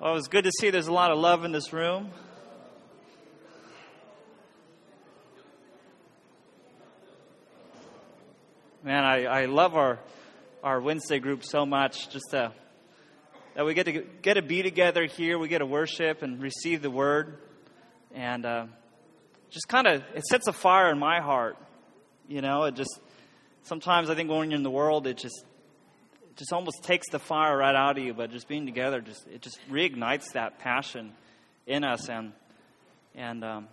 Well, 0.00 0.12
it 0.12 0.14
was 0.14 0.28
good 0.28 0.44
to 0.44 0.50
see 0.58 0.70
there's 0.70 0.86
a 0.86 0.94
lot 0.94 1.10
of 1.10 1.18
love 1.18 1.44
in 1.44 1.52
this 1.52 1.74
room. 1.74 2.10
Man, 8.82 9.04
I, 9.04 9.24
I 9.24 9.44
love 9.44 9.76
our, 9.76 9.98
our 10.64 10.80
Wednesday 10.80 11.18
group 11.18 11.44
so 11.44 11.66
much. 11.66 12.08
Just 12.08 12.30
to, 12.30 12.54
that 13.54 13.66
we 13.66 13.74
get 13.74 13.84
to 13.84 13.92
get 14.22 14.34
to 14.34 14.42
be 14.42 14.62
together 14.62 15.04
here, 15.04 15.38
we 15.38 15.48
get 15.48 15.58
to 15.58 15.66
worship 15.66 16.22
and 16.22 16.40
receive 16.40 16.80
the 16.80 16.90
word, 16.90 17.36
and 18.14 18.46
uh, 18.46 18.66
just 19.50 19.68
kind 19.68 19.86
of 19.86 20.02
it 20.14 20.24
sets 20.24 20.46
a 20.46 20.54
fire 20.54 20.90
in 20.90 20.98
my 20.98 21.20
heart. 21.20 21.58
You 22.26 22.40
know, 22.40 22.64
it 22.64 22.74
just 22.74 23.00
sometimes 23.64 24.08
I 24.08 24.14
think 24.14 24.30
when 24.30 24.50
you're 24.50 24.56
in 24.56 24.62
the 24.62 24.70
world, 24.70 25.06
it 25.06 25.18
just 25.18 25.44
just 26.40 26.54
almost 26.54 26.82
takes 26.82 27.06
the 27.10 27.18
fire 27.18 27.58
right 27.58 27.74
out 27.74 27.98
of 27.98 28.02
you. 28.02 28.14
But 28.14 28.30
just 28.30 28.48
being 28.48 28.64
together, 28.64 29.02
just 29.02 29.26
it 29.28 29.42
just 29.42 29.60
reignites 29.70 30.32
that 30.32 30.58
passion 30.58 31.12
in 31.66 31.84
us, 31.84 32.08
and 32.08 32.32
and 33.14 33.44
um, 33.44 33.68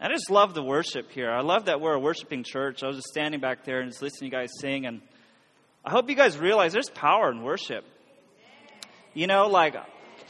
I 0.00 0.08
just 0.08 0.30
love 0.30 0.54
the 0.54 0.62
worship 0.62 1.12
here. 1.12 1.30
I 1.30 1.42
love 1.42 1.66
that 1.66 1.82
we're 1.82 1.92
a 1.92 2.00
worshiping 2.00 2.44
church. 2.44 2.82
I 2.82 2.86
was 2.86 2.96
just 2.96 3.08
standing 3.08 3.40
back 3.40 3.64
there 3.64 3.80
and 3.80 3.90
just 3.90 4.00
listening 4.00 4.30
to 4.30 4.36
you 4.36 4.42
guys 4.42 4.50
sing, 4.58 4.86
and 4.86 5.02
I 5.84 5.90
hope 5.90 6.08
you 6.08 6.16
guys 6.16 6.38
realize 6.38 6.72
there's 6.72 6.88
power 6.88 7.30
in 7.30 7.42
worship. 7.42 7.84
You 9.12 9.26
know, 9.26 9.48
like 9.48 9.76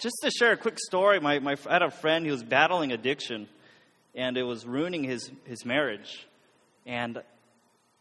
just 0.00 0.16
to 0.22 0.30
share 0.32 0.50
a 0.50 0.56
quick 0.56 0.80
story, 0.80 1.20
my, 1.20 1.38
my 1.38 1.54
I 1.68 1.74
had 1.74 1.82
a 1.82 1.92
friend 1.92 2.26
who 2.26 2.32
was 2.32 2.42
battling 2.42 2.90
addiction, 2.90 3.48
and 4.16 4.36
it 4.36 4.42
was 4.42 4.66
ruining 4.66 5.04
his 5.04 5.30
his 5.44 5.64
marriage, 5.64 6.26
and 6.86 7.22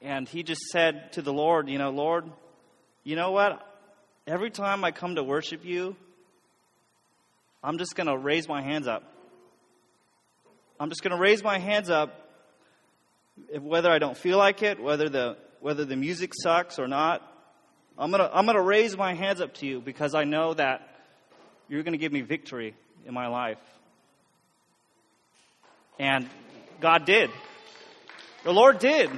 and 0.02 0.28
he 0.28 0.42
just 0.42 0.62
said 0.72 1.14
to 1.14 1.22
the 1.22 1.32
Lord, 1.32 1.70
you 1.70 1.78
know, 1.78 1.92
Lord, 1.92 2.26
you 3.04 3.16
know 3.16 3.32
what? 3.32 3.68
Every 4.28 4.52
time 4.52 4.84
I 4.84 4.92
come 4.92 5.16
to 5.16 5.24
worship 5.24 5.66
you, 5.66 5.96
I'm 7.64 7.78
just 7.78 7.96
going 7.96 8.08
to 8.08 8.18
raise 8.18 8.48
my 8.48 8.62
hands 8.62 8.88
up. 8.88 9.04
I'm 10.80 10.90
just 10.90 11.04
going 11.04 11.16
to 11.16 11.22
raise 11.22 11.44
my 11.44 11.60
hands 11.60 11.90
up 11.90 12.30
whether 13.60 13.90
I 13.90 14.00
don't 14.00 14.18
feel 14.18 14.38
like 14.38 14.64
it, 14.64 14.82
whether 14.82 15.10
the 15.10 15.38
whether 15.60 15.86
the 15.86 15.96
music 15.96 16.34
sucks 16.34 16.80
or 16.80 16.88
not. 16.88 17.22
I'm 17.98 18.10
going 18.10 18.22
to 18.22 18.36
I'm 18.36 18.46
going 18.46 18.58
to 18.58 18.64
raise 18.64 18.98
my 18.98 19.14
hands 19.14 19.42
up 19.42 19.54
to 19.56 19.68
you 19.68 19.80
because 19.80 20.16
I 20.16 20.24
know 20.24 20.54
that 20.54 20.88
you're 21.70 21.84
going 21.84 21.94
to 21.94 22.00
give 22.00 22.12
me 22.12 22.22
victory 22.22 22.76
in 23.06 23.14
my 23.14 23.28
life. 23.28 23.60
And 26.00 26.28
God 26.80 27.06
did. 27.06 27.30
The 28.44 28.52
Lord 28.52 28.80
did. 28.80 29.12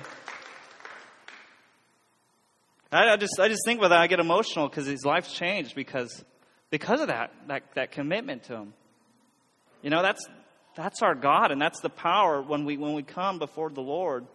I, 2.93 3.13
I 3.13 3.17
just 3.17 3.39
I 3.39 3.47
just 3.47 3.61
think 3.65 3.79
about 3.79 3.89
that. 3.89 3.99
I 3.99 4.07
get 4.07 4.19
emotional 4.19 4.69
because 4.69 4.85
his 4.85 5.03
life's 5.03 5.33
changed 5.33 5.75
because 5.75 6.23
because 6.69 7.01
of 7.01 7.07
that 7.07 7.31
that 7.47 7.63
that 7.75 7.91
commitment 7.91 8.43
to 8.43 8.55
him. 8.55 8.73
You 9.81 9.89
know 9.89 10.01
that's 10.01 10.25
that's 10.75 11.01
our 11.01 11.15
God 11.15 11.51
and 11.51 11.61
that's 11.61 11.79
the 11.81 11.89
power 11.89 12.41
when 12.41 12.65
we 12.65 12.77
when 12.77 12.93
we 12.93 13.03
come 13.03 13.39
before 13.39 13.69
the 13.69 13.81
Lord 13.81 14.25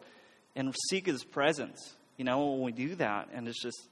and 0.57 0.75
seek 0.91 1.07
His 1.07 1.25
presence. 1.25 1.97
You 2.17 2.25
know 2.25 2.53
when 2.53 2.63
we 2.63 2.73
do 2.73 2.95
that 2.97 3.29
and 3.33 3.49
it's 3.49 3.63
just 3.63 3.89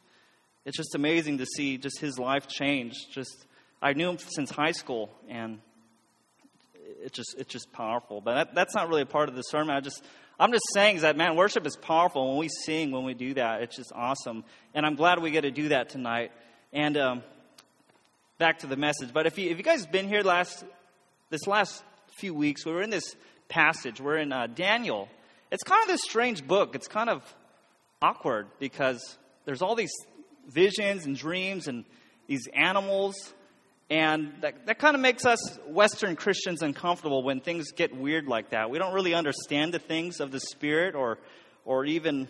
it's 0.65 0.77
just 0.77 0.95
amazing 0.95 1.39
to 1.39 1.47
see 1.47 1.79
just 1.79 2.01
his 2.01 2.19
life 2.19 2.49
change. 2.49 2.95
Just 3.13 3.47
I 3.81 3.93
knew 3.93 4.11
him 4.11 4.19
since 4.19 4.51
high 4.51 4.73
school 4.73 5.11
and 5.29 5.61
it's 7.03 7.17
just 7.17 7.37
it's 7.39 7.53
just 7.53 7.73
powerful. 7.73 8.21
But 8.21 8.35
that, 8.35 8.55
that's 8.55 8.75
not 8.75 8.89
really 8.89 9.03
a 9.03 9.07
part 9.07 9.29
of 9.29 9.37
the 9.37 9.43
sermon. 9.43 9.77
I 9.77 9.81
just 9.81 10.03
I'm 10.39 10.53
just 10.53 10.65
saying 10.75 10.97
is 10.97 11.03
that 11.03 11.17
man, 11.17 11.37
worship 11.37 11.67
is 11.67 11.77
powerful 11.77 12.29
when 12.29 12.39
we 12.39 12.49
sing, 12.49 12.91
when 12.91 13.05
we 13.05 13.15
do 13.15 13.35
that. 13.35 13.63
It's 13.63 13.77
just 13.77 13.93
awesome, 13.95 14.45
and 14.75 14.85
I'm 14.85 14.95
glad 14.95 15.21
we 15.21 15.31
get 15.31 15.43
to 15.43 15.51
do 15.51 15.69
that 15.69 15.89
tonight. 15.89 16.33
And 16.73 16.97
um, 16.97 17.23
back 18.39 18.59
to 18.61 18.67
the 18.67 18.77
message. 18.77 19.13
But 19.13 19.27
if 19.27 19.39
you 19.39 19.51
if 19.51 19.57
you 19.57 19.65
guys 19.65 19.83
have 19.83 19.93
been 19.93 20.09
here 20.09 20.23
last 20.23 20.65
this 21.31 21.47
last 21.47 21.83
few 22.19 22.35
weeks, 22.35 22.67
we 22.67 22.73
were 22.73 22.83
in 22.83 22.91
this 22.91 23.17
passage. 23.49 24.01
We're 24.01 24.19
in 24.19 24.33
uh, 24.33 24.47
Daniel. 24.49 25.09
It's 25.51 25.63
kind 25.63 25.83
of 25.83 25.89
this 25.89 26.03
strange 26.03 26.47
book. 26.47 26.75
It's 26.75 26.89
kind 26.89 27.09
of 27.09 27.23
awkward 28.03 28.47
because 28.59 29.17
there's 29.45 29.63
all 29.63 29.75
these 29.75 29.93
visions 30.49 31.07
and 31.07 31.17
dreams 31.17 31.69
and 31.69 31.85
these 32.27 32.47
animals 32.55 33.15
and 33.89 34.33
that, 34.41 34.67
that 34.67 34.79
kind 34.79 34.97
of 34.97 35.01
makes 35.01 35.25
us 35.25 35.59
Western 35.67 36.17
Christians 36.17 36.63
uncomfortable 36.63 37.23
when 37.23 37.41
things 37.41 37.71
get 37.71 37.97
weird 37.97 38.27
like 38.27 38.51
that. 38.51 38.69
We 38.69 38.79
don't 38.79 38.93
really 38.93 39.15
understand 39.15 39.73
the 39.73 39.79
things 39.79 40.19
of 40.19 40.33
the 40.33 40.41
Spirit 40.41 40.97
or, 40.97 41.19
or 41.65 41.85
even, 41.85 42.29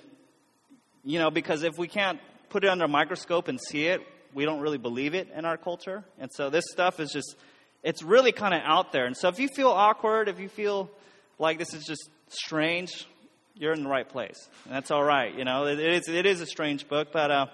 you 1.02 1.18
know, 1.18 1.30
because 1.30 1.62
if 1.62 1.78
we 1.78 1.88
can't 1.88 2.20
put 2.50 2.64
it 2.64 2.68
under 2.68 2.84
a 2.84 2.88
microscope 2.88 3.48
and 3.48 3.58
see 3.58 3.86
it, 3.86 4.02
we 4.34 4.44
don't 4.44 4.60
really 4.60 4.76
believe 4.76 5.14
it 5.14 5.28
in 5.34 5.46
our 5.46 5.56
culture. 5.56 6.04
And 6.18 6.30
so 6.30 6.50
this 6.50 6.64
stuff 6.70 7.00
is 7.00 7.10
just, 7.10 7.36
it's 7.82 8.02
really 8.02 8.32
kind 8.32 8.52
of 8.52 8.60
out 8.62 8.92
there. 8.92 9.06
And 9.06 9.16
so 9.16 9.28
if 9.28 9.38
you 9.38 9.48
feel 9.48 9.70
awkward, 9.70 10.28
if 10.28 10.38
you 10.38 10.50
feel 10.50 10.90
like 11.38 11.58
this 11.58 11.72
is 11.72 11.84
just 11.86 12.10
strange, 12.28 13.06
you're 13.54 13.72
in 13.72 13.82
the 13.82 13.88
right 13.88 14.06
place. 14.06 14.50
And 14.66 14.74
that's 14.74 14.90
all 14.90 15.02
right. 15.02 15.34
You 15.34 15.46
know, 15.46 15.64
it, 15.64 15.78
it, 15.78 15.94
is, 15.94 16.08
it 16.08 16.26
is 16.26 16.42
a 16.42 16.46
strange 16.46 16.86
book, 16.86 17.12
but 17.12 17.30
uh, 17.30 17.46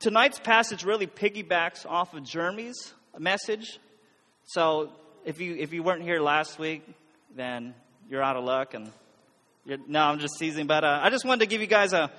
tonight's 0.00 0.38
passage 0.38 0.84
really 0.84 1.06
piggybacks 1.06 1.84
off 1.84 2.14
of 2.14 2.24
Jeremy's 2.24 2.94
message. 3.18 3.78
So 4.44 4.92
if 5.24 5.40
you 5.40 5.56
if 5.56 5.72
you 5.72 5.82
weren't 5.82 6.02
here 6.02 6.20
last 6.20 6.58
week, 6.58 6.86
then 7.34 7.74
you're 8.08 8.22
out 8.22 8.36
of 8.36 8.44
luck. 8.44 8.74
And 8.74 8.90
no, 9.88 10.00
I'm 10.00 10.18
just 10.18 10.38
teasing. 10.38 10.66
But 10.66 10.84
uh, 10.84 11.00
I 11.02 11.10
just 11.10 11.24
wanted 11.24 11.40
to 11.40 11.46
give 11.46 11.60
you 11.60 11.66
guys 11.66 11.92
a 11.92 12.10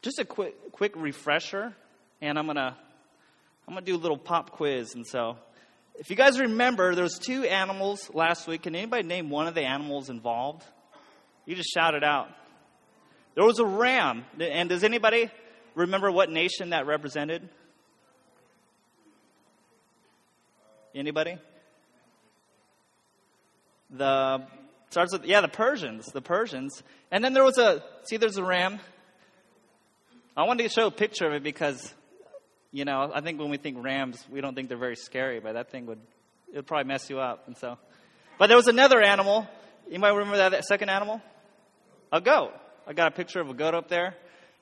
just 0.00 0.18
a 0.18 0.24
quick 0.24 0.72
quick 0.72 0.92
refresher, 0.96 1.74
and 2.20 2.38
I'm 2.38 2.46
gonna 2.46 2.76
I'm 3.66 3.74
gonna 3.74 3.86
do 3.86 3.94
a 3.94 3.98
little 3.98 4.18
pop 4.18 4.50
quiz. 4.50 4.94
And 4.94 5.06
so, 5.06 5.36
if 5.94 6.10
you 6.10 6.16
guys 6.16 6.40
remember, 6.40 6.94
there 6.94 7.04
was 7.04 7.18
two 7.18 7.44
animals 7.44 8.10
last 8.12 8.48
week. 8.48 8.62
Can 8.62 8.74
anybody 8.74 9.06
name 9.06 9.30
one 9.30 9.46
of 9.46 9.54
the 9.54 9.62
animals 9.62 10.10
involved? 10.10 10.64
You 11.46 11.54
just 11.54 11.70
shout 11.72 11.94
it 11.94 12.04
out. 12.04 12.28
There 13.34 13.44
was 13.44 13.58
a 13.58 13.64
ram, 13.64 14.24
and 14.38 14.68
does 14.68 14.84
anybody 14.84 15.30
remember 15.74 16.10
what 16.10 16.30
nation 16.30 16.70
that 16.70 16.86
represented? 16.86 17.48
Anybody? 20.94 21.38
The 23.90 24.46
starts 24.90 25.12
with 25.12 25.24
yeah, 25.24 25.40
the 25.40 25.48
Persians, 25.48 26.06
the 26.06 26.20
Persians. 26.20 26.82
And 27.10 27.24
then 27.24 27.32
there 27.32 27.44
was 27.44 27.58
a 27.58 27.82
see 28.04 28.16
there's 28.16 28.36
a 28.36 28.44
ram. 28.44 28.78
I 30.36 30.44
wanted 30.44 30.64
to 30.64 30.68
show 30.68 30.86
a 30.86 30.90
picture 30.90 31.26
of 31.26 31.32
it 31.34 31.42
because 31.42 31.94
you 32.72 32.84
know, 32.84 33.10
I 33.14 33.20
think 33.20 33.38
when 33.38 33.50
we 33.50 33.58
think 33.58 33.82
rams, 33.82 34.24
we 34.30 34.40
don't 34.40 34.54
think 34.54 34.68
they're 34.68 34.78
very 34.78 34.96
scary, 34.96 35.40
but 35.40 35.54
that 35.54 35.70
thing 35.70 35.86
would 35.86 36.00
it 36.52 36.56
would 36.56 36.66
probably 36.66 36.88
mess 36.88 37.08
you 37.08 37.20
up. 37.20 37.46
And 37.46 37.56
so 37.56 37.78
But 38.38 38.48
there 38.48 38.56
was 38.56 38.68
another 38.68 39.00
animal. 39.00 39.46
You 39.88 39.98
might 39.98 40.10
remember 40.10 40.38
that, 40.38 40.50
that 40.50 40.64
second 40.64 40.90
animal? 40.90 41.20
A 42.12 42.20
goat. 42.20 42.52
I 42.86 42.92
got 42.92 43.08
a 43.08 43.10
picture 43.10 43.40
of 43.40 43.48
a 43.48 43.54
goat 43.54 43.74
up 43.74 43.88
there. 43.88 44.14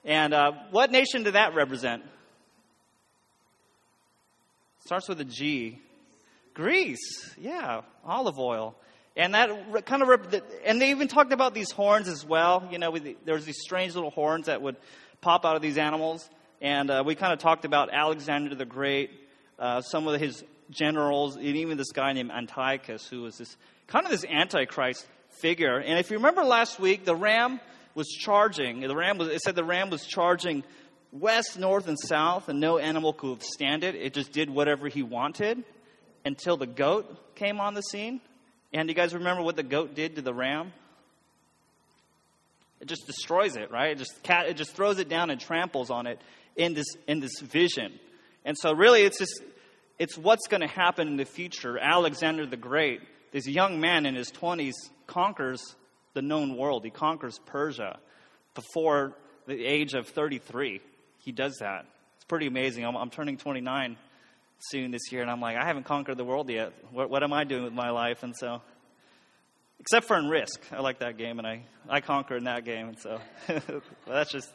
And 0.04 0.32
uh, 0.32 0.52
what 0.70 0.90
nation 0.90 1.24
did 1.24 1.34
that 1.34 1.54
represent? 1.54 2.02
Starts 4.84 5.08
with 5.08 5.20
a 5.20 5.24
G. 5.24 5.78
Greece, 6.60 7.34
yeah, 7.38 7.80
olive 8.04 8.38
oil. 8.38 8.74
And 9.16 9.34
that 9.34 9.86
kind 9.86 10.02
of, 10.02 10.42
and 10.62 10.78
they 10.78 10.90
even 10.90 11.08
talked 11.08 11.32
about 11.32 11.54
these 11.54 11.70
horns 11.70 12.06
as 12.06 12.22
well. 12.22 12.68
You 12.70 12.78
know, 12.78 12.94
there 13.24 13.34
was 13.34 13.46
these 13.46 13.60
strange 13.62 13.94
little 13.94 14.10
horns 14.10 14.44
that 14.44 14.60
would 14.60 14.76
pop 15.22 15.46
out 15.46 15.56
of 15.56 15.62
these 15.62 15.78
animals. 15.78 16.28
And 16.60 16.90
uh, 16.90 17.02
we 17.06 17.14
kind 17.14 17.32
of 17.32 17.38
talked 17.38 17.64
about 17.64 17.88
Alexander 17.90 18.54
the 18.54 18.66
Great, 18.66 19.10
uh, 19.58 19.80
some 19.80 20.06
of 20.06 20.20
his 20.20 20.44
generals, 20.68 21.36
and 21.36 21.44
even 21.46 21.78
this 21.78 21.92
guy 21.92 22.12
named 22.12 22.30
Antiochus, 22.30 23.06
who 23.08 23.22
was 23.22 23.38
this 23.38 23.56
kind 23.86 24.04
of 24.04 24.12
this 24.12 24.26
antichrist 24.26 25.06
figure. 25.40 25.78
And 25.78 25.98
if 25.98 26.10
you 26.10 26.18
remember 26.18 26.44
last 26.44 26.78
week, 26.78 27.06
the 27.06 27.16
ram 27.16 27.58
was 27.94 28.06
charging. 28.08 28.80
The 28.80 28.94
ram 28.94 29.16
was, 29.16 29.28
it 29.28 29.40
said 29.40 29.56
the 29.56 29.64
ram 29.64 29.88
was 29.88 30.04
charging 30.04 30.62
west, 31.10 31.58
north, 31.58 31.88
and 31.88 31.98
south, 31.98 32.50
and 32.50 32.60
no 32.60 32.76
animal 32.76 33.14
could 33.14 33.30
withstand 33.30 33.82
it. 33.82 33.94
It 33.94 34.12
just 34.12 34.32
did 34.32 34.50
whatever 34.50 34.88
he 34.88 35.02
wanted 35.02 35.64
until 36.24 36.56
the 36.56 36.66
goat 36.66 37.34
came 37.34 37.60
on 37.60 37.74
the 37.74 37.82
scene. 37.82 38.20
And 38.72 38.88
you 38.88 38.94
guys 38.94 39.14
remember 39.14 39.42
what 39.42 39.56
the 39.56 39.62
goat 39.62 39.94
did 39.94 40.16
to 40.16 40.22
the 40.22 40.34
ram? 40.34 40.72
It 42.80 42.88
just 42.88 43.06
destroys 43.06 43.56
it, 43.56 43.70
right? 43.70 43.90
It 43.90 43.98
just 43.98 44.14
it 44.26 44.54
just 44.54 44.72
throws 44.72 44.98
it 44.98 45.08
down 45.08 45.30
and 45.30 45.40
tramples 45.40 45.90
on 45.90 46.06
it 46.06 46.20
in 46.56 46.74
this 46.74 46.86
in 47.06 47.20
this 47.20 47.40
vision. 47.40 47.98
And 48.44 48.56
so 48.56 48.72
really 48.72 49.02
it's 49.02 49.18
just 49.18 49.42
it's 49.98 50.16
what's 50.16 50.46
going 50.48 50.62
to 50.62 50.66
happen 50.66 51.08
in 51.08 51.16
the 51.16 51.26
future. 51.26 51.78
Alexander 51.78 52.46
the 52.46 52.56
Great, 52.56 53.02
this 53.32 53.46
young 53.46 53.80
man 53.80 54.06
in 54.06 54.14
his 54.14 54.30
20s 54.30 54.72
conquers 55.06 55.60
the 56.14 56.22
known 56.22 56.56
world. 56.56 56.84
He 56.84 56.90
conquers 56.90 57.38
Persia 57.46 57.98
before 58.54 59.14
the 59.46 59.64
age 59.64 59.94
of 59.94 60.08
33. 60.08 60.80
He 61.18 61.32
does 61.32 61.56
that. 61.60 61.84
It's 62.16 62.24
pretty 62.24 62.46
amazing. 62.46 62.84
I'm, 62.86 62.96
I'm 62.96 63.10
turning 63.10 63.36
29 63.36 63.96
soon 64.60 64.90
this 64.90 65.10
year, 65.10 65.22
and 65.22 65.30
I'm 65.30 65.40
like, 65.40 65.56
I 65.56 65.66
haven't 65.66 65.84
conquered 65.84 66.16
the 66.16 66.24
world 66.24 66.50
yet. 66.50 66.72
What, 66.92 67.10
what 67.10 67.22
am 67.22 67.32
I 67.32 67.44
doing 67.44 67.64
with 67.64 67.72
my 67.72 67.90
life? 67.90 68.22
And 68.22 68.34
so, 68.36 68.62
except 69.78 70.06
for 70.06 70.16
in 70.18 70.28
Risk, 70.28 70.60
I 70.72 70.80
like 70.80 71.00
that 71.00 71.16
game, 71.16 71.38
and 71.38 71.46
I, 71.46 71.62
I 71.88 72.00
conquer 72.00 72.36
in 72.36 72.44
that 72.44 72.64
game, 72.64 72.88
and 72.88 72.98
so 72.98 73.20
that's 74.06 74.30
just 74.30 74.48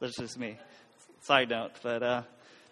that's 0.00 0.16
just 0.16 0.38
me. 0.38 0.58
Side 1.22 1.50
note, 1.50 1.72
but 1.82 2.02
uh, 2.02 2.22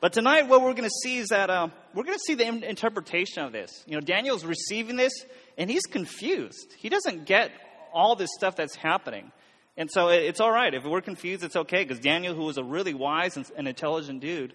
But 0.00 0.12
tonight, 0.14 0.48
what 0.48 0.62
we're 0.62 0.72
going 0.72 0.88
to 0.88 1.00
see 1.02 1.18
is 1.18 1.28
that 1.28 1.50
uh, 1.50 1.68
we're 1.94 2.04
going 2.04 2.16
to 2.16 2.24
see 2.26 2.34
the 2.34 2.46
in- 2.46 2.64
interpretation 2.64 3.44
of 3.44 3.52
this. 3.52 3.70
You 3.86 3.94
know, 3.94 4.00
Daniel's 4.00 4.44
receiving 4.44 4.96
this, 4.96 5.12
and 5.58 5.70
he's 5.70 5.84
confused. 5.84 6.74
He 6.78 6.88
doesn't 6.88 7.26
get 7.26 7.50
all 7.92 8.16
this 8.16 8.30
stuff 8.36 8.56
that's 8.56 8.74
happening. 8.74 9.30
And 9.76 9.90
so 9.90 10.08
it, 10.08 10.22
it's 10.22 10.40
all 10.40 10.50
right. 10.50 10.72
If 10.72 10.84
we're 10.84 11.02
confused, 11.02 11.44
it's 11.44 11.56
okay, 11.56 11.84
because 11.84 12.00
Daniel, 12.00 12.34
who 12.34 12.44
was 12.44 12.56
a 12.56 12.64
really 12.64 12.94
wise 12.94 13.36
and, 13.36 13.68
intelligent 13.68 14.20
dude, 14.20 14.54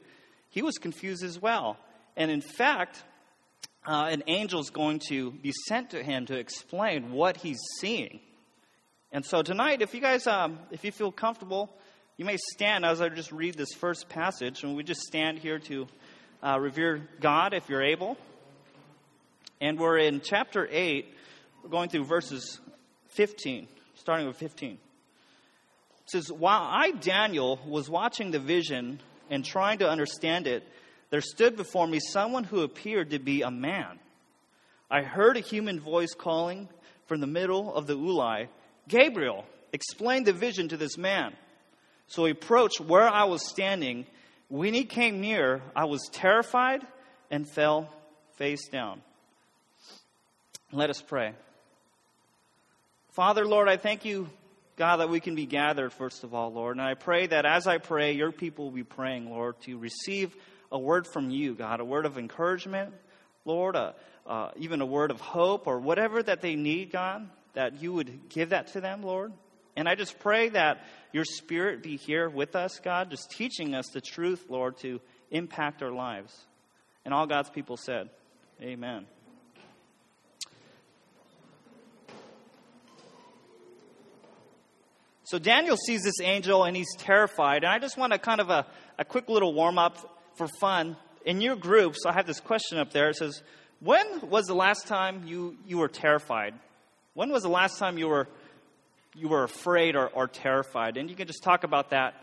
he 0.50 0.62
was 0.62 0.78
confused 0.80 1.24
as 1.24 1.40
well. 1.40 1.78
And 2.18 2.32
in 2.32 2.42
fact, 2.42 3.04
uh, 3.86 4.08
an 4.10 4.24
angel 4.28 4.60
is 4.60 4.70
going 4.70 5.00
to 5.10 5.32
be 5.32 5.52
sent 5.68 5.92
to 5.92 6.02
him 6.02 6.26
to 6.28 6.38
explain 6.38 7.12
what 7.12 7.38
he's 7.38 7.60
seeing. 7.80 8.20
And 9.12 9.26
so 9.26 9.42
tonight, 9.42 9.82
if 9.82 9.94
you 9.94 10.02
guys, 10.02 10.28
um, 10.28 10.60
if 10.72 10.84
you 10.84 10.92
feel 10.92 11.12
comfortable, 11.12 11.72
you 12.18 12.26
may 12.26 12.38
stand 12.54 12.86
as 12.86 13.02
I 13.02 13.10
just 13.10 13.32
read 13.32 13.56
this 13.56 13.74
first 13.74 14.10
passage, 14.10 14.64
and 14.64 14.76
we 14.76 14.84
just 14.84 15.02
stand 15.02 15.40
here 15.40 15.60
to 15.60 15.88
uh, 16.42 16.60
revere 16.60 17.08
God 17.20 17.54
if 17.54 17.70
you're 17.70 17.84
able. 17.84 18.18
And 19.62 19.80
we're 19.80 19.98
in 19.98 20.22
chapter 20.22 20.68
8, 20.70 21.14
we're 21.64 21.70
going 21.70 21.90
through 21.90 22.06
verses 22.06 22.60
15, 23.10 23.68
starting 23.96 24.28
with 24.28 24.38
15. 24.38 24.72
It 24.72 24.78
says, 26.06 26.32
While 26.32 26.62
I, 26.62 26.92
Daniel, 26.92 27.60
was 27.66 27.90
watching 27.90 28.32
the 28.32 28.40
vision 28.40 29.00
and 29.30 29.44
trying 29.44 29.80
to 29.80 29.90
understand 29.90 30.48
it, 30.48 30.68
there 31.10 31.22
stood 31.22 31.56
before 31.56 31.88
me 31.88 32.00
someone 32.00 32.44
who 32.44 32.62
appeared 32.62 33.12
to 33.12 33.20
be 33.20 33.42
a 33.42 33.52
man. 33.52 34.00
I 34.90 35.02
heard 35.02 35.38
a 35.38 35.42
human 35.42 35.80
voice 35.80 36.14
calling 36.14 36.70
from 37.06 37.20
the 37.20 37.28
middle 37.28 37.74
of 37.74 37.88
the 37.88 37.96
Ulai, 37.96 38.48
Gabriel, 38.88 39.46
explain 39.74 40.24
the 40.24 40.34
vision 40.34 40.70
to 40.70 40.78
this 40.78 40.98
man. 40.98 41.34
So 42.08 42.26
he 42.26 42.32
approached 42.32 42.80
where 42.80 43.08
I 43.08 43.26
was 43.26 43.48
standing. 43.48 44.06
When 44.50 44.74
he 44.74 44.84
came 44.84 45.22
near, 45.22 45.62
I 45.76 45.86
was 45.86 46.08
terrified 46.12 46.86
and 47.32 47.50
fell 47.50 47.90
face 48.38 48.68
down. 48.68 49.02
Let 50.72 50.90
us 50.90 51.02
pray. 51.02 51.34
Father, 53.12 53.46
Lord, 53.46 53.70
I 53.70 53.78
thank 53.78 54.06
you, 54.06 54.30
God, 54.76 54.98
that 54.98 55.10
we 55.10 55.20
can 55.20 55.36
be 55.36 55.46
gathered, 55.46 55.94
first 55.94 56.24
of 56.24 56.34
all, 56.34 56.52
Lord. 56.52 56.76
And 56.76 56.86
I 56.86 56.96
pray 56.96 57.28
that 57.28 57.46
as 57.46 57.66
I 57.66 57.78
pray, 57.78 58.12
your 58.14 58.32
people 58.32 58.66
will 58.66 58.72
be 58.72 58.84
praying, 58.84 59.30
Lord, 59.30 59.60
to 59.62 59.78
receive 59.78 60.36
a 60.72 60.80
word 60.80 61.08
from 61.08 61.30
you, 61.30 61.54
God, 61.54 61.80
a 61.80 61.86
word 61.86 62.06
of 62.06 62.18
encouragement, 62.18 62.94
Lord, 63.46 63.76
a, 63.76 63.96
uh, 64.26 64.50
even 64.58 64.82
a 64.82 64.86
word 64.86 65.12
of 65.12 65.22
hope 65.22 65.68
or 65.68 65.80
whatever 65.80 66.22
that 66.24 66.42
they 66.42 66.56
need, 66.56 66.92
God, 66.92 67.30
that 67.54 67.82
you 67.82 67.94
would 67.94 68.30
give 68.30 68.50
that 68.50 68.68
to 68.74 68.82
them, 68.82 69.04
Lord. 69.04 69.32
And 69.76 69.90
I 69.90 69.96
just 69.96 70.20
pray 70.20 70.50
that 70.50 70.86
your 71.12 71.26
spirit 71.26 71.84
be 71.84 71.98
here 71.98 72.30
with 72.30 72.56
us, 72.56 72.80
God, 72.84 73.12
just 73.12 73.30
teaching 73.30 73.76
us 73.76 73.88
the 73.90 74.02
truth, 74.02 74.46
Lord, 74.50 74.78
to 74.80 75.02
impact 75.32 75.84
our 75.84 75.92
lives. 75.92 76.34
And 77.04 77.14
all 77.14 77.28
God's 77.28 77.50
people 77.50 77.78
said, 77.78 78.10
Amen. 78.62 79.06
So 85.26 85.40
Daniel 85.40 85.76
sees 85.76 86.04
this 86.04 86.22
angel 86.22 86.64
and 86.64 86.78
he's 86.78 86.96
terrified. 86.98 87.64
And 87.64 87.74
I 87.74 87.80
just 87.80 87.98
want 87.98 88.14
to 88.14 88.20
kind 88.20 88.40
of 88.40 88.50
a, 88.50 88.68
a 89.00 89.04
quick 89.04 89.28
little 89.28 89.54
warm 89.54 89.80
up 89.80 90.15
for 90.38 90.48
fun. 90.60 90.98
In 91.26 91.42
your 91.42 91.56
groups, 91.56 92.00
I 92.06 92.14
have 92.14 92.28
this 92.28 92.40
question 92.40 92.78
up 92.78 92.92
there. 92.92 93.10
It 93.10 93.16
says, 93.16 93.42
When 93.80 94.30
was 94.30 94.46
the 94.46 94.56
last 94.56 94.88
time 94.88 95.24
you, 95.26 95.58
you 95.66 95.78
were 95.78 95.88
terrified? 95.88 96.54
When 97.14 97.32
was 97.32 97.44
the 97.44 97.50
last 97.50 97.80
time 97.80 97.98
you 97.98 98.08
were 98.08 98.28
you 99.16 99.30
were 99.30 99.44
afraid 99.44 99.96
or, 99.96 100.08
or 100.08 100.28
terrified. 100.28 100.98
And 100.98 101.10
you 101.10 101.16
can 101.16 101.28
just 101.28 101.42
talk 101.42 101.64
about 101.64 101.92
that 101.92 102.14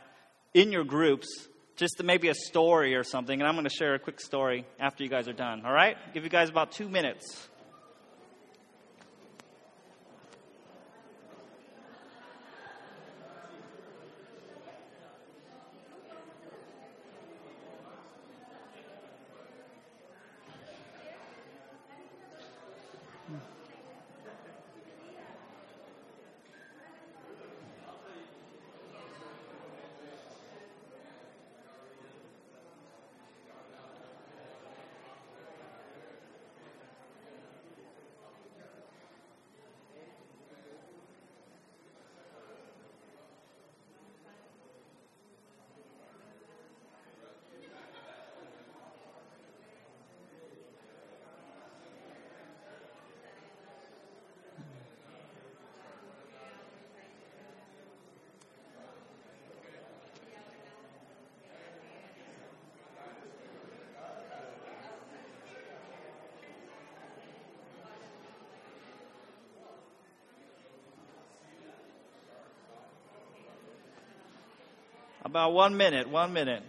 in 0.53 0.70
your 0.70 0.85
groups, 0.85 1.49
just 1.76 2.03
maybe 2.03 2.29
a 2.29 2.35
story 2.35 2.94
or 2.94 3.03
something. 3.03 3.41
And 3.41 3.49
I'm 3.49 3.55
going 3.55 3.64
to 3.64 3.75
share 3.75 3.94
a 3.94 3.99
quick 3.99 4.20
story 4.20 4.67
after 4.79 5.03
you 5.03 5.08
guys 5.08 5.26
are 5.26 5.32
done. 5.32 5.65
All 5.65 5.73
right? 5.73 5.97
Give 6.12 6.23
you 6.23 6.31
guys 6.31 6.50
about 6.50 6.73
two 6.73 6.88
minutes. 6.88 7.49
About 75.32 75.55
one 75.55 75.79
minute, 75.79 76.11
one 76.11 76.34
minute. 76.34 76.62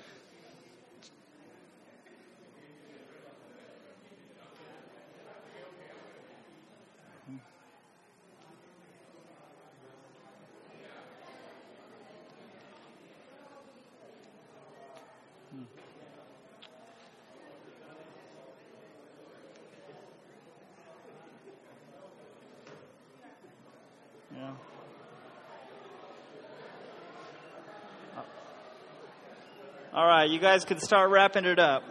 All 29.95 30.07
right, 30.07 30.27
you 30.27 30.39
guys 30.39 30.65
can 30.65 30.79
start 30.79 31.11
wrapping 31.11 31.45
it 31.45 31.59
up. 31.59 31.83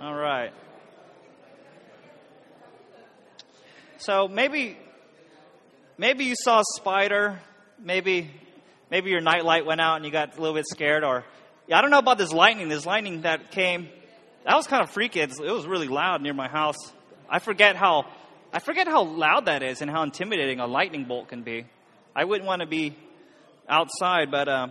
All 0.00 0.12
right. 0.12 0.52
So 3.98 4.26
maybe 4.26 4.76
maybe 5.96 6.24
you 6.24 6.34
saw 6.34 6.58
a 6.58 6.64
spider, 6.74 7.38
maybe 7.78 8.32
maybe 8.90 9.10
your 9.10 9.20
nightlight 9.20 9.64
went 9.64 9.80
out 9.80 9.94
and 9.94 10.04
you 10.04 10.10
got 10.10 10.36
a 10.36 10.40
little 10.40 10.56
bit 10.56 10.66
scared 10.66 11.04
or 11.04 11.24
yeah, 11.68 11.78
I 11.78 11.80
don't 11.80 11.92
know 11.92 12.00
about 12.00 12.18
this 12.18 12.32
lightning. 12.32 12.68
This 12.68 12.84
lightning 12.84 13.20
that 13.20 13.52
came 13.52 13.90
that 14.44 14.56
was 14.56 14.66
kind 14.66 14.82
of 14.82 14.90
freaky. 14.90 15.20
It 15.20 15.38
was 15.38 15.68
really 15.68 15.86
loud 15.86 16.20
near 16.20 16.34
my 16.34 16.48
house. 16.48 16.78
I 17.30 17.38
forget 17.38 17.76
how 17.76 18.06
I 18.52 18.58
forget 18.58 18.88
how 18.88 19.04
loud 19.04 19.44
that 19.44 19.62
is 19.62 19.82
and 19.82 19.88
how 19.88 20.02
intimidating 20.02 20.58
a 20.58 20.66
lightning 20.66 21.04
bolt 21.04 21.28
can 21.28 21.44
be. 21.44 21.66
I 22.16 22.24
wouldn't 22.24 22.48
want 22.48 22.58
to 22.58 22.66
be 22.66 22.96
outside, 23.72 24.30
but 24.30 24.48
uh, 24.48 24.68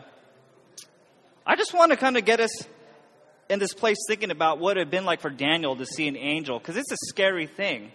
I 1.46 1.56
just 1.56 1.74
want 1.74 1.92
to 1.92 1.98
kind 1.98 2.18
of 2.18 2.24
get 2.24 2.40
us 2.40 2.52
in 3.50 3.58
this 3.60 3.74
place 3.74 3.98
thinking 4.08 4.30
about 4.30 4.60
what 4.60 4.78
it 4.78 4.82
had 4.82 4.92
been 4.92 5.06
like 5.06 5.22
for 5.22 5.32
Daniel 5.32 5.76
to 5.76 5.86
see 5.86 6.08
an 6.08 6.16
angel, 6.16 6.60
because 6.60 6.78
it's 6.78 6.92
a 6.92 6.98
scary 7.10 7.48
thing. 7.48 7.92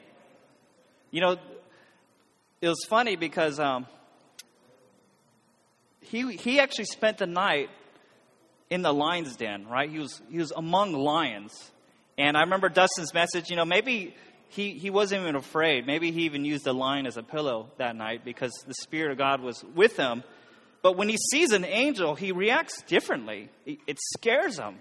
You 1.13 1.21
know, 1.21 1.37
it 2.61 2.69
was 2.69 2.85
funny 2.89 3.15
because 3.15 3.61
um, 3.61 3.87
he 6.01 6.37
he 6.37 6.59
actually 6.59 6.87
spent 6.87 7.19
the 7.19 7.27
night 7.27 7.71
in 8.69 8.83
the 8.83 8.93
lion's 8.93 9.37
den, 9.37 9.67
right? 9.69 9.89
He 9.89 10.01
was 10.01 10.21
he 10.29 10.39
was 10.39 10.53
among 10.55 10.93
lions, 10.93 11.53
and 12.19 12.37
I 12.37 12.41
remember 12.41 12.69
Dustin's 12.69 13.15
message. 13.15 13.49
You 13.49 13.57
know, 13.57 13.65
maybe 13.65 14.15
he 14.49 14.73
he 14.73 14.91
wasn't 14.91 15.23
even 15.23 15.37
afraid. 15.37 15.87
Maybe 15.87 16.11
he 16.11 16.23
even 16.23 16.45
used 16.45 16.65
the 16.65 16.75
lion 16.75 17.07
as 17.07 17.17
a 17.17 17.23
pillow 17.23 17.71
that 17.79 17.95
night 17.95 18.25
because 18.25 18.53
the 18.67 18.75
spirit 18.75 19.13
of 19.13 19.19
God 19.19 19.41
was 19.41 19.63
with 19.75 19.97
him. 19.97 20.25
But 20.87 20.97
when 20.97 21.09
he 21.09 21.17
sees 21.17 21.51
an 21.51 21.65
angel, 21.65 22.15
he 22.15 22.31
reacts 22.31 22.81
differently. 22.83 23.49
It 23.67 23.99
scares 24.15 24.57
him. 24.57 24.77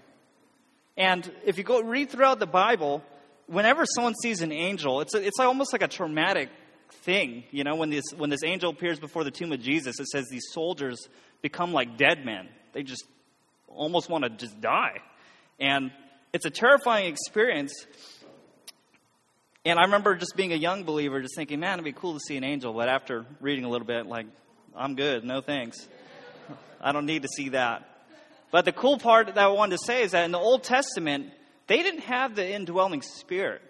And 0.96 1.28
if 1.44 1.58
you 1.58 1.64
go 1.64 1.82
read 1.82 2.10
throughout 2.10 2.38
the 2.38 2.46
Bible, 2.46 3.02
whenever 3.48 3.84
someone 3.86 4.14
sees 4.14 4.40
an 4.40 4.52
angel, 4.52 5.00
it's, 5.00 5.16
a, 5.16 5.26
it's 5.26 5.40
almost 5.40 5.72
like 5.72 5.82
a 5.82 5.88
traumatic 5.88 6.48
thing. 7.02 7.42
You 7.50 7.64
know, 7.64 7.74
when 7.74 7.90
this, 7.90 8.04
when 8.16 8.30
this 8.30 8.44
angel 8.44 8.70
appears 8.70 9.00
before 9.00 9.24
the 9.24 9.32
tomb 9.32 9.50
of 9.50 9.60
Jesus, 9.60 9.98
it 9.98 10.06
says 10.06 10.26
these 10.30 10.46
soldiers 10.52 11.08
become 11.42 11.72
like 11.72 11.96
dead 11.96 12.24
men. 12.24 12.50
They 12.72 12.84
just 12.84 13.02
almost 13.66 14.08
want 14.08 14.22
to 14.22 14.30
just 14.30 14.60
die. 14.60 15.00
And 15.58 15.90
it's 16.32 16.46
a 16.46 16.50
terrifying 16.50 17.06
experience. 17.06 17.84
And 19.64 19.76
I 19.76 19.82
remember 19.86 20.14
just 20.14 20.36
being 20.36 20.52
a 20.52 20.56
young 20.56 20.84
believer, 20.84 21.20
just 21.20 21.34
thinking, 21.34 21.58
man, 21.58 21.80
it'd 21.80 21.84
be 21.84 21.90
cool 21.90 22.14
to 22.14 22.20
see 22.20 22.36
an 22.36 22.44
angel. 22.44 22.72
But 22.72 22.88
after 22.88 23.26
reading 23.40 23.64
a 23.64 23.68
little 23.68 23.88
bit, 23.88 24.06
like, 24.06 24.26
I'm 24.76 24.94
good, 24.94 25.24
no 25.24 25.40
thanks. 25.40 25.88
I 26.80 26.92
don't 26.92 27.06
need 27.06 27.22
to 27.22 27.28
see 27.28 27.50
that. 27.50 27.88
But 28.50 28.64
the 28.64 28.72
cool 28.72 28.98
part 28.98 29.26
that 29.26 29.38
I 29.38 29.48
wanted 29.48 29.78
to 29.78 29.84
say 29.84 30.02
is 30.02 30.12
that 30.12 30.24
in 30.24 30.32
the 30.32 30.38
Old 30.38 30.62
Testament, 30.62 31.32
they 31.66 31.82
didn't 31.82 32.02
have 32.02 32.36
the 32.36 32.48
indwelling 32.48 33.02
spirit. 33.02 33.62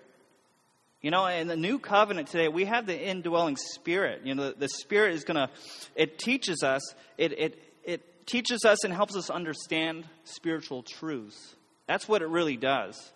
You 1.01 1.11
know, 1.13 1.27
in 1.27 1.47
the 1.47 1.57
new 1.57 1.79
covenant 1.79 2.29
today, 2.29 2.49
we 2.49 2.65
have 2.65 2.87
the 2.87 2.99
indwelling 2.99 3.57
spirit. 3.57 4.23
You 4.25 4.35
know, 4.35 4.51
the, 4.51 4.59
the 4.59 4.69
spirit 4.69 5.15
is 5.15 5.25
going 5.25 5.37
to, 5.37 5.49
it 5.95 6.19
teaches 6.19 6.63
us, 6.65 6.83
it, 7.17 7.33
it, 7.39 7.63
it 7.85 8.27
teaches 8.27 8.65
us 8.65 8.83
and 8.85 8.93
helps 8.93 9.17
us 9.17 9.31
understand 9.31 10.05
spiritual 10.25 10.83
truths. 10.83 11.55
That's 11.87 12.09
what 12.09 12.23
it 12.23 12.29
really 12.29 12.57
does. 12.57 13.13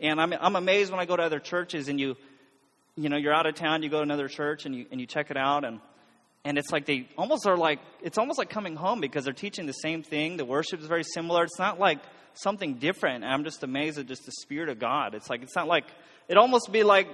And 0.00 0.20
I'm, 0.20 0.32
I'm 0.32 0.56
amazed 0.56 0.90
when 0.90 1.00
I 1.00 1.04
go 1.04 1.16
to 1.16 1.22
other 1.22 1.40
churches 1.40 1.88
and 1.88 2.00
you, 2.00 2.16
you 2.96 3.10
know, 3.10 3.18
you're 3.18 3.34
out 3.34 3.46
of 3.46 3.54
town, 3.54 3.82
you 3.82 3.90
go 3.90 3.98
to 3.98 4.02
another 4.02 4.28
church 4.28 4.64
and 4.64 4.74
you, 4.74 4.86
and 4.90 5.00
you 5.00 5.06
check 5.06 5.30
it 5.30 5.36
out 5.36 5.64
and, 5.64 5.80
and 6.46 6.58
it's 6.58 6.70
like 6.70 6.86
they 6.86 7.08
almost 7.18 7.44
are 7.44 7.56
like, 7.56 7.80
it's 8.00 8.18
almost 8.18 8.38
like 8.38 8.50
coming 8.50 8.76
home 8.76 9.00
because 9.00 9.24
they're 9.24 9.34
teaching 9.34 9.66
the 9.66 9.72
same 9.72 10.04
thing. 10.04 10.36
The 10.36 10.44
worship 10.44 10.78
is 10.78 10.86
very 10.86 11.02
similar. 11.02 11.42
It's 11.42 11.58
not 11.58 11.80
like 11.80 11.98
something 12.34 12.74
different. 12.74 13.24
I'm 13.24 13.42
just 13.42 13.64
amazed 13.64 13.98
at 13.98 14.06
just 14.06 14.24
the 14.24 14.30
Spirit 14.30 14.68
of 14.68 14.78
God. 14.78 15.16
It's 15.16 15.28
like, 15.28 15.42
it's 15.42 15.56
not 15.56 15.66
like, 15.66 15.86
it 16.28 16.36
almost 16.36 16.70
be 16.70 16.84
like, 16.84 17.08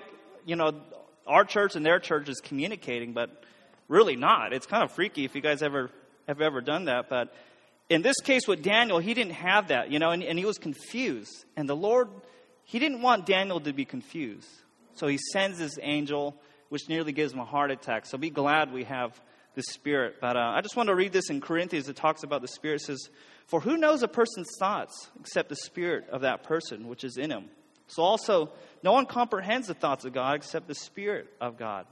you 0.44 0.54
know, 0.54 0.82
our 1.26 1.46
church 1.46 1.76
and 1.76 1.86
their 1.86 1.98
church 1.98 2.28
is 2.28 2.40
communicating, 2.40 3.14
but 3.14 3.42
really 3.88 4.16
not. 4.16 4.52
It's 4.52 4.66
kind 4.66 4.82
of 4.82 4.92
freaky 4.92 5.24
if 5.24 5.34
you 5.34 5.40
guys 5.40 5.62
ever 5.62 5.90
have 6.28 6.42
ever 6.42 6.60
done 6.60 6.84
that. 6.84 7.08
But 7.08 7.34
in 7.88 8.02
this 8.02 8.20
case 8.20 8.46
with 8.46 8.62
Daniel, 8.62 8.98
he 8.98 9.14
didn't 9.14 9.32
have 9.32 9.68
that, 9.68 9.90
you 9.90 9.98
know, 9.98 10.10
and, 10.10 10.22
and 10.22 10.38
he 10.38 10.44
was 10.44 10.58
confused. 10.58 11.46
And 11.56 11.66
the 11.66 11.76
Lord, 11.76 12.10
he 12.64 12.78
didn't 12.78 13.00
want 13.00 13.24
Daniel 13.24 13.60
to 13.60 13.72
be 13.72 13.86
confused. 13.86 14.50
So 14.94 15.06
he 15.06 15.16
sends 15.32 15.58
his 15.58 15.78
angel, 15.80 16.36
which 16.72 16.88
nearly 16.88 17.12
gives 17.12 17.34
him 17.34 17.38
a 17.38 17.44
heart 17.44 17.70
attack. 17.70 18.06
So 18.06 18.16
be 18.16 18.30
glad 18.30 18.72
we 18.72 18.84
have 18.84 19.20
the 19.54 19.62
Spirit. 19.62 20.16
But 20.22 20.38
uh, 20.38 20.52
I 20.56 20.62
just 20.62 20.74
want 20.74 20.86
to 20.86 20.94
read 20.94 21.12
this 21.12 21.28
in 21.28 21.42
Corinthians. 21.42 21.86
It 21.86 21.96
talks 21.96 22.22
about 22.22 22.40
the 22.40 22.48
Spirit. 22.48 22.76
It 22.76 22.84
says, 22.86 23.10
For 23.46 23.60
who 23.60 23.76
knows 23.76 24.02
a 24.02 24.08
person's 24.08 24.48
thoughts 24.58 25.10
except 25.20 25.50
the 25.50 25.56
Spirit 25.56 26.08
of 26.08 26.22
that 26.22 26.44
person 26.44 26.88
which 26.88 27.04
is 27.04 27.18
in 27.18 27.30
him? 27.30 27.50
So 27.88 28.02
also, 28.02 28.52
no 28.82 28.92
one 28.92 29.04
comprehends 29.04 29.68
the 29.68 29.74
thoughts 29.74 30.06
of 30.06 30.14
God 30.14 30.36
except 30.36 30.66
the 30.66 30.74
Spirit 30.74 31.28
of 31.42 31.58
God. 31.58 31.84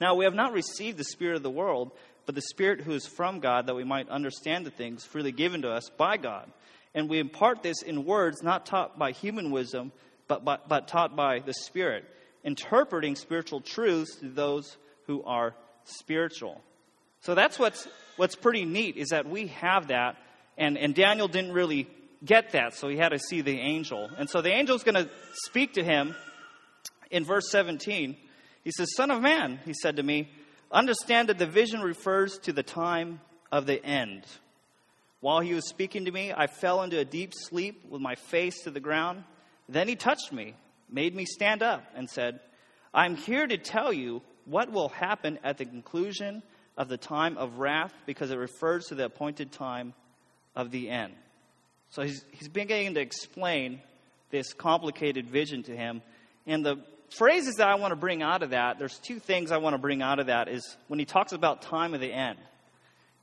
Now, 0.00 0.16
we 0.16 0.24
have 0.24 0.34
not 0.34 0.52
received 0.52 0.98
the 0.98 1.04
Spirit 1.04 1.36
of 1.36 1.44
the 1.44 1.48
world, 1.50 1.92
but 2.26 2.34
the 2.34 2.42
Spirit 2.42 2.80
who 2.80 2.94
is 2.94 3.06
from 3.06 3.38
God, 3.38 3.68
that 3.68 3.76
we 3.76 3.84
might 3.84 4.08
understand 4.08 4.66
the 4.66 4.72
things 4.72 5.04
freely 5.04 5.30
given 5.30 5.62
to 5.62 5.70
us 5.70 5.88
by 5.96 6.16
God. 6.16 6.50
And 6.92 7.08
we 7.08 7.20
impart 7.20 7.62
this 7.62 7.82
in 7.82 8.04
words 8.04 8.42
not 8.42 8.66
taught 8.66 8.98
by 8.98 9.12
human 9.12 9.52
wisdom, 9.52 9.92
but, 10.26 10.44
but, 10.44 10.68
but 10.68 10.88
taught 10.88 11.14
by 11.14 11.38
the 11.38 11.54
Spirit, 11.54 12.04
interpreting 12.44 13.16
spiritual 13.16 13.60
truths 13.60 14.16
to 14.16 14.28
those 14.28 14.76
who 15.06 15.22
are 15.24 15.54
spiritual. 15.84 16.60
So 17.20 17.34
that's 17.34 17.58
what's, 17.58 17.86
what's 18.16 18.34
pretty 18.34 18.64
neat, 18.64 18.96
is 18.96 19.08
that 19.08 19.28
we 19.28 19.48
have 19.48 19.88
that. 19.88 20.16
And, 20.58 20.76
and 20.76 20.94
Daniel 20.94 21.28
didn't 21.28 21.52
really 21.52 21.88
get 22.24 22.52
that, 22.52 22.74
so 22.74 22.88
he 22.88 22.96
had 22.96 23.10
to 23.10 23.18
see 23.18 23.40
the 23.40 23.58
angel. 23.58 24.10
And 24.16 24.28
so 24.28 24.42
the 24.42 24.52
angel's 24.52 24.82
going 24.82 24.94
to 24.94 25.10
speak 25.44 25.74
to 25.74 25.84
him 25.84 26.14
in 27.10 27.24
verse 27.24 27.50
17. 27.50 28.16
He 28.64 28.70
says, 28.70 28.94
Son 28.96 29.10
of 29.10 29.20
man, 29.22 29.60
he 29.64 29.74
said 29.74 29.96
to 29.96 30.02
me, 30.02 30.30
understand 30.70 31.28
that 31.28 31.38
the 31.38 31.46
vision 31.46 31.80
refers 31.80 32.38
to 32.38 32.52
the 32.52 32.62
time 32.62 33.20
of 33.50 33.66
the 33.66 33.84
end. 33.84 34.24
While 35.20 35.40
he 35.40 35.54
was 35.54 35.68
speaking 35.68 36.06
to 36.06 36.10
me, 36.10 36.32
I 36.36 36.46
fell 36.46 36.82
into 36.82 36.98
a 36.98 37.04
deep 37.04 37.32
sleep 37.34 37.84
with 37.88 38.00
my 38.00 38.14
face 38.14 38.62
to 38.62 38.70
the 38.70 38.80
ground. 38.80 39.24
Then 39.68 39.86
he 39.86 39.94
touched 39.94 40.32
me, 40.32 40.54
made 40.92 41.14
me 41.14 41.24
stand 41.24 41.62
up, 41.62 41.84
and 41.94 42.08
said, 42.08 42.40
I'm 42.94 43.16
here 43.16 43.46
to 43.46 43.56
tell 43.56 43.92
you 43.92 44.22
what 44.44 44.70
will 44.70 44.90
happen 44.90 45.38
at 45.42 45.58
the 45.58 45.64
conclusion 45.64 46.42
of 46.76 46.88
the 46.88 46.96
time 46.96 47.36
of 47.38 47.58
wrath 47.58 47.92
because 48.06 48.30
it 48.30 48.36
refers 48.36 48.86
to 48.86 48.94
the 48.94 49.04
appointed 49.04 49.52
time 49.52 49.94
of 50.54 50.70
the 50.70 50.90
end. 50.90 51.14
So 51.90 52.02
he's, 52.02 52.24
he's 52.32 52.48
beginning 52.48 52.94
to 52.94 53.00
explain 53.00 53.80
this 54.30 54.52
complicated 54.54 55.28
vision 55.28 55.62
to 55.64 55.76
him. 55.76 56.02
And 56.46 56.64
the 56.64 56.76
phrases 57.10 57.56
that 57.56 57.68
I 57.68 57.74
want 57.76 57.92
to 57.92 57.96
bring 57.96 58.22
out 58.22 58.42
of 58.42 58.50
that, 58.50 58.78
there's 58.78 58.98
two 58.98 59.18
things 59.18 59.52
I 59.52 59.58
want 59.58 59.74
to 59.74 59.78
bring 59.78 60.02
out 60.02 60.18
of 60.18 60.26
that 60.26 60.48
is 60.48 60.76
when 60.88 60.98
he 60.98 61.04
talks 61.04 61.32
about 61.32 61.62
time 61.62 61.94
of 61.94 62.00
the 62.00 62.12
end. 62.12 62.38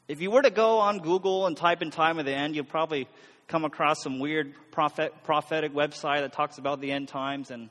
If 0.07 0.21
you 0.21 0.31
were 0.31 0.41
to 0.41 0.49
go 0.49 0.79
on 0.79 0.99
Google 0.99 1.45
and 1.45 1.57
type 1.57 1.81
in 1.81 1.91
time 1.91 2.19
of 2.19 2.25
the 2.25 2.33
end, 2.33 2.55
you'll 2.55 2.65
probably 2.65 3.07
come 3.49 3.65
across 3.65 4.01
some 4.01 4.19
weird 4.19 4.53
prophet, 4.71 5.13
prophetic 5.23 5.73
website 5.73 6.21
that 6.21 6.31
talks 6.31 6.57
about 6.59 6.79
the 6.79 6.91
end 6.91 7.09
times 7.09 7.51
and 7.51 7.69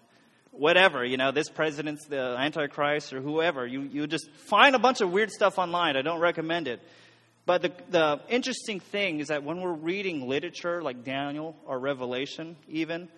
whatever, 0.50 1.04
you 1.04 1.16
know, 1.16 1.30
this 1.30 1.48
president's 1.48 2.06
the 2.06 2.36
Antichrist 2.38 3.12
or 3.12 3.20
whoever. 3.20 3.64
You, 3.66 3.82
you 3.82 4.06
just 4.06 4.28
find 4.32 4.74
a 4.74 4.78
bunch 4.78 5.00
of 5.00 5.10
weird 5.10 5.30
stuff 5.30 5.56
online. 5.56 5.96
I 5.96 6.02
don't 6.02 6.20
recommend 6.20 6.66
it. 6.68 6.82
But 7.46 7.62
the, 7.62 7.72
the 7.90 8.20
interesting 8.28 8.80
thing 8.80 9.20
is 9.20 9.28
that 9.28 9.44
when 9.44 9.60
we're 9.60 9.72
reading 9.72 10.28
literature 10.28 10.82
like 10.82 11.04
Daniel 11.04 11.56
or 11.64 11.78
Revelation, 11.78 12.56
even, 12.68 13.08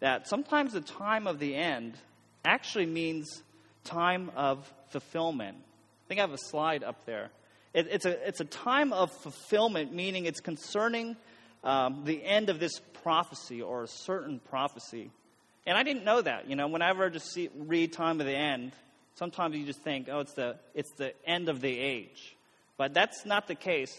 that 0.00 0.28
sometimes 0.28 0.74
the 0.74 0.80
time 0.80 1.26
of 1.26 1.38
the 1.38 1.56
end 1.56 1.94
actually 2.44 2.86
means 2.86 3.42
time 3.82 4.30
of 4.36 4.72
fulfillment. 4.90 5.56
I 5.58 6.08
think 6.08 6.20
I 6.20 6.22
have 6.22 6.32
a 6.32 6.38
slide 6.38 6.84
up 6.84 7.06
there. 7.06 7.30
It, 7.72 7.88
it's, 7.90 8.04
a, 8.04 8.28
it's 8.28 8.40
a 8.40 8.44
time 8.44 8.92
of 8.92 9.10
fulfillment, 9.22 9.92
meaning 9.92 10.26
it's 10.26 10.40
concerning 10.40 11.16
um, 11.64 12.02
the 12.04 12.24
end 12.24 12.48
of 12.48 12.58
this 12.58 12.80
prophecy 13.02 13.62
or 13.62 13.84
a 13.84 13.88
certain 13.88 14.40
prophecy. 14.50 15.10
And 15.66 15.76
I 15.76 15.82
didn't 15.82 16.04
know 16.04 16.20
that. 16.20 16.48
You 16.48 16.56
know, 16.56 16.68
whenever 16.68 17.06
I 17.06 17.08
just 17.08 17.32
see, 17.32 17.50
read 17.54 17.92
time 17.92 18.20
of 18.20 18.26
the 18.26 18.36
end, 18.36 18.72
sometimes 19.14 19.56
you 19.56 19.66
just 19.66 19.82
think, 19.82 20.08
oh, 20.10 20.20
it's 20.20 20.34
the, 20.34 20.56
it's 20.74 20.92
the 20.96 21.12
end 21.26 21.48
of 21.48 21.60
the 21.60 21.78
age. 21.78 22.36
But 22.76 22.94
that's 22.94 23.26
not 23.26 23.46
the 23.46 23.54
case 23.54 23.94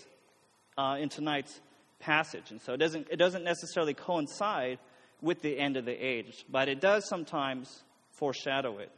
uh, 0.77 0.97
in 0.99 1.09
tonight's 1.09 1.59
passage. 1.99 2.49
And 2.49 2.61
so 2.61 2.73
it 2.73 2.77
doesn't, 2.77 3.07
it 3.11 3.17
doesn't 3.17 3.43
necessarily 3.43 3.93
coincide 3.93 4.79
with 5.21 5.41
the 5.41 5.57
end 5.57 5.77
of 5.77 5.85
the 5.85 5.93
age, 5.93 6.45
but 6.49 6.67
it 6.67 6.81
does 6.81 7.07
sometimes 7.07 7.83
foreshadow 8.13 8.79
it. 8.79 8.91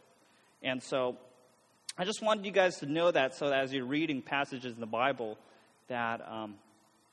And 0.62 0.82
so 0.82 1.17
I 1.98 2.05
just 2.05 2.24
wanted 2.24 2.46
you 2.46 2.51
guys 2.51 2.77
to 2.77 2.86
know 2.86 3.12
that 3.12 3.36
so 3.36 3.50
that 3.50 3.60
as 3.60 3.74
you're 3.74 3.86
reading 3.86 4.22
passages 4.22 4.74
in 4.74 4.79
the 4.79 4.86
Bible, 4.86 5.38
that 5.89 6.22
um, 6.27 6.55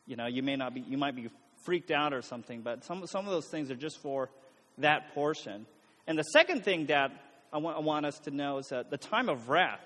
you 0.07 0.17
know 0.17 0.27
you 0.27 0.43
may 0.43 0.57
not 0.57 0.75
be 0.75 0.81
you 0.81 0.97
might 0.97 1.17
be 1.17 1.29
freaked 1.63 1.91
out 1.91 2.13
or 2.13 2.23
something, 2.23 2.63
but 2.63 2.85
some 2.85 3.07
some 3.07 3.27
of 3.27 3.33
those 3.33 3.49
things 3.49 3.71
are 3.71 3.77
just 3.77 4.01
for 4.01 4.31
that 4.79 5.15
portion. 5.15 5.67
And 6.07 6.19
the 6.19 6.25
second 6.25 6.65
thing 6.65 6.87
that 6.87 7.13
I 7.53 7.59
want, 7.59 7.83
want 7.83 8.07
us 8.07 8.19
to 8.21 8.31
know 8.31 8.59
is 8.59 8.69
that 8.69 8.91
the 8.91 8.99
time 8.99 9.29
of 9.29 9.49
wrath 9.49 9.81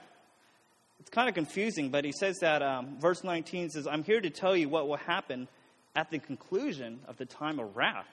it's 1.04 1.10
kind 1.10 1.28
of 1.28 1.34
confusing, 1.34 1.90
but 1.90 2.04
he 2.04 2.12
says 2.12 2.38
that 2.40 2.62
um, 2.62 2.98
verse 2.98 3.22
19 3.24 3.68
says, 3.68 3.86
I'm 3.86 4.04
here 4.04 4.22
to 4.22 4.30
tell 4.30 4.56
you 4.56 4.70
what 4.70 4.88
will 4.88 4.96
happen 4.96 5.48
at 5.94 6.10
the 6.10 6.18
conclusion 6.18 7.00
of 7.06 7.18
the 7.18 7.26
time 7.26 7.58
of 7.58 7.76
wrath. 7.76 8.08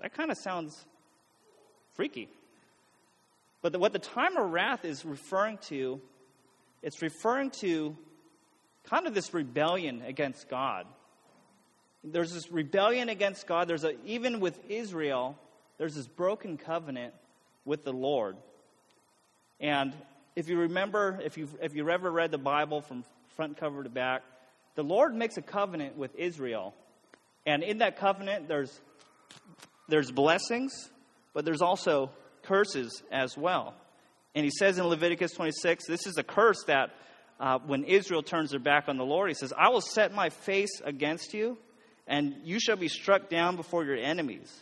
That 0.00 0.12
kind 0.12 0.30
of 0.30 0.36
sounds 0.36 0.84
freaky. 1.94 2.28
But 3.62 3.72
the, 3.72 3.78
what 3.78 3.94
the 3.94 3.98
time 3.98 4.36
of 4.36 4.50
wrath 4.50 4.84
is 4.84 5.04
referring 5.04 5.58
to, 5.68 6.00
it's 6.82 7.00
referring 7.00 7.50
to 7.60 7.96
kind 8.84 9.06
of 9.06 9.14
this 9.14 9.32
rebellion 9.32 10.02
against 10.02 10.50
God. 10.50 10.86
There's 12.04 12.32
this 12.32 12.50
rebellion 12.50 13.08
against 13.08 13.46
God. 13.46 13.68
There's 13.68 13.84
a, 13.84 13.94
even 14.04 14.40
with 14.40 14.58
Israel, 14.68 15.38
there's 15.78 15.94
this 15.94 16.06
broken 16.06 16.58
covenant 16.58 17.14
with 17.64 17.84
the 17.84 17.92
Lord. 17.92 18.36
And 19.60 19.92
if 20.34 20.48
you 20.48 20.58
remember, 20.58 21.20
if 21.24 21.38
you've, 21.38 21.54
if 21.62 21.74
you've 21.74 21.88
ever 21.88 22.10
read 22.10 22.30
the 22.30 22.38
Bible 22.38 22.80
from 22.80 23.04
front 23.36 23.56
cover 23.56 23.82
to 23.82 23.88
back, 23.88 24.22
the 24.74 24.82
Lord 24.82 25.14
makes 25.14 25.36
a 25.36 25.42
covenant 25.42 25.96
with 25.96 26.14
Israel. 26.16 26.74
And 27.46 27.62
in 27.62 27.78
that 27.78 27.98
covenant, 27.98 28.48
there's, 28.48 28.80
there's 29.88 30.10
blessings, 30.10 30.72
but 31.34 31.44
there's 31.44 31.62
also 31.62 32.10
curses 32.42 33.02
as 33.10 33.36
well. 33.36 33.74
And 34.34 34.44
he 34.44 34.50
says 34.50 34.78
in 34.78 34.84
Leviticus 34.86 35.32
26, 35.32 35.86
this 35.86 36.06
is 36.06 36.16
a 36.16 36.22
curse 36.22 36.64
that 36.66 36.90
uh, 37.38 37.58
when 37.66 37.84
Israel 37.84 38.22
turns 38.22 38.50
their 38.50 38.60
back 38.60 38.88
on 38.88 38.96
the 38.96 39.04
Lord, 39.04 39.28
he 39.28 39.34
says, 39.34 39.52
I 39.56 39.68
will 39.68 39.80
set 39.80 40.14
my 40.14 40.30
face 40.30 40.80
against 40.84 41.34
you, 41.34 41.58
and 42.12 42.36
you 42.44 42.60
shall 42.60 42.76
be 42.76 42.88
struck 42.88 43.30
down 43.30 43.56
before 43.56 43.86
your 43.86 43.96
enemies. 43.96 44.52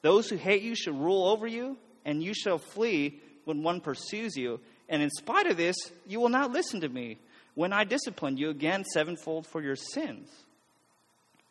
Those 0.00 0.30
who 0.30 0.36
hate 0.36 0.62
you 0.62 0.76
shall 0.76 0.94
rule 0.94 1.26
over 1.26 1.44
you, 1.44 1.76
and 2.04 2.22
you 2.22 2.32
shall 2.32 2.58
flee 2.58 3.20
when 3.44 3.64
one 3.64 3.80
pursues 3.80 4.36
you. 4.36 4.60
And 4.88 5.02
in 5.02 5.10
spite 5.10 5.48
of 5.48 5.56
this, 5.56 5.76
you 6.06 6.20
will 6.20 6.28
not 6.28 6.52
listen 6.52 6.82
to 6.82 6.88
me 6.88 7.18
when 7.54 7.72
I 7.72 7.82
discipline 7.82 8.36
you 8.36 8.48
again 8.48 8.84
sevenfold 8.84 9.48
for 9.48 9.60
your 9.60 9.74
sins. 9.74 10.28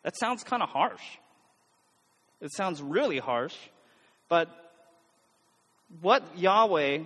That 0.02 0.16
sounds 0.16 0.42
kind 0.44 0.62
of 0.62 0.70
harsh. 0.70 1.04
It 2.40 2.54
sounds 2.54 2.80
really 2.80 3.18
harsh. 3.18 3.54
But 4.30 4.48
what 6.00 6.38
Yahweh, 6.38 7.00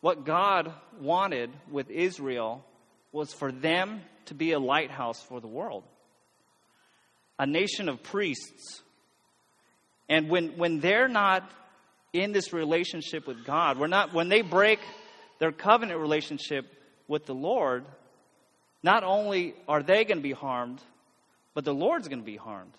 what 0.00 0.24
God 0.24 0.72
wanted 1.00 1.50
with 1.70 1.88
Israel 1.90 2.64
was 3.12 3.32
for 3.32 3.52
them 3.52 4.00
to 4.24 4.34
be 4.34 4.50
a 4.50 4.58
lighthouse 4.58 5.22
for 5.22 5.40
the 5.40 5.46
world. 5.46 5.84
A 7.38 7.46
nation 7.46 7.88
of 7.88 8.02
priests. 8.02 8.82
And 10.08 10.28
when, 10.28 10.56
when 10.56 10.80
they're 10.80 11.08
not 11.08 11.50
in 12.12 12.32
this 12.32 12.52
relationship 12.52 13.26
with 13.26 13.44
God, 13.44 13.78
we're 13.78 13.86
not, 13.86 14.14
when 14.14 14.28
they 14.28 14.42
break 14.42 14.80
their 15.38 15.52
covenant 15.52 16.00
relationship 16.00 16.66
with 17.08 17.26
the 17.26 17.34
Lord, 17.34 17.84
not 18.82 19.04
only 19.04 19.54
are 19.68 19.82
they 19.82 20.04
going 20.04 20.18
to 20.18 20.22
be 20.22 20.32
harmed, 20.32 20.80
but 21.54 21.64
the 21.64 21.74
Lord's 21.74 22.08
going 22.08 22.20
to 22.20 22.24
be 22.26 22.36
harmed. 22.36 22.72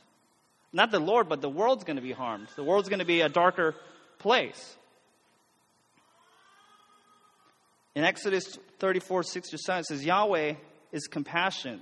Not 0.74 0.92
the 0.92 1.00
Lord, 1.00 1.30
but 1.30 1.42
the 1.42 1.50
world's 1.50 1.84
going 1.84 1.96
to 1.96 2.02
be 2.02 2.12
harmed. 2.12 2.48
The 2.56 2.64
world's 2.64 2.90
going 2.90 3.00
to 3.00 3.06
be 3.06 3.22
a 3.22 3.30
darker 3.30 3.76
place. 4.20 4.76
In 7.96 8.04
Exodus 8.04 8.58
34, 8.80 9.24
6 9.24 9.50
to 9.50 9.58
7, 9.58 9.80
it 9.80 9.86
says, 9.86 10.06
Yahweh 10.06 10.54
is 10.92 11.08
compassionate 11.08 11.80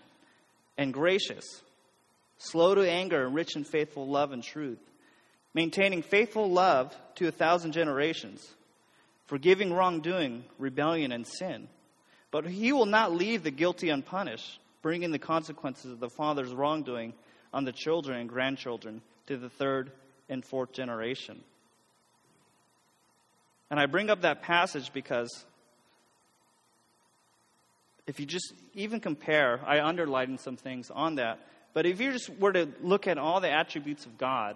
and 0.77 0.94
gracious, 0.94 1.44
slow 2.38 2.75
to 2.75 2.89
anger, 2.89 3.25
and 3.25 3.36
rich 3.36 3.56
in 3.56 3.63
faithful 3.63 4.08
love 4.08 4.32
and 4.32 4.44
truth, 4.44 4.80
maintaining 5.54 6.01
faithful 6.01 6.50
love 6.50 6.96
to 7.15 7.27
a 7.27 7.32
thousand 7.32 7.72
generations, 7.72 8.48
forgiving 9.27 9.74
wrongdoing, 9.74 10.44
rebellion, 10.60 11.12
and 11.12 11.25
sin. 11.27 11.68
But 12.32 12.46
he 12.48 12.74
will 12.74 12.86
not 12.86 13.13
leave 13.13 13.44
the 13.44 13.51
guilty 13.51 13.89
unpunished, 13.89 14.60
bringing 14.82 15.12
the 15.12 15.20
consequences 15.20 15.92
of 15.92 16.00
the 16.00 16.10
father's 16.10 16.51
wrongdoing 16.51 17.13
on 17.54 17.63
the 17.63 17.72
children 17.72 18.20
and 18.20 18.30
grandchildren 18.30 19.01
to 19.27 19.38
the 19.38 19.50
third 19.50 19.92
and 20.30 20.44
fourth 20.44 20.74
generation. 20.74 21.42
And 23.70 23.80
I 23.80 23.86
bring 23.86 24.10
up 24.10 24.22
that 24.22 24.42
passage 24.42 24.94
because 24.94 25.46
if 28.06 28.20
you 28.20 28.25
just 28.25 28.54
even 28.74 29.00
compare, 29.00 29.60
I 29.65 29.80
underlined 29.80 30.39
some 30.39 30.58
things 30.58 30.92
on 30.92 31.15
that, 31.15 31.39
but 31.75 31.86
if 31.86 32.01
you 32.01 32.12
just 32.12 32.29
were 32.39 32.53
to 32.53 32.70
look 32.82 33.05
at 33.05 33.20
all 33.20 33.39
the 33.41 33.51
attributes 33.51 34.08
of 34.08 34.17
God 34.17 34.55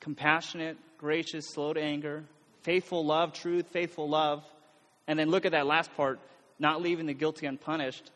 compassionate, 0.00 0.76
gracious, 0.98 1.46
slow 1.48 1.72
to 1.72 1.80
anger, 1.80 2.24
faithful 2.62 3.06
love, 3.06 3.32
truth, 3.32 3.66
faithful 3.68 4.08
love, 4.08 4.42
and 5.06 5.16
then 5.16 5.28
look 5.30 5.46
at 5.46 5.52
that 5.52 5.64
last 5.64 5.94
part, 5.96 6.18
not 6.58 6.82
leaving 6.82 7.06
the 7.06 7.14
guilty 7.14 7.46
unpunished. 7.46 8.10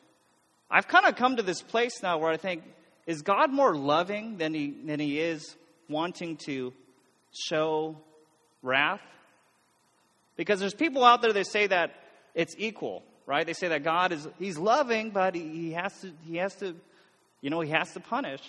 I've 0.68 0.88
kind 0.88 1.06
of 1.06 1.14
come 1.14 1.36
to 1.36 1.44
this 1.44 1.62
place 1.62 2.02
now 2.02 2.18
where 2.18 2.32
I 2.32 2.38
think, 2.38 2.64
is 3.06 3.22
God 3.22 3.52
more 3.52 3.76
loving 3.76 4.38
than 4.38 4.52
he, 4.52 4.74
than 4.84 4.98
he 4.98 5.20
is 5.20 5.54
wanting 5.88 6.38
to 6.46 6.72
show 7.32 7.96
wrath? 8.62 9.02
Because 10.36 10.58
there's 10.58 10.74
people 10.74 11.04
out 11.04 11.22
there 11.22 11.32
that 11.32 11.46
say 11.46 11.68
that 11.68 11.94
it's 12.34 12.56
equal 12.58 13.04
right? 13.26 13.44
They 13.44 13.52
say 13.52 13.68
that 13.68 13.82
God 13.82 14.12
is 14.12 14.26
he's 14.38 14.56
loving, 14.56 15.10
but 15.10 15.34
he, 15.34 15.48
he 15.48 15.72
has 15.72 15.92
to 16.00 16.12
he 16.24 16.36
has 16.36 16.54
to 16.56 16.76
you 17.40 17.50
know, 17.50 17.60
he 17.60 17.70
has 17.70 17.92
to 17.92 18.00
punish. 18.00 18.42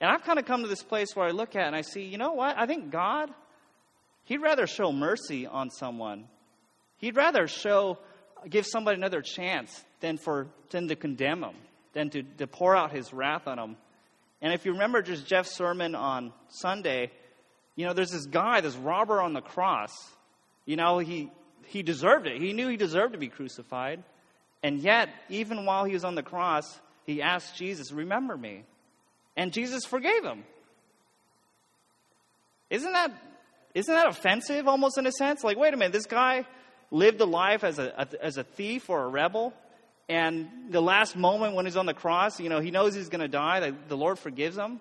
And 0.00 0.10
I've 0.10 0.22
kind 0.22 0.38
of 0.38 0.44
come 0.44 0.62
to 0.62 0.68
this 0.68 0.82
place 0.82 1.14
where 1.14 1.26
I 1.26 1.30
look 1.30 1.56
at 1.56 1.66
and 1.66 1.76
I 1.76 1.82
see, 1.82 2.02
you 2.02 2.18
know 2.18 2.32
what? 2.32 2.58
I 2.58 2.66
think 2.66 2.90
God 2.90 3.30
he'd 4.24 4.38
rather 4.38 4.66
show 4.66 4.92
mercy 4.92 5.46
on 5.46 5.70
someone. 5.70 6.24
He'd 6.98 7.16
rather 7.16 7.46
show 7.46 7.98
give 8.48 8.66
somebody 8.66 8.96
another 8.96 9.22
chance 9.22 9.84
than 10.00 10.18
for 10.18 10.48
than 10.70 10.88
to 10.88 10.96
condemn 10.96 11.40
them, 11.40 11.54
than 11.92 12.10
to, 12.10 12.22
to 12.38 12.46
pour 12.46 12.76
out 12.76 12.92
his 12.92 13.12
wrath 13.12 13.46
on 13.46 13.56
them. 13.56 13.76
And 14.42 14.52
if 14.52 14.64
you 14.64 14.72
remember 14.72 15.00
just 15.00 15.26
Jeff's 15.26 15.54
sermon 15.54 15.94
on 15.94 16.32
Sunday, 16.48 17.10
you 17.76 17.86
know, 17.86 17.92
there's 17.92 18.10
this 18.10 18.26
guy, 18.26 18.60
this 18.60 18.76
robber 18.76 19.20
on 19.20 19.32
the 19.32 19.40
cross. 19.40 19.92
You 20.66 20.76
know, 20.76 20.98
he 20.98 21.30
he 21.66 21.82
deserved 21.82 22.26
it. 22.26 22.40
He 22.40 22.52
knew 22.52 22.68
he 22.68 22.76
deserved 22.76 23.12
to 23.12 23.18
be 23.18 23.28
crucified. 23.28 24.02
And 24.62 24.80
yet, 24.80 25.10
even 25.28 25.66
while 25.66 25.84
he 25.84 25.92
was 25.92 26.04
on 26.04 26.14
the 26.14 26.22
cross, 26.22 26.80
he 27.04 27.22
asked 27.22 27.56
Jesus, 27.56 27.92
Remember 27.92 28.36
me. 28.36 28.64
And 29.36 29.52
Jesus 29.52 29.84
forgave 29.84 30.24
him. 30.24 30.44
Isn't 32.70 32.92
that, 32.92 33.12
isn't 33.74 33.92
that 33.92 34.06
offensive 34.06 34.68
almost 34.68 34.96
in 34.98 35.06
a 35.06 35.12
sense? 35.12 35.42
Like, 35.42 35.56
wait 35.56 35.74
a 35.74 35.76
minute, 35.76 35.92
this 35.92 36.06
guy 36.06 36.46
lived 36.90 37.20
a 37.20 37.24
life 37.24 37.64
as 37.64 37.78
a, 37.78 38.08
as 38.22 38.36
a 38.36 38.44
thief 38.44 38.88
or 38.88 39.04
a 39.04 39.08
rebel. 39.08 39.52
And 40.08 40.48
the 40.70 40.82
last 40.82 41.16
moment 41.16 41.54
when 41.54 41.64
he's 41.64 41.76
on 41.76 41.86
the 41.86 41.94
cross, 41.94 42.38
you 42.38 42.48
know, 42.48 42.60
he 42.60 42.70
knows 42.70 42.94
he's 42.94 43.08
going 43.08 43.22
to 43.22 43.28
die. 43.28 43.60
That 43.60 43.88
the 43.88 43.96
Lord 43.96 44.18
forgives 44.18 44.56
him. 44.56 44.80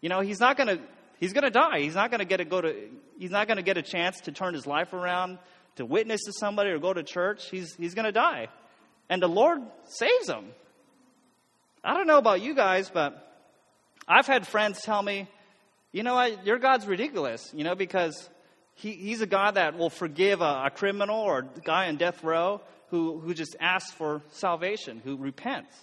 You 0.00 0.08
know, 0.08 0.20
he's 0.20 0.40
not 0.40 0.56
going 0.56 0.68
to, 0.76 0.82
he's 1.18 1.32
going 1.32 1.44
to 1.44 1.50
die. 1.50 1.80
He's 1.80 1.94
not 1.94 2.10
going 2.10 2.18
to 2.18 2.24
get 2.26 2.38
to 2.38 2.44
go 2.44 2.60
to, 2.60 2.74
he's 3.18 3.30
not 3.30 3.46
going 3.46 3.56
to 3.56 3.62
get 3.62 3.78
a 3.78 3.82
chance 3.82 4.20
to 4.22 4.32
turn 4.32 4.54
his 4.54 4.66
life 4.66 4.92
around 4.92 5.38
to 5.76 5.86
witness 5.86 6.22
to 6.24 6.32
somebody 6.32 6.70
or 6.70 6.78
go 6.78 6.92
to 6.92 7.02
church, 7.02 7.48
he's, 7.50 7.74
he's 7.76 7.94
going 7.94 8.04
to 8.04 8.12
die. 8.12 8.48
And 9.08 9.22
the 9.22 9.28
Lord 9.28 9.60
saves 9.84 10.28
him. 10.28 10.46
I 11.82 11.94
don't 11.94 12.06
know 12.06 12.18
about 12.18 12.42
you 12.42 12.54
guys, 12.54 12.90
but 12.90 13.26
I've 14.06 14.26
had 14.26 14.46
friends 14.46 14.82
tell 14.82 15.02
me, 15.02 15.28
you 15.92 16.02
know 16.02 16.14
what, 16.14 16.46
your 16.46 16.58
God's 16.58 16.86
ridiculous, 16.86 17.50
you 17.54 17.64
know, 17.64 17.74
because 17.74 18.28
he, 18.74 18.92
he's 18.92 19.20
a 19.20 19.26
God 19.26 19.54
that 19.54 19.76
will 19.76 19.90
forgive 19.90 20.40
a, 20.40 20.64
a 20.66 20.70
criminal 20.74 21.20
or 21.20 21.38
a 21.38 21.60
guy 21.60 21.86
in 21.86 21.96
death 21.96 22.22
row 22.22 22.60
who, 22.88 23.20
who 23.20 23.34
just 23.34 23.56
asks 23.60 23.92
for 23.92 24.22
salvation, 24.30 25.00
who 25.04 25.16
repents. 25.16 25.74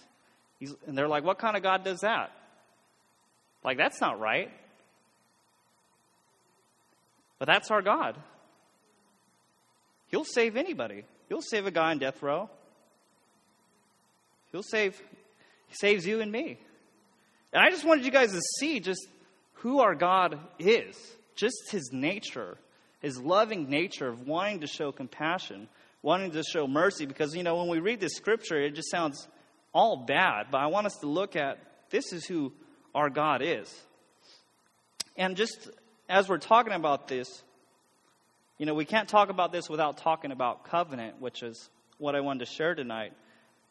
He's, 0.58 0.74
and 0.86 0.96
they're 0.96 1.08
like, 1.08 1.24
what 1.24 1.38
kind 1.38 1.56
of 1.56 1.62
God 1.62 1.84
does 1.84 2.00
that? 2.00 2.30
Like, 3.64 3.76
that's 3.76 4.00
not 4.00 4.20
right. 4.20 4.50
But 7.38 7.46
that's 7.46 7.70
our 7.70 7.82
God. 7.82 8.16
He'll 10.08 10.24
save 10.24 10.56
anybody. 10.56 11.04
He'll 11.28 11.42
save 11.42 11.66
a 11.66 11.70
guy 11.70 11.90
on 11.90 11.98
death 11.98 12.22
row. 12.22 12.48
He'll 14.52 14.62
save, 14.62 15.00
he 15.68 15.74
saves 15.74 16.06
you 16.06 16.20
and 16.20 16.30
me. 16.30 16.58
And 17.52 17.62
I 17.62 17.70
just 17.70 17.84
wanted 17.84 18.04
you 18.04 18.10
guys 18.10 18.32
to 18.32 18.40
see 18.58 18.80
just 18.80 19.06
who 19.54 19.80
our 19.80 19.94
God 19.94 20.38
is, 20.58 20.96
just 21.34 21.70
his 21.70 21.90
nature, 21.92 22.58
his 23.00 23.18
loving 23.18 23.70
nature 23.70 24.08
of 24.08 24.26
wanting 24.26 24.60
to 24.60 24.66
show 24.66 24.92
compassion, 24.92 25.68
wanting 26.02 26.32
to 26.32 26.42
show 26.42 26.66
mercy. 26.66 27.06
Because, 27.06 27.34
you 27.34 27.42
know, 27.42 27.56
when 27.56 27.68
we 27.68 27.78
read 27.78 28.00
this 28.00 28.14
scripture, 28.14 28.60
it 28.60 28.74
just 28.74 28.90
sounds 28.90 29.26
all 29.72 30.04
bad. 30.06 30.46
But 30.50 30.58
I 30.58 30.66
want 30.66 30.86
us 30.86 30.96
to 30.98 31.06
look 31.06 31.36
at 31.36 31.58
this 31.90 32.12
is 32.12 32.26
who 32.26 32.52
our 32.94 33.10
God 33.10 33.42
is. 33.42 33.74
And 35.16 35.36
just 35.36 35.70
as 36.08 36.28
we're 36.28 36.38
talking 36.38 36.72
about 36.72 37.08
this, 37.08 37.42
you 38.58 38.66
know, 38.66 38.74
we 38.74 38.84
can't 38.84 39.08
talk 39.08 39.30
about 39.30 39.52
this 39.52 39.68
without 39.68 39.98
talking 39.98 40.32
about 40.32 40.64
covenant, 40.64 41.20
which 41.20 41.42
is 41.42 41.68
what 41.98 42.14
I 42.14 42.20
wanted 42.20 42.46
to 42.46 42.52
share 42.52 42.74
tonight. 42.74 43.12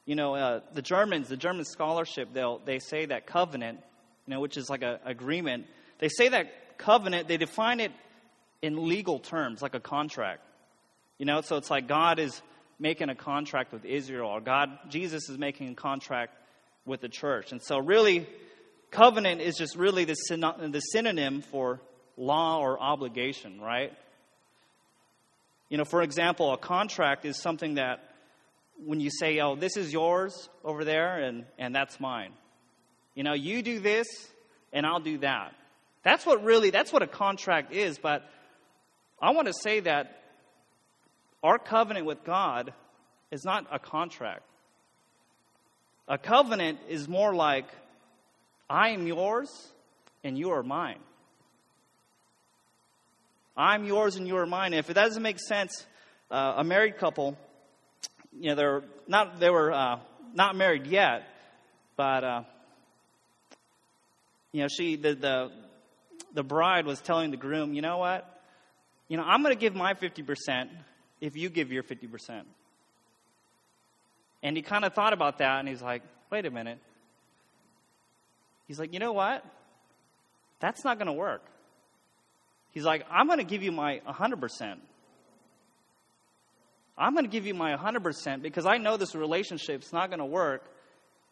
You 0.08 0.16
know, 0.16 0.36
uh, 0.36 0.62
the 0.74 0.82
Germans, 0.82 1.28
the 1.28 1.36
German 1.36 1.66
scholarship, 1.66 2.30
they'll, 2.34 2.60
they 2.60 2.80
say 2.80 3.08
that 3.08 3.28
covenant, 3.28 3.80
you 4.26 4.34
know, 4.34 4.40
which 4.40 4.56
is 4.56 4.70
like 4.70 4.82
an 4.82 5.00
agreement, 5.06 5.68
they 6.00 6.08
say 6.08 6.30
that 6.30 6.78
covenant, 6.78 7.28
they 7.28 7.36
define 7.36 7.82
it 7.82 7.92
in 8.62 8.88
legal 8.88 9.20
terms, 9.20 9.62
like 9.62 9.76
a 9.76 9.82
contract. 9.82 10.42
You 11.18 11.26
know, 11.26 11.42
so 11.42 11.58
it's 11.58 11.70
like 11.70 11.90
God 11.90 12.20
is 12.20 12.42
making 12.80 13.10
a 13.10 13.16
contract 13.16 13.74
with 13.74 13.84
Israel, 13.84 14.30
or 14.30 14.40
God, 14.40 14.70
Jesus 14.88 15.28
is 15.30 15.38
making 15.38 15.72
a 15.72 15.76
contract 15.76 16.34
with 16.86 17.02
the 17.02 17.10
church. 17.10 17.52
And 17.52 17.62
so, 17.62 17.78
really, 17.78 18.30
covenant 18.92 19.42
is 19.42 19.58
just 19.58 19.76
really 19.76 20.06
the, 20.06 20.16
the 20.72 20.80
synonym 20.80 21.42
for 21.42 21.82
law 22.16 22.60
or 22.60 22.80
obligation, 22.80 23.60
right? 23.60 23.92
You 25.68 25.78
know, 25.78 25.86
for 25.86 26.02
example, 26.02 26.54
a 26.54 26.58
contract 26.58 27.26
is 27.26 27.36
something 27.42 27.74
that 27.76 28.07
when 28.86 29.00
you 29.00 29.10
say, 29.10 29.40
oh, 29.40 29.56
this 29.56 29.78
is 29.78 29.92
yours 29.92 30.50
over 30.64 30.84
there 30.84 31.20
and, 31.20 31.46
and 31.58 31.76
that's 31.76 32.00
mine. 32.00 32.32
You 33.16 33.24
know, 33.24 33.34
you 33.34 33.62
do 33.62 33.80
this 33.80 34.08
and 34.72 34.86
I'll 34.86 35.00
do 35.00 35.18
that. 35.20 35.54
That's 36.04 36.26
what 36.26 36.44
really, 36.44 36.70
that's 36.70 36.94
what 36.94 37.02
a 37.02 37.08
contract 37.08 37.74
is. 37.74 37.98
But 37.98 38.24
I 39.22 39.32
want 39.32 39.48
to 39.48 39.54
say 39.54 39.80
that 39.82 40.22
our 41.44 41.58
covenant 41.58 42.06
with 42.06 42.24
God 42.24 42.74
is 43.32 43.44
not 43.44 43.68
a 43.72 43.80
contract. 43.80 44.44
A 46.08 46.18
covenant 46.18 46.80
is 46.88 47.08
more 47.08 47.34
like, 47.36 47.66
I 48.70 48.90
am 48.90 49.08
yours 49.08 49.50
and 50.24 50.38
you 50.38 50.52
are 50.52 50.64
mine. 50.64 51.00
I'm 53.58 53.86
yours 53.86 54.16
and 54.16 54.28
you 54.28 54.38
are 54.38 54.46
mine. 54.46 54.74
If 54.74 54.90
it 54.90 54.94
doesn't 54.94 55.24
make 55.24 55.40
sense, 55.40 55.86
uh, 56.30 56.54
a 56.58 56.64
married 56.64 56.98
couple, 56.98 57.38
you 58.40 58.50
know, 58.50 58.56
they're 58.56 58.84
not, 59.08 59.40
they 59.40 59.50
were 59.50 59.72
uh, 59.72 60.00
not 60.34 60.56
married 60.56 60.88
yet, 60.88 61.24
but, 61.96 62.24
uh, 62.24 62.44
you 64.52 64.62
know, 64.62 64.68
she, 64.68 64.96
the, 64.96 65.16
the, 65.16 65.52
the 66.34 66.44
bride 66.44 66.86
was 66.86 67.00
telling 67.02 67.32
the 67.32 67.38
groom, 67.38 67.74
you 67.74 67.82
know 67.82 67.98
what? 67.98 68.42
You 69.08 69.18
know, 69.18 69.24
I'm 69.24 69.42
going 69.42 69.54
to 69.54 69.60
give 69.60 69.76
my 69.76 69.94
50% 69.94 70.70
if 71.22 71.36
you 71.36 71.50
give 71.50 71.72
your 71.72 71.84
50%. 71.84 72.44
And 74.44 74.56
he 74.56 74.62
kind 74.62 74.86
of 74.86 74.94
thought 74.94 75.14
about 75.14 75.40
that 75.40 75.60
and 75.60 75.68
he's 75.68 75.82
like, 75.82 76.04
wait 76.32 76.46
a 76.46 76.52
minute. 76.52 76.80
He's 78.68 78.80
like, 78.80 78.94
you 78.94 79.00
know 79.00 79.14
what? 79.14 79.44
That's 80.60 80.84
not 80.84 80.98
going 80.98 81.08
to 81.08 81.14
work. 81.14 81.44
He's 82.72 82.84
like, 82.84 83.06
I'm 83.10 83.28
going 83.28 83.40
to 83.40 83.46
give 83.46 83.64
you 83.64 83.72
my 83.72 84.02
100%. 84.08 84.78
I'm 86.98 87.14
going 87.14 87.26
to 87.26 87.32
give 87.32 87.46
you 87.46 87.54
my 87.54 87.76
100% 87.76 88.42
because 88.42 88.66
I 88.66 88.78
know 88.78 88.98
this 88.98 89.14
relationship's 89.14 89.94
not 89.94 90.10
going 90.10 90.20
to 90.20 90.26
work 90.26 90.64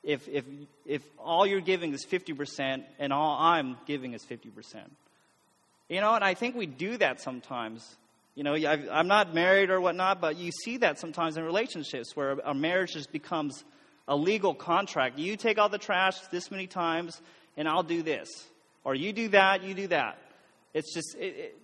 if, 0.04 0.28
if, 0.28 0.45
if 0.86 1.01
all 1.17 1.47
you're 1.47 1.62
giving 1.62 1.93
is 1.93 2.06
50% 2.06 2.84
and 2.99 3.12
all 3.12 3.38
I'm 3.39 3.78
giving 3.88 4.13
is 4.13 4.23
50%. 4.23 4.75
You 5.89 6.01
know, 6.01 6.13
and 6.13 6.23
I 6.23 6.36
think 6.36 6.56
we 6.56 6.67
do 6.67 6.97
that 6.97 7.21
sometimes. 7.21 7.95
You 8.36 8.43
know, 8.43 8.54
i 8.54 8.99
am 8.99 9.08
not 9.08 9.34
married 9.34 9.69
or 9.69 9.82
whatnot, 9.82 10.21
but 10.21 10.38
you 10.38 10.51
see 10.51 10.78
that 10.78 10.99
sometimes 10.99 11.38
in 11.38 11.43
relationships 11.43 12.15
where 12.15 12.32
a 12.32 12.54
marriage 12.54 12.93
just 12.93 13.12
becomes 13.12 13.63
a 14.08 14.15
legal 14.15 14.54
contract. 14.54 15.17
You 15.17 15.36
take 15.38 15.58
out 15.58 15.71
the 15.71 15.78
trash 15.78 16.19
this 16.32 16.51
many 16.51 16.67
times, 16.67 17.19
and 17.58 17.67
I'll 17.67 17.84
do 17.84 18.04
this. 18.04 18.30
Or 18.84 18.93
you 18.93 19.13
do 19.13 19.30
that, 19.30 19.63
you 19.63 19.73
do 19.73 19.88
that. 19.88 20.17
It's 20.73 20.93
just, 20.93 21.15
it, 21.15 21.36
it, 21.36 21.58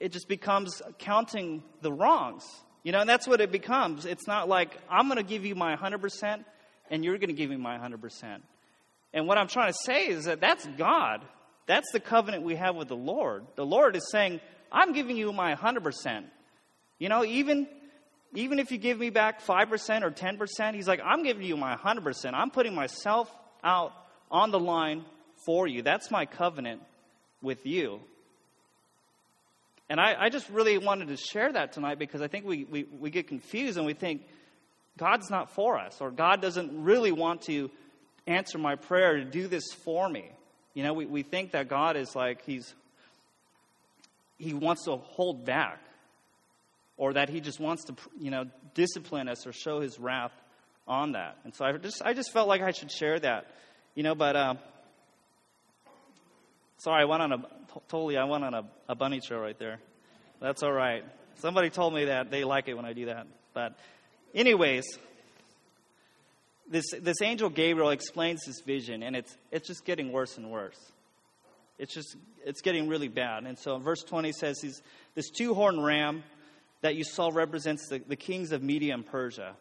it 0.00 0.12
just 0.12 0.28
becomes 0.28 0.80
counting 0.98 1.62
the 1.82 1.92
wrongs. 1.92 2.44
You 2.88 2.92
know, 2.92 3.00
and 3.00 3.08
that's 3.10 3.28
what 3.28 3.42
it 3.42 3.52
becomes. 3.52 4.06
It's 4.06 4.26
not 4.26 4.48
like, 4.48 4.74
I'm 4.88 5.08
going 5.08 5.18
to 5.18 5.22
give 5.22 5.44
you 5.44 5.54
my 5.54 5.76
100% 5.76 6.42
and 6.90 7.04
you're 7.04 7.18
going 7.18 7.28
to 7.28 7.34
give 7.34 7.50
me 7.50 7.56
my 7.56 7.76
100%. 7.76 8.40
And 9.12 9.26
what 9.26 9.36
I'm 9.36 9.46
trying 9.46 9.70
to 9.70 9.78
say 9.84 10.06
is 10.06 10.24
that 10.24 10.40
that's 10.40 10.66
God. 10.78 11.20
That's 11.66 11.92
the 11.92 12.00
covenant 12.00 12.44
we 12.44 12.56
have 12.56 12.76
with 12.76 12.88
the 12.88 12.96
Lord. 12.96 13.44
The 13.56 13.66
Lord 13.66 13.94
is 13.94 14.10
saying, 14.10 14.40
I'm 14.72 14.94
giving 14.94 15.18
you 15.18 15.34
my 15.34 15.54
100%. 15.54 16.24
You 16.98 17.10
know, 17.10 17.26
even, 17.26 17.68
even 18.34 18.58
if 18.58 18.72
you 18.72 18.78
give 18.78 18.98
me 18.98 19.10
back 19.10 19.42
5% 19.42 20.02
or 20.02 20.10
10%, 20.10 20.74
He's 20.74 20.88
like, 20.88 21.02
I'm 21.04 21.24
giving 21.24 21.44
you 21.44 21.58
my 21.58 21.76
100%. 21.76 22.30
I'm 22.32 22.50
putting 22.50 22.74
myself 22.74 23.30
out 23.62 23.92
on 24.30 24.50
the 24.50 24.58
line 24.58 25.04
for 25.44 25.66
you. 25.66 25.82
That's 25.82 26.10
my 26.10 26.24
covenant 26.24 26.80
with 27.42 27.66
you. 27.66 28.00
And 29.90 30.00
I, 30.00 30.14
I, 30.18 30.28
just 30.28 30.48
really 30.50 30.76
wanted 30.76 31.08
to 31.08 31.16
share 31.16 31.50
that 31.52 31.72
tonight 31.72 31.98
because 31.98 32.20
I 32.20 32.28
think 32.28 32.44
we, 32.44 32.64
we, 32.64 32.84
we 32.84 33.10
get 33.10 33.26
confused 33.26 33.78
and 33.78 33.86
we 33.86 33.94
think 33.94 34.22
God's 34.98 35.30
not 35.30 35.50
for 35.52 35.78
us 35.78 36.00
or 36.00 36.10
God 36.10 36.42
doesn't 36.42 36.84
really 36.84 37.12
want 37.12 37.42
to 37.42 37.70
answer 38.26 38.58
my 38.58 38.76
prayer 38.76 39.16
to 39.16 39.24
do 39.24 39.48
this 39.48 39.64
for 39.72 40.08
me. 40.08 40.30
You 40.74 40.82
know, 40.82 40.92
we, 40.92 41.06
we 41.06 41.22
think 41.22 41.52
that 41.52 41.68
God 41.68 41.96
is 41.96 42.14
like, 42.14 42.44
he's, 42.44 42.74
he 44.36 44.52
wants 44.52 44.84
to 44.84 44.96
hold 44.96 45.46
back 45.46 45.80
or 46.98 47.14
that 47.14 47.30
he 47.30 47.40
just 47.40 47.58
wants 47.58 47.84
to, 47.84 47.94
you 48.20 48.30
know, 48.30 48.44
discipline 48.74 49.28
us 49.28 49.46
or 49.46 49.52
show 49.52 49.80
his 49.80 49.98
wrath 49.98 50.32
on 50.86 51.12
that. 51.12 51.38
And 51.44 51.54
so 51.54 51.64
I 51.64 51.72
just, 51.72 52.02
I 52.04 52.12
just 52.12 52.32
felt 52.32 52.46
like 52.46 52.60
I 52.60 52.72
should 52.72 52.90
share 52.90 53.18
that, 53.20 53.46
you 53.94 54.02
know, 54.02 54.14
but, 54.14 54.36
uh, 54.36 54.54
sorry, 56.78 57.02
I 57.02 57.04
went 57.04 57.22
on 57.22 57.32
a, 57.32 57.42
totally, 57.88 58.16
I 58.16 58.24
went 58.24 58.44
on 58.44 58.54
a, 58.54 58.64
a 58.88 58.94
bunny 58.94 59.20
trail 59.20 59.40
right 59.40 59.58
there. 59.58 59.78
That's 60.40 60.62
all 60.62 60.72
right. 60.72 61.04
Somebody 61.36 61.70
told 61.70 61.94
me 61.94 62.06
that 62.06 62.30
they 62.30 62.44
like 62.44 62.68
it 62.68 62.74
when 62.74 62.84
I 62.84 62.92
do 62.92 63.06
that. 63.06 63.26
But, 63.54 63.78
anyways, 64.34 64.84
this, 66.70 66.84
this 67.00 67.22
angel 67.22 67.48
Gabriel 67.48 67.90
explains 67.90 68.40
this 68.46 68.60
vision, 68.60 69.02
and 69.02 69.16
it's, 69.16 69.36
it's 69.50 69.66
just 69.66 69.84
getting 69.84 70.12
worse 70.12 70.36
and 70.36 70.50
worse. 70.50 70.78
It's 71.78 71.94
just, 71.94 72.16
it's 72.44 72.60
getting 72.60 72.88
really 72.88 73.08
bad. 73.08 73.44
And 73.44 73.58
so 73.58 73.76
in 73.76 73.82
verse 73.82 74.02
20 74.02 74.32
says, 74.32 74.56
this 75.14 75.30
two 75.30 75.54
horned 75.54 75.84
ram 75.84 76.24
that 76.80 76.96
you 76.96 77.04
saw 77.04 77.30
represents 77.32 77.88
the, 77.88 78.00
the 78.06 78.16
kings 78.16 78.52
of 78.52 78.62
Media 78.62 78.94
and 78.94 79.06
Persia. 79.06 79.54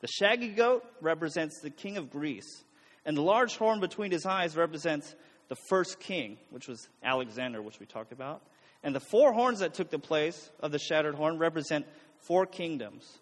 The 0.00 0.08
shaggy 0.08 0.48
goat 0.48 0.84
represents 1.00 1.60
the 1.60 1.70
king 1.70 1.96
of 1.96 2.10
Greece. 2.10 2.62
And 3.04 3.16
the 3.16 3.22
large 3.22 3.56
horn 3.56 3.80
between 3.80 4.12
his 4.12 4.24
eyes 4.24 4.56
represents 4.56 5.14
the 5.48 5.56
first 5.68 6.00
king, 6.00 6.38
which 6.50 6.68
was 6.68 6.88
Alexander, 7.02 7.60
which 7.62 7.80
we 7.80 7.86
talked 7.86 8.12
about. 8.12 8.42
And 8.82 8.94
the 8.94 9.00
four 9.00 9.32
horns 9.32 9.60
that 9.60 9.74
took 9.74 9.90
the 9.90 9.98
place 9.98 10.50
of 10.60 10.72
the 10.72 10.78
shattered 10.78 11.14
horn 11.14 11.38
represent 11.38 11.86
four 12.18 12.46
kingdoms. 12.46 13.18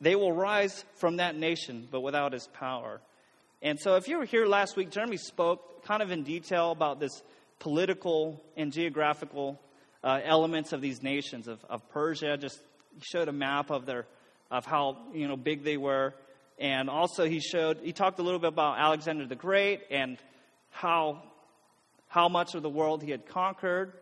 They 0.00 0.14
will 0.16 0.32
rise 0.32 0.84
from 0.96 1.16
that 1.16 1.36
nation, 1.36 1.88
but 1.90 2.00
without 2.00 2.32
his 2.32 2.46
power. 2.48 3.00
And 3.62 3.78
so, 3.78 3.96
if 3.96 4.08
you 4.08 4.18
were 4.18 4.24
here 4.24 4.46
last 4.46 4.76
week, 4.76 4.90
Jeremy 4.90 5.18
spoke 5.18 5.84
kind 5.84 6.02
of 6.02 6.10
in 6.10 6.22
detail 6.22 6.70
about 6.70 6.98
this 6.98 7.22
political 7.58 8.42
and 8.56 8.72
geographical 8.72 9.60
uh, 10.02 10.20
elements 10.24 10.72
of 10.72 10.80
these 10.80 11.02
nations 11.02 11.46
of, 11.46 11.62
of 11.68 11.86
Persia. 11.90 12.38
Just 12.38 12.60
showed 13.02 13.28
a 13.28 13.32
map 13.32 13.70
of 13.70 13.84
their 13.84 14.06
of 14.50 14.64
how 14.64 14.96
you 15.12 15.28
know 15.28 15.36
big 15.36 15.62
they 15.62 15.76
were, 15.76 16.14
and 16.58 16.88
also 16.88 17.26
he 17.26 17.40
showed 17.40 17.78
he 17.82 17.92
talked 17.92 18.18
a 18.18 18.22
little 18.22 18.40
bit 18.40 18.48
about 18.48 18.78
Alexander 18.78 19.26
the 19.26 19.36
Great 19.36 19.82
and 19.90 20.16
how 20.70 21.22
how 22.10 22.28
much 22.28 22.56
of 22.56 22.62
the 22.62 22.68
world 22.68 23.02
he 23.02 23.10
had 23.12 23.24
conquered, 23.24 23.92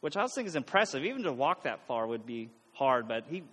which 0.00 0.16
I 0.16 0.26
thinking 0.26 0.46
is 0.46 0.56
impressive. 0.56 1.04
Even 1.04 1.22
to 1.24 1.32
walk 1.32 1.64
that 1.64 1.86
far 1.86 2.06
would 2.06 2.26
be 2.26 2.48
hard, 2.72 3.06
but 3.06 3.24
he 3.28 3.44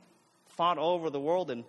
fought 0.56 0.78
over 0.78 1.10
the 1.10 1.20
world 1.20 1.52
and, 1.52 1.66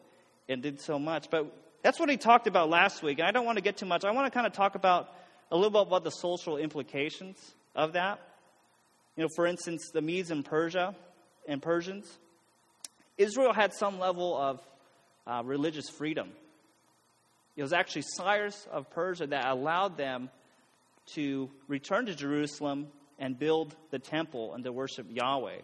and 0.49 0.63
did 0.63 0.81
so 0.81 0.99
much. 0.99 1.29
But 1.29 1.53
that's 1.83 1.99
what 1.99 2.09
he 2.09 2.17
talked 2.17 2.47
about 2.47 2.71
last 2.71 3.03
week. 3.03 3.19
And 3.19 3.27
I 3.27 3.33
don't 3.33 3.45
want 3.45 3.59
to 3.59 3.63
get 3.63 3.77
too 3.77 3.87
much. 3.87 4.05
I 4.05 4.13
want 4.13 4.27
to 4.27 4.31
kind 4.31 4.47
of 4.47 4.53
talk 4.53 4.77
about 4.77 5.13
a 5.51 5.57
little 5.57 5.71
bit 5.71 5.89
about 5.89 6.05
the 6.05 6.11
social 6.11 6.57
implications 6.57 7.37
of 7.75 7.95
that. 7.95 8.21
You 9.17 9.25
know, 9.25 9.29
for 9.35 9.45
instance, 9.45 9.91
the 9.93 10.01
Medes 10.01 10.31
and 10.31 10.45
Persia 10.45 10.95
and 11.49 11.61
Persians. 11.61 12.07
Israel 13.19 13.53
had 13.53 13.75
some 13.75 13.99
level 13.99 14.39
of 14.39 14.61
uh, 15.27 15.43
religious 15.45 15.91
freedom. 15.91 16.29
It 17.57 17.63
was 17.63 17.73
actually 17.73 18.03
Cyrus 18.03 18.69
of 18.71 18.89
Persia 18.91 19.27
that 19.27 19.47
allowed 19.47 19.97
them 19.97 20.31
to 21.15 21.51
return 21.69 22.07
to 22.07 22.15
Jerusalem 22.15 22.89
and 23.19 23.39
build 23.39 23.75
the 23.91 23.99
temple 23.99 24.55
and 24.55 24.65
to 24.65 24.73
worship 24.73 25.07
Yahweh. 25.09 25.59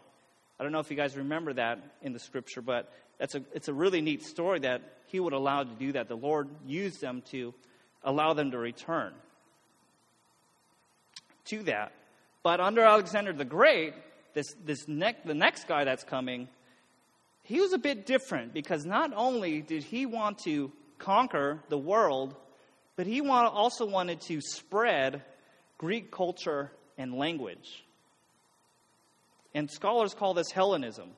I 0.58 0.62
don't 0.62 0.72
know 0.72 0.78
if 0.78 0.90
you 0.90 0.96
guys 0.96 1.16
remember 1.16 1.52
that 1.54 1.78
in 2.02 2.12
the 2.12 2.18
scripture, 2.18 2.62
but 2.62 2.92
that's 3.18 3.34
a, 3.34 3.42
it's 3.52 3.68
a 3.68 3.74
really 3.74 4.00
neat 4.00 4.22
story 4.22 4.60
that 4.60 4.82
he 5.06 5.20
would 5.20 5.32
allow 5.32 5.62
to 5.62 5.74
do 5.74 5.92
that. 5.92 6.08
The 6.08 6.16
Lord 6.16 6.48
used 6.66 7.00
them 7.00 7.22
to 7.30 7.54
allow 8.02 8.32
them 8.32 8.50
to 8.50 8.58
return 8.58 9.12
to 11.46 11.62
that. 11.64 11.92
But 12.42 12.60
under 12.60 12.82
Alexander 12.82 13.32
the 13.32 13.44
Great, 13.44 13.94
this, 14.34 14.46
this 14.64 14.86
ne- 14.86 15.16
the 15.24 15.34
next 15.34 15.66
guy 15.66 15.84
that's 15.84 16.04
coming, 16.04 16.48
he 17.42 17.60
was 17.60 17.72
a 17.72 17.78
bit 17.78 18.06
different 18.06 18.52
because 18.52 18.84
not 18.84 19.12
only 19.14 19.62
did 19.62 19.82
he 19.82 20.06
want 20.06 20.38
to 20.44 20.72
conquer 20.98 21.62
the 21.68 21.78
world, 21.78 22.34
but 22.96 23.06
he 23.06 23.20
want, 23.20 23.52
also 23.52 23.86
wanted 23.86 24.20
to 24.22 24.40
spread 24.40 25.22
Greek 25.78 26.10
culture 26.10 26.70
and 26.98 27.14
language. 27.14 27.84
And 29.54 29.70
scholars 29.70 30.14
call 30.14 30.34
this 30.34 30.50
Hellenism. 30.50 31.10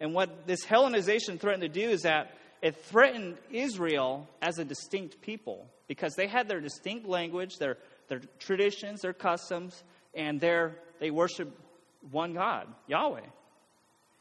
And 0.00 0.14
what 0.14 0.46
this 0.46 0.64
Hellenization 0.64 1.38
threatened 1.38 1.62
to 1.62 1.68
do 1.68 1.88
is 1.88 2.02
that 2.02 2.34
it 2.62 2.76
threatened 2.84 3.38
Israel 3.50 4.28
as 4.42 4.58
a 4.58 4.64
distinct 4.64 5.20
people 5.20 5.66
because 5.88 6.14
they 6.14 6.26
had 6.26 6.48
their 6.48 6.60
distinct 6.60 7.06
language, 7.06 7.56
their, 7.58 7.78
their 8.08 8.20
traditions, 8.38 9.00
their 9.00 9.12
customs, 9.12 9.82
and 10.14 10.40
their, 10.40 10.76
they 10.98 11.10
worship 11.10 11.58
one 12.10 12.34
God, 12.34 12.66
Yahweh. 12.86 13.26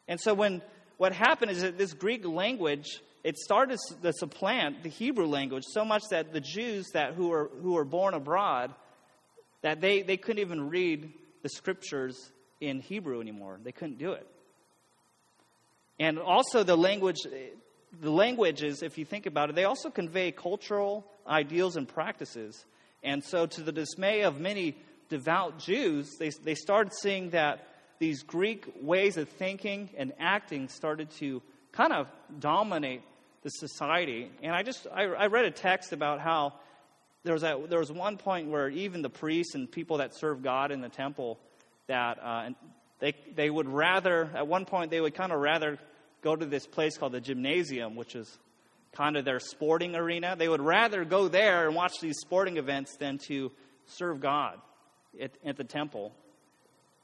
And 0.08 0.20
so 0.20 0.34
when 0.34 0.62
what 0.98 1.14
happened 1.14 1.52
is 1.52 1.62
that 1.62 1.78
this 1.78 1.94
Greek 1.94 2.26
language 2.26 3.02
it 3.24 3.38
started 3.38 3.78
to 4.02 4.14
supplant 4.14 4.84
the 4.84 4.90
Hebrew 4.90 5.26
language 5.26 5.66
so 5.68 5.84
much 5.84 6.04
that 6.12 6.32
the 6.32 6.40
Jews 6.40 6.88
that 6.94 7.16
who 7.16 7.30
were 7.30 7.52
who 7.62 7.74
were 7.74 7.86
born 7.86 8.14
abroad 8.14 8.74
that 9.62 9.82
they, 9.82 10.02
they 10.02 10.18
couldn't 10.18 10.40
even 10.40 10.70
read 10.70 11.12
the 11.44 11.50
scriptures 11.50 12.32
in 12.62 12.80
Hebrew 12.80 13.22
anymore. 13.22 13.60
They 13.64 13.72
couldn't 13.72 13.98
do 13.98 14.14
it. 14.14 14.28
And 16.00 16.18
also 16.18 16.64
the 16.64 16.78
language 16.78 17.18
the 18.02 18.12
languages, 18.12 18.84
if 18.84 18.98
you 18.98 19.06
think 19.06 19.26
about 19.26 19.50
it, 19.50 19.56
they 19.56 19.64
also 19.64 19.90
convey 19.90 20.32
cultural 20.32 21.06
ideals 21.28 21.76
and 21.76 21.88
practices. 21.88 22.66
And 23.04 23.24
so 23.24 23.46
to 23.48 23.62
the 23.62 23.72
dismay 23.72 24.22
of 24.22 24.40
many 24.40 24.78
devout 25.10 25.60
Jews, 25.60 26.16
they, 26.20 26.30
they 26.44 26.56
started 26.56 26.94
seeing 26.94 27.32
that 27.32 27.68
these 27.98 28.24
Greek 28.24 28.66
ways 28.82 29.18
of 29.18 29.28
thinking 29.28 29.90
and 29.98 30.14
acting 30.20 30.70
started 30.70 31.10
to 31.20 31.42
kind 31.72 31.92
of 31.92 32.08
dominate 32.40 33.02
the 33.44 33.50
society. 33.50 34.32
And 34.44 34.54
I 34.54 34.64
just 34.64 34.88
I, 34.94 35.04
I 35.04 35.28
read 35.28 35.46
a 35.46 35.52
text 35.52 35.92
about 35.92 36.20
how 36.20 36.54
there 37.24 37.34
was, 37.34 37.44
a, 37.44 37.60
there 37.68 37.80
was 37.80 37.92
one 37.92 38.18
point 38.18 38.48
where 38.50 38.70
even 38.70 39.02
the 39.02 39.10
priests 39.10 39.56
and 39.56 39.70
people 39.70 39.98
that 39.98 40.16
serve 40.16 40.42
God 40.42 40.72
in 40.72 40.82
the 40.82 40.90
temple, 40.90 41.38
that 41.88 42.18
uh, 42.24 42.50
they, 43.00 43.14
they 43.36 43.50
would 43.50 43.68
rather, 43.68 44.30
at 44.34 44.48
one 44.48 44.66
point, 44.66 44.92
they 44.92 45.02
would 45.02 45.16
kind 45.16 45.32
of 45.32 45.40
rather 45.40 45.78
go 46.22 46.36
to 46.36 46.46
this 46.46 46.66
place 46.66 46.98
called 46.98 47.12
the 47.12 47.22
gymnasium, 47.22 47.96
which 47.96 48.16
is 48.16 48.38
kind 48.94 49.18
of 49.18 49.26
their 49.26 49.40
sporting 49.40 49.96
arena. 49.96 50.36
They 50.38 50.48
would 50.48 50.62
rather 50.62 51.06
go 51.06 51.28
there 51.28 51.68
and 51.68 51.76
watch 51.76 52.00
these 52.02 52.18
sporting 52.20 52.58
events 52.58 52.96
than 52.98 53.18
to 53.28 53.52
serve 53.86 54.22
God 54.22 54.58
at, 55.22 55.32
at 55.46 55.58
the 55.58 55.64
temple. 55.64 56.14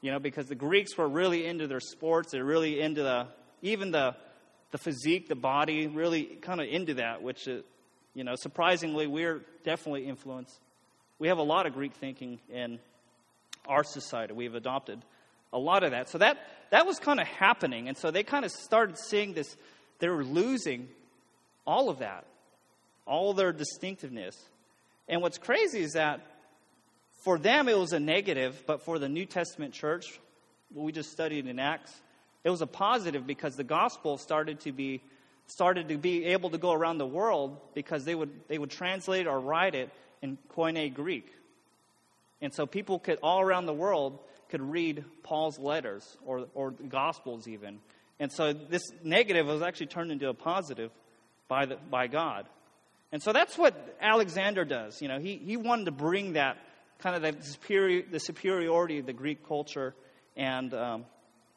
You 0.02 0.12
know, 0.12 0.20
because 0.20 0.48
the 0.48 0.56
Greeks 0.56 0.98
were 0.98 1.08
really 1.08 1.46
into 1.46 1.68
their 1.68 1.80
sports, 1.80 2.32
they're 2.32 2.44
really 2.46 2.80
into 2.80 3.04
the, 3.04 3.28
even 3.62 3.92
the, 3.92 4.16
the 4.72 4.78
physique, 4.78 5.28
the 5.28 5.36
body, 5.36 5.88
really 5.88 6.24
kind 6.24 6.62
of 6.62 6.68
into 6.70 6.96
that, 6.96 7.22
which 7.22 7.48
is, 7.48 7.64
you 8.14 8.24
know, 8.24 8.36
surprisingly, 8.36 9.08
we're 9.08 9.42
definitely 9.66 10.06
influence. 10.06 10.58
We 11.20 11.28
have 11.28 11.38
a 11.38 11.44
lot 11.44 11.66
of 11.66 11.74
Greek 11.74 11.94
thinking 11.94 12.40
in 12.54 12.80
our 13.68 13.84
society. 13.84 14.34
We've 14.34 14.56
adopted 14.56 15.02
a 15.52 15.60
lot 15.60 15.84
of 15.84 15.92
that. 15.92 16.10
So 16.10 16.20
that, 16.20 16.38
that 16.70 16.86
was 16.86 17.00
kind 17.00 17.20
of 17.20 17.28
happening. 17.28 17.88
And 17.88 17.98
so 17.98 18.12
they 18.12 18.24
kind 18.24 18.46
of 18.46 18.52
started 18.52 18.98
seeing 18.98 19.34
this, 19.34 19.58
they 20.00 20.10
were 20.10 20.24
losing 20.24 20.88
all 21.66 21.90
of 21.90 22.00
that, 22.00 22.26
all 23.06 23.34
their 23.34 23.52
distinctiveness. 23.52 24.38
And 25.10 25.22
what's 25.22 25.38
crazy 25.38 25.82
is 25.82 25.94
that 25.94 26.22
for 27.24 27.38
them 27.38 27.68
it 27.68 27.78
was 27.78 27.94
a 27.94 28.00
negative, 28.00 28.64
but 28.68 28.84
for 28.84 29.00
the 29.00 29.10
New 29.10 29.26
Testament 29.26 29.74
church, 29.74 30.20
what 30.74 30.84
we 30.84 30.92
just 30.92 31.12
studied 31.12 31.48
in 31.48 31.60
Acts, 31.60 31.94
it 32.44 32.50
was 32.50 32.62
a 32.62 32.68
positive 32.68 33.26
because 33.26 33.56
the 33.56 33.64
gospel 33.64 34.18
started 34.18 34.60
to 34.62 34.72
be 34.72 35.02
started 35.48 35.90
to 35.90 35.98
be 35.98 36.26
able 36.26 36.50
to 36.52 36.58
go 36.58 36.72
around 36.72 36.98
the 36.98 37.06
world 37.06 37.60
because 37.74 38.06
they 38.06 38.16
would 38.16 38.32
they 38.48 38.58
would 38.58 38.72
translate 38.72 39.28
or 39.28 39.40
write 39.40 39.76
it 39.76 39.90
in 40.22 40.38
Koine 40.56 40.94
Greek. 40.94 41.32
And 42.42 42.54
so 42.54 42.66
people 42.66 43.00
could 43.00 43.20
all 43.22 43.42
around 43.42 43.66
the 43.66 43.74
world 43.74 44.20
could 44.50 44.62
read 44.62 45.04
Paul's 45.24 45.60
letters 45.60 46.18
or 46.26 46.48
or 46.54 46.72
the 46.72 46.84
gospels 46.84 47.48
even. 47.48 47.80
And 48.20 48.32
so 48.32 48.54
this 48.54 48.84
negative 49.04 49.48
was 49.48 49.62
actually 49.62 49.88
turned 49.88 50.12
into 50.12 50.30
a 50.30 50.34
positive 50.34 50.92
by 51.48 51.66
the 51.66 51.78
by 51.90 52.08
God. 52.08 52.48
And 53.12 53.22
so 53.24 53.32
that's 53.32 53.58
what 53.58 53.98
Alexander 54.02 54.66
does. 54.66 55.02
You 55.02 55.08
know, 55.08 55.20
he, 55.20 55.38
he 55.38 55.56
wanted 55.56 55.86
to 55.86 55.92
bring 55.92 56.34
that 56.34 56.58
kind 57.00 57.16
of 57.16 57.22
the, 57.22 57.44
superior, 57.44 58.04
the 58.10 58.20
superiority 58.20 59.00
of 59.00 59.06
the 59.06 59.14
Greek 59.14 59.48
culture 59.48 59.94
and 60.36 60.74
um, 60.74 61.06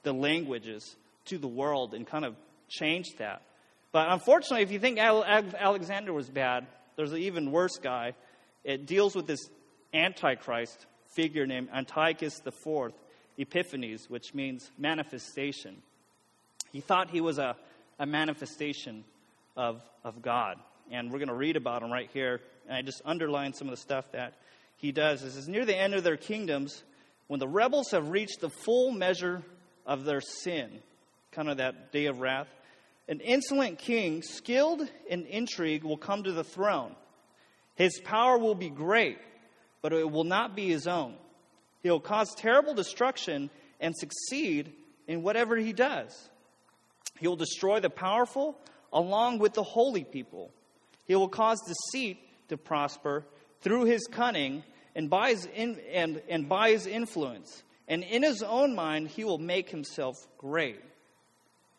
the 0.02 0.12
languages 0.12 0.94
to 1.26 1.38
the 1.38 1.48
world 1.48 1.94
and 1.94 2.06
kind 2.06 2.24
of 2.24 2.36
change 2.68 3.16
that. 3.18 3.42
But 3.92 4.10
unfortunately, 4.10 4.62
if 4.62 4.70
you 4.70 4.78
think 4.78 4.98
Alexander 4.98 6.12
was 6.12 6.28
bad, 6.28 6.66
there's 6.96 7.12
an 7.12 7.18
even 7.18 7.50
worse 7.52 7.78
guy. 7.78 8.14
It 8.64 8.86
deals 8.86 9.14
with 9.14 9.26
this 9.26 9.48
Antichrist 9.94 10.86
figure 11.14 11.46
named 11.46 11.68
Antiochus 11.74 12.40
IV 12.44 12.92
Epiphanes, 13.38 14.10
which 14.10 14.34
means 14.34 14.70
manifestation. 14.76 15.76
He 16.72 16.80
thought 16.80 17.10
he 17.10 17.20
was 17.20 17.38
a, 17.38 17.56
a 17.98 18.04
manifestation 18.04 19.04
of, 19.56 19.80
of 20.04 20.20
God. 20.20 20.56
And 20.90 21.10
we're 21.10 21.18
going 21.18 21.28
to 21.28 21.34
read 21.34 21.56
about 21.56 21.82
him 21.82 21.90
right 21.90 22.10
here. 22.12 22.40
And 22.66 22.76
I 22.76 22.82
just 22.82 23.00
underline 23.04 23.54
some 23.54 23.68
of 23.68 23.72
the 23.72 23.80
stuff 23.80 24.10
that 24.12 24.34
he 24.76 24.92
does. 24.92 25.22
It 25.22 25.32
says, 25.32 25.48
Near 25.48 25.64
the 25.64 25.76
end 25.76 25.94
of 25.94 26.04
their 26.04 26.16
kingdoms, 26.16 26.82
when 27.26 27.40
the 27.40 27.48
rebels 27.48 27.90
have 27.92 28.08
reached 28.10 28.40
the 28.40 28.50
full 28.50 28.90
measure 28.90 29.42
of 29.86 30.04
their 30.04 30.20
sin, 30.20 30.80
kind 31.32 31.48
of 31.48 31.58
that 31.58 31.92
day 31.92 32.06
of 32.06 32.20
wrath, 32.20 32.48
an 33.08 33.20
insolent 33.20 33.78
king, 33.78 34.22
skilled 34.22 34.86
in 35.08 35.24
intrigue, 35.26 35.82
will 35.82 35.96
come 35.96 36.22
to 36.24 36.32
the 36.32 36.44
throne. 36.44 36.94
His 37.74 38.00
power 38.04 38.36
will 38.38 38.54
be 38.54 38.68
great, 38.68 39.18
but 39.80 39.92
it 39.92 40.10
will 40.10 40.24
not 40.24 40.54
be 40.54 40.68
his 40.68 40.86
own. 40.86 41.14
He 41.82 41.90
will 41.90 42.00
cause 42.00 42.34
terrible 42.36 42.74
destruction 42.74 43.50
and 43.80 43.96
succeed 43.96 44.72
in 45.06 45.22
whatever 45.22 45.56
he 45.56 45.72
does. 45.72 46.28
He 47.18 47.26
will 47.26 47.36
destroy 47.36 47.80
the 47.80 47.90
powerful 47.90 48.58
along 48.92 49.38
with 49.38 49.54
the 49.54 49.62
holy 49.62 50.04
people. 50.04 50.50
He 51.06 51.14
will 51.14 51.28
cause 51.28 51.58
deceit 51.66 52.18
to 52.48 52.56
prosper 52.56 53.24
through 53.60 53.84
his 53.84 54.06
cunning 54.06 54.62
and 54.94 55.08
by 55.08 55.30
his, 55.30 55.46
in, 55.54 55.80
and, 55.92 56.20
and 56.28 56.48
by 56.48 56.70
his 56.70 56.86
influence. 56.86 57.62
And 57.86 58.02
in 58.02 58.22
his 58.22 58.42
own 58.42 58.74
mind, 58.74 59.08
he 59.08 59.24
will 59.24 59.38
make 59.38 59.70
himself 59.70 60.16
great. 60.36 60.80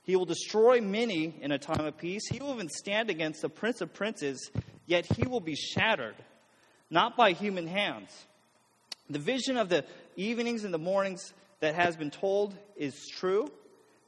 He 0.03 0.15
will 0.15 0.25
destroy 0.25 0.81
many 0.81 1.35
in 1.41 1.51
a 1.51 1.59
time 1.59 1.85
of 1.85 1.97
peace. 1.97 2.27
He 2.29 2.39
will 2.39 2.53
even 2.53 2.69
stand 2.69 3.09
against 3.09 3.41
the 3.41 3.49
prince 3.49 3.81
of 3.81 3.93
princes, 3.93 4.51
yet 4.85 5.05
he 5.05 5.27
will 5.27 5.39
be 5.39 5.55
shattered, 5.55 6.15
not 6.89 7.15
by 7.15 7.33
human 7.33 7.67
hands. 7.67 8.09
The 9.09 9.19
vision 9.19 9.57
of 9.57 9.69
the 9.69 9.85
evenings 10.15 10.63
and 10.63 10.73
the 10.73 10.79
mornings 10.79 11.33
that 11.59 11.75
has 11.75 11.95
been 11.95 12.11
told 12.11 12.55
is 12.75 13.07
true. 13.07 13.51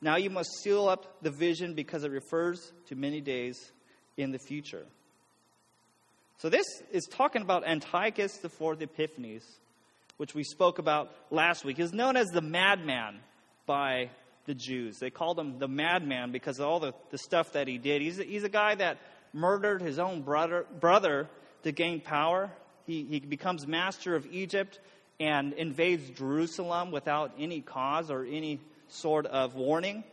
Now 0.01 0.15
you 0.15 0.30
must 0.30 0.49
seal 0.63 0.88
up 0.88 1.21
the 1.21 1.32
vision 1.32 1.73
because 1.75 2.04
it 2.04 2.12
refers 2.12 2.71
to 2.88 2.95
many 2.95 3.21
days 3.21 3.71
in 4.17 4.32
the 4.32 4.39
future. 4.39 4.86
So 6.38 6.49
this 6.49 6.65
is 6.91 7.06
talking 7.06 7.43
about 7.43 7.67
Antiochus 7.67 8.38
the 8.38 8.49
Fourth 8.49 8.82
Epiphanes, 8.82 9.45
which 10.17 10.34
we 10.34 10.43
spoke 10.43 10.80
about 10.80 11.12
last 11.30 11.63
week. 11.63 11.80
Is 11.80 11.93
known 11.93 12.17
as 12.17 12.27
the 12.27 12.41
madman 12.41 13.19
by 13.67 14.10
the 14.45 14.54
Jews. 14.54 14.99
They 14.99 15.10
called 15.10 15.39
him 15.39 15.60
the 15.60 15.67
madman 15.67 16.32
because 16.32 16.60
of 16.60 16.67
all 16.67 16.80
the, 16.80 16.93
the 17.10 17.17
stuff 17.17 17.54
that 17.54 17.67
he 17.67 17.77
did. 17.77 18.01
He's 18.01 18.19
a, 18.19 18.23
he's 18.23 18.43
a 18.43 18.49
guy 18.49 18.75
that 18.75 18.97
murdered 19.34 19.82
his 19.82 19.99
own 19.99 20.21
brother, 20.21 20.65
brother 20.80 21.30
to 21.63 21.71
gain 21.71 22.01
power. 22.01 22.49
He, 22.86 23.04
he 23.04 23.19
becomes 23.19 23.67
master 23.67 24.15
of 24.15 24.25
Egypt 24.32 24.80
and 25.19 25.54
invades 25.54 26.10
Jerusalem 26.10 26.91
without 26.91 27.34
any 27.38 27.62
cause 27.62 28.10
or 28.10 28.25
any 28.25 28.60
sort 28.88 29.25
of 29.27 29.56
warning. 29.56 30.04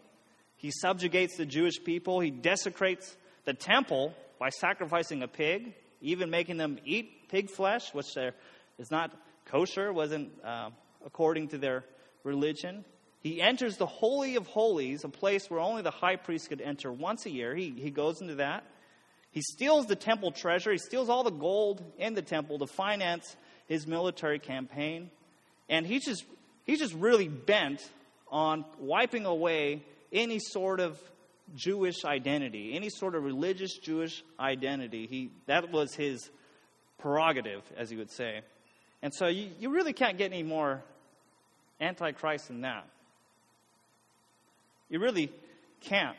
He 0.56 0.70
subjugates 0.70 1.36
the 1.36 1.46
Jewish 1.46 1.82
people. 1.82 2.20
He 2.20 2.30
desecrates 2.30 3.16
the 3.44 3.54
temple 3.54 4.14
by 4.38 4.50
sacrificing 4.50 5.22
a 5.22 5.28
pig, 5.28 5.74
even 6.00 6.30
making 6.30 6.58
them 6.58 6.78
eat 6.84 7.28
pig 7.28 7.50
flesh, 7.50 7.94
which 7.94 8.16
is 8.78 8.90
not 8.90 9.10
kosher, 9.46 9.92
wasn't 9.92 10.30
uh, 10.44 10.70
according 11.04 11.48
to 11.48 11.58
their 11.58 11.84
religion. 12.22 12.84
He 13.20 13.42
enters 13.42 13.76
the 13.76 13.86
Holy 13.86 14.36
of 14.36 14.46
Holies, 14.46 15.04
a 15.04 15.08
place 15.08 15.50
where 15.50 15.60
only 15.60 15.82
the 15.82 15.90
high 15.90 16.16
priest 16.16 16.48
could 16.48 16.60
enter 16.60 16.92
once 16.92 17.26
a 17.26 17.30
year. 17.30 17.54
He, 17.54 17.70
he 17.70 17.90
goes 17.90 18.20
into 18.20 18.36
that. 18.36 18.64
He 19.30 19.42
steals 19.42 19.86
the 19.86 19.96
temple 19.96 20.32
treasure. 20.32 20.72
He 20.72 20.78
steals 20.78 21.08
all 21.08 21.24
the 21.24 21.30
gold 21.30 21.82
in 21.98 22.14
the 22.14 22.22
temple 22.22 22.58
to 22.60 22.66
finance 22.66 23.36
his 23.66 23.86
military 23.86 24.38
campaign. 24.38 25.10
And 25.68 25.86
he's 25.86 26.04
just, 26.04 26.24
he's 26.64 26.78
just 26.78 26.94
really 26.94 27.28
bent 27.28 27.82
on 28.30 28.64
wiping 28.78 29.26
away 29.26 29.82
any 30.12 30.38
sort 30.38 30.80
of 30.80 30.98
Jewish 31.54 32.04
identity, 32.04 32.74
any 32.74 32.88
sort 32.88 33.14
of 33.14 33.24
religious 33.24 33.76
Jewish 33.76 34.22
identity. 34.38 35.06
He, 35.06 35.30
that 35.46 35.70
was 35.70 35.94
his 35.94 36.30
prerogative, 36.98 37.62
as 37.76 37.90
he 37.90 37.96
would 37.96 38.10
say. 38.10 38.42
And 39.02 39.14
so 39.14 39.26
you, 39.26 39.50
you 39.58 39.70
really 39.70 39.92
can't 39.92 40.18
get 40.18 40.32
any 40.32 40.42
more 40.42 40.82
antichrist 41.80 42.48
than 42.48 42.62
that. 42.62 42.86
You 44.88 45.00
really 45.00 45.30
can't. 45.80 46.16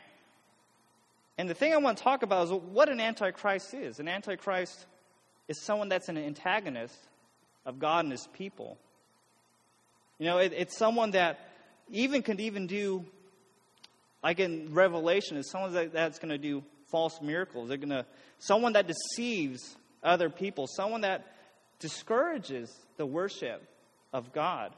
And 1.38 1.48
the 1.48 1.54
thing 1.54 1.72
I 1.72 1.78
want 1.78 1.98
to 1.98 2.04
talk 2.04 2.22
about 2.22 2.46
is 2.46 2.52
what 2.52 2.88
an 2.88 3.00
antichrist 3.00 3.72
is. 3.74 3.98
An 3.98 4.08
antichrist 4.08 4.86
is 5.48 5.60
someone 5.60 5.88
that's 5.88 6.08
an 6.08 6.18
antagonist 6.18 6.96
of 7.64 7.78
God 7.78 8.04
and 8.04 8.12
his 8.12 8.28
people. 8.34 8.78
You 10.18 10.26
know, 10.26 10.38
it, 10.38 10.52
it's 10.54 10.76
someone 10.76 11.12
that 11.12 11.40
even 11.90 12.22
can 12.22 12.38
even 12.40 12.66
do, 12.66 13.04
like 14.22 14.38
in 14.38 14.74
Revelation, 14.74 15.36
is 15.36 15.50
someone 15.50 15.72
that, 15.72 15.92
that's 15.92 16.18
going 16.18 16.28
to 16.30 16.38
do 16.38 16.62
false 16.90 17.20
miracles. 17.22 17.68
They're 17.68 17.78
going 17.78 17.88
to, 17.88 18.04
someone 18.38 18.74
that 18.74 18.86
deceives 18.86 19.76
other 20.02 20.28
people, 20.28 20.66
someone 20.66 21.00
that 21.02 21.26
discourages 21.78 22.70
the 22.96 23.06
worship 23.06 23.62
of 24.12 24.32
God, 24.32 24.74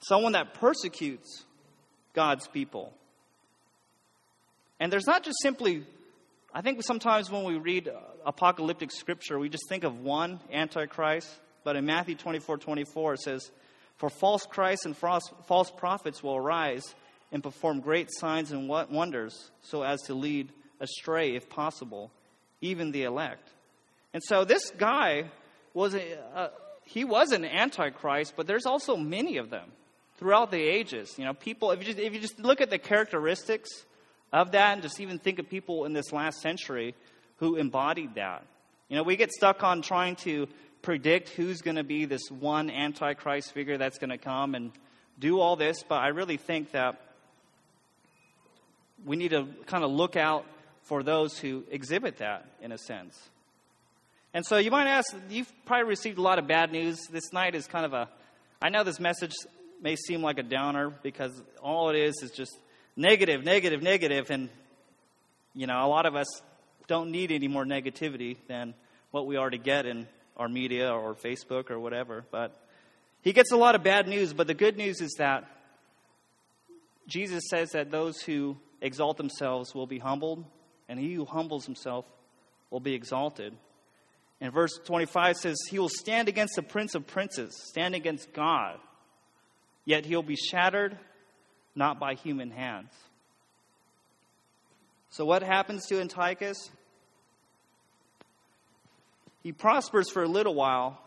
someone 0.00 0.32
that 0.32 0.54
persecutes 0.54 1.44
God's 2.12 2.48
people. 2.48 2.92
And 4.78 4.92
there's 4.92 5.06
not 5.06 5.22
just 5.22 5.38
simply, 5.42 5.84
I 6.54 6.62
think 6.62 6.82
sometimes 6.82 7.30
when 7.30 7.44
we 7.44 7.58
read 7.58 7.90
apocalyptic 8.24 8.90
scripture, 8.90 9.38
we 9.38 9.48
just 9.48 9.68
think 9.68 9.84
of 9.84 10.00
one 10.00 10.40
Antichrist. 10.52 11.28
But 11.64 11.76
in 11.76 11.84
Matthew 11.84 12.14
24 12.14 12.58
24, 12.58 13.14
it 13.14 13.20
says, 13.20 13.50
For 13.96 14.08
false 14.08 14.46
Christs 14.46 14.86
and 14.86 14.96
false 14.96 15.70
prophets 15.76 16.22
will 16.22 16.36
arise 16.36 16.94
and 17.30 17.42
perform 17.42 17.80
great 17.80 18.08
signs 18.10 18.50
and 18.50 18.68
wonders 18.68 19.50
so 19.62 19.82
as 19.82 20.00
to 20.02 20.14
lead 20.14 20.52
astray, 20.80 21.36
if 21.36 21.48
possible, 21.48 22.10
even 22.60 22.90
the 22.90 23.04
elect. 23.04 23.48
And 24.12 24.22
so 24.24 24.44
this 24.44 24.70
guy 24.70 25.30
was 25.74 25.94
a, 25.94 26.18
a 26.34 26.50
he 26.84 27.04
was 27.04 27.30
an 27.30 27.44
antichrist, 27.44 28.34
but 28.36 28.48
there's 28.48 28.66
also 28.66 28.96
many 28.96 29.36
of 29.36 29.50
them 29.50 29.70
throughout 30.20 30.50
the 30.52 30.60
ages. 30.60 31.14
You 31.18 31.24
know, 31.24 31.34
people, 31.34 31.72
if 31.72 31.80
you 31.80 31.86
just, 31.86 31.98
if 31.98 32.14
you 32.14 32.20
just 32.20 32.38
look 32.38 32.60
at 32.60 32.70
the 32.70 32.78
characteristics 32.78 33.68
of 34.32 34.52
that 34.52 34.74
and 34.74 34.82
just 34.82 35.00
even 35.00 35.18
think 35.18 35.40
of 35.40 35.48
people 35.48 35.86
in 35.86 35.92
this 35.92 36.12
last 36.12 36.40
century 36.40 36.94
who 37.38 37.56
embodied 37.56 38.14
that. 38.14 38.44
You 38.88 38.96
know, 38.96 39.02
we 39.02 39.16
get 39.16 39.32
stuck 39.32 39.64
on 39.64 39.82
trying 39.82 40.16
to 40.16 40.46
predict 40.82 41.30
who's 41.30 41.62
going 41.62 41.76
to 41.76 41.84
be 41.84 42.04
this 42.04 42.30
one 42.30 42.70
antichrist 42.70 43.52
figure 43.52 43.78
that's 43.78 43.98
going 43.98 44.10
to 44.10 44.18
come 44.18 44.54
and 44.54 44.72
do 45.18 45.40
all 45.40 45.56
this, 45.56 45.82
but 45.82 45.96
I 45.96 46.08
really 46.08 46.36
think 46.36 46.72
that 46.72 47.00
we 49.04 49.16
need 49.16 49.30
to 49.30 49.48
kind 49.66 49.84
of 49.84 49.90
look 49.90 50.16
out 50.16 50.44
for 50.82 51.02
those 51.02 51.38
who 51.38 51.64
exhibit 51.70 52.18
that 52.18 52.46
in 52.60 52.72
a 52.72 52.78
sense. 52.78 53.18
And 54.32 54.44
so 54.46 54.58
you 54.58 54.70
might 54.70 54.86
ask, 54.86 55.14
you've 55.28 55.52
probably 55.64 55.88
received 55.88 56.18
a 56.18 56.22
lot 56.22 56.38
of 56.38 56.46
bad 56.46 56.72
news. 56.72 56.98
This 57.10 57.32
night 57.32 57.54
is 57.54 57.66
kind 57.66 57.84
of 57.84 57.92
a, 57.92 58.08
I 58.62 58.68
know 58.68 58.84
this 58.84 59.00
message 59.00 59.32
may 59.80 59.96
seem 59.96 60.22
like 60.22 60.38
a 60.38 60.42
downer 60.42 60.90
because 61.02 61.32
all 61.62 61.90
it 61.90 61.96
is 61.96 62.22
is 62.22 62.30
just 62.30 62.56
negative, 62.96 63.44
negative, 63.44 63.82
negative, 63.82 64.30
and 64.30 64.48
you 65.54 65.66
know, 65.66 65.84
a 65.84 65.88
lot 65.88 66.06
of 66.06 66.14
us 66.14 66.26
don't 66.86 67.10
need 67.10 67.32
any 67.32 67.48
more 67.48 67.64
negativity 67.64 68.36
than 68.48 68.74
what 69.10 69.26
we 69.26 69.36
already 69.36 69.58
get 69.58 69.86
in 69.86 70.06
our 70.36 70.48
media 70.48 70.92
or 70.92 71.14
Facebook 71.14 71.70
or 71.70 71.78
whatever. 71.78 72.24
But 72.30 72.56
he 73.22 73.32
gets 73.32 73.52
a 73.52 73.56
lot 73.56 73.74
of 73.74 73.82
bad 73.82 74.08
news, 74.08 74.32
but 74.32 74.46
the 74.46 74.54
good 74.54 74.76
news 74.76 75.00
is 75.00 75.14
that 75.18 75.44
Jesus 77.06 77.44
says 77.50 77.70
that 77.70 77.90
those 77.90 78.20
who 78.22 78.56
exalt 78.80 79.16
themselves 79.16 79.74
will 79.74 79.86
be 79.86 79.98
humbled, 79.98 80.44
and 80.88 80.98
he 80.98 81.12
who 81.14 81.24
humbles 81.24 81.66
himself 81.66 82.04
will 82.70 82.80
be 82.80 82.94
exalted. 82.94 83.54
And 84.40 84.52
verse 84.52 84.78
25 84.84 85.36
says, 85.36 85.56
He 85.68 85.78
will 85.78 85.90
stand 85.90 86.28
against 86.28 86.54
the 86.56 86.62
prince 86.62 86.94
of 86.94 87.06
princes, 87.06 87.54
stand 87.68 87.94
against 87.94 88.32
God. 88.32 88.78
Yet 89.90 90.06
he'll 90.06 90.22
be 90.22 90.36
shattered, 90.36 90.96
not 91.74 91.98
by 91.98 92.14
human 92.14 92.52
hands. 92.52 92.92
So, 95.08 95.24
what 95.24 95.42
happens 95.42 95.84
to 95.86 96.00
Antiochus? 96.00 96.70
He 99.42 99.50
prospers 99.50 100.08
for 100.08 100.22
a 100.22 100.28
little 100.28 100.54
while, 100.54 101.02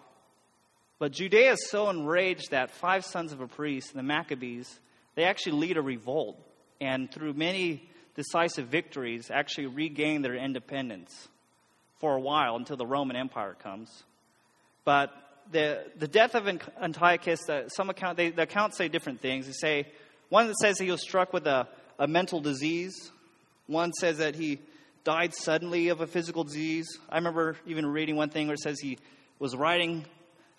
but 1.00 1.13
Judea 1.13 1.54
is 1.54 1.69
so 1.69 1.89
enraged 1.89 2.52
that 2.52 2.72
five 2.72 3.06
sons 3.06 3.32
of 3.32 3.39
a 3.39 3.48
priest, 3.48 3.93
the 3.93 4.04
Maccabees, 4.04 4.82
they 5.15 5.24
actually 5.24 5.60
lead 5.60 5.78
a 5.78 5.82
revolt, 5.82 6.38
and 6.82 7.10
through 7.10 7.36
many 7.36 7.89
decisive 8.15 8.67
victories, 8.67 9.32
actually 9.32 9.67
regain 9.67 10.24
their 10.24 10.36
independence 10.36 11.30
for 12.00 12.17
a 12.17 12.19
while 12.19 12.58
until 12.58 12.76
the 12.76 12.86
Roman 12.86 13.15
Empire 13.15 13.56
comes. 13.63 14.04
But 14.84 15.13
the, 15.51 15.86
the 15.97 16.08
death 16.08 16.36
of 16.36 16.47
Antiochus, 16.82 17.41
some 17.67 17.89
account, 17.89 18.17
they, 18.17 18.29
the 18.32 18.43
accounts 18.43 18.77
say 18.77 18.88
different 18.88 19.21
things. 19.21 19.45
They 19.45 19.53
say, 19.53 19.88
one 20.29 20.47
that 20.47 20.56
says 20.58 20.77
that 20.77 20.84
he 20.84 20.91
was 20.91 21.01
struck 21.01 21.34
with 21.34 21.45
a, 21.45 21.67
a 21.99 22.08
mental 22.08 22.39
disease. 22.41 23.12
One 23.67 23.93
says 23.93 24.17
that 24.17 24.36
he 24.36 24.60
died 25.03 25.34
suddenly 25.34 25.89
of 25.89 26.01
a 26.01 26.08
physical 26.08 26.43
disease. 26.43 26.88
I 27.10 27.17
remember 27.17 27.58
even 27.65 27.86
reading 27.86 28.15
one 28.15 28.29
thing 28.29 28.47
where 28.47 28.56
it 28.56 28.62
says 28.62 28.79
he 28.79 28.97
was 29.38 29.56
riding, 29.56 30.06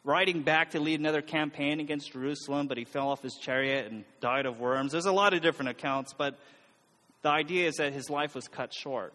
riding 0.05 0.43
back 0.43 0.71
to 0.71 0.81
lead 0.81 1.01
another 1.01 1.23
campaign 1.23 1.81
against 1.81 2.13
Jerusalem, 2.13 2.67
but 2.67 2.77
he 2.77 2.85
fell 2.85 3.09
off 3.09 3.23
his 3.23 3.35
chariot 3.41 3.91
and 3.91 4.05
died 4.21 4.47
of 4.47 4.61
worms. 4.61 4.93
There's 4.93 5.07
a 5.07 5.13
lot 5.13 5.35
of 5.35 5.43
different 5.43 5.71
accounts, 5.71 6.15
but 6.17 6.39
the 7.23 7.31
idea 7.31 7.69
is 7.69 7.77
that 7.77 7.93
his 7.93 8.11
life 8.11 8.35
was 8.35 8.47
cut 8.49 8.73
short. 8.73 9.15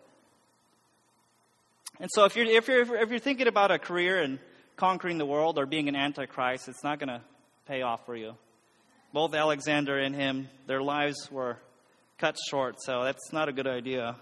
And 2.00 2.10
so 2.14 2.26
if 2.26 2.36
you're, 2.36 2.46
if 2.46 2.68
you're, 2.68 2.96
if 2.98 3.10
you're 3.10 3.20
thinking 3.20 3.48
about 3.48 3.72
a 3.72 3.80
career 3.80 4.22
in 4.22 4.40
conquering 4.80 5.18
the 5.18 5.26
world 5.26 5.60
or 5.60 5.66
being 5.66 5.90
an 5.90 5.96
antichrist, 5.96 6.70
it's 6.70 6.86
not 6.86 7.00
going 7.00 7.10
to 7.10 7.22
pay 7.68 7.82
off 7.82 8.06
for 8.06 8.16
you. 8.16 8.34
Both 9.12 9.36
Alexander 9.36 10.00
and 10.00 10.16
him, 10.16 10.48
their 10.68 10.82
lives 10.82 11.30
were 11.30 11.58
cut 12.18 12.38
short, 12.50 12.82
so 12.82 13.04
that's 13.04 13.34
not 13.34 13.50
a 13.50 13.52
good 13.52 13.68
idea. 13.68 14.16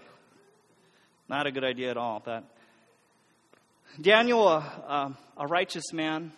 Not 1.28 1.46
a 1.46 1.52
good 1.52 1.62
idea 1.62 1.90
at 1.90 1.96
all. 1.96 2.22
That 2.26 2.42
Daniel, 4.00 4.48
a, 4.48 5.16
a 5.36 5.46
righteous 5.46 5.92
man, 5.92 6.32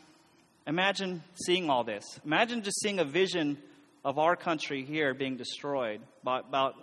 imagine 0.67 1.23
seeing 1.47 1.71
all 1.71 1.85
this. 1.85 2.05
Imagine 2.23 2.63
just 2.63 2.79
seeing 2.83 2.99
a 2.99 3.05
vision 3.07 3.57
of 4.05 4.19
our 4.19 4.37
country 4.37 4.85
here 4.85 5.15
being 5.15 5.39
destroyed, 5.39 6.03
about, 6.23 6.47
about, 6.47 6.75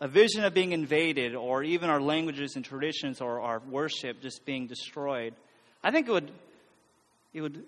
a 0.00 0.08
vision 0.08 0.44
of 0.44 0.52
being 0.52 0.72
invaded, 0.72 1.36
or 1.36 1.62
even 1.62 1.90
our 1.90 2.00
languages 2.00 2.54
and 2.56 2.64
traditions 2.64 3.20
or 3.20 3.40
our 3.40 3.60
worship 3.60 4.20
just 4.20 4.44
being 4.44 4.66
destroyed. 4.66 5.34
I 5.82 5.90
think 5.90 6.08
it 6.08 6.12
would, 6.12 6.30
it 7.32 7.40
would 7.40 7.64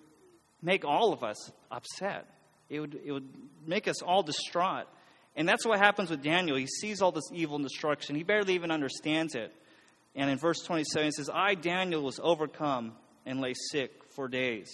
make 0.63 0.85
all 0.85 1.13
of 1.13 1.23
us 1.23 1.51
upset. 1.71 2.27
It 2.69 2.81
would, 2.81 3.01
it 3.05 3.13
would 3.13 3.29
make 3.67 3.89
us 3.89 4.03
all 4.03 4.23
distraught. 4.23 4.87
And 5.37 5.49
that's 5.49 5.65
what 5.65 5.79
happens 5.79 6.11
with 6.11 6.23
Daniel. 6.23 6.57
He 6.57 6.67
sees 6.67 7.03
all 7.03 7.13
this 7.13 7.31
evil 7.33 7.57
and 7.57 7.65
destruction. 7.65 8.17
He 8.17 8.23
barely 8.23 8.55
even 8.55 8.71
understands 8.71 9.35
it. 9.35 9.53
And 10.15 10.29
in 10.29 10.39
verse 10.39 10.61
27, 10.63 11.09
it 11.09 11.15
says, 11.15 11.31
I, 11.33 11.55
Daniel, 11.55 12.03
was 12.03 12.19
overcome 12.23 12.93
and 13.25 13.41
lay 13.41 13.55
sick 13.71 13.93
for 14.15 14.29
days. 14.29 14.69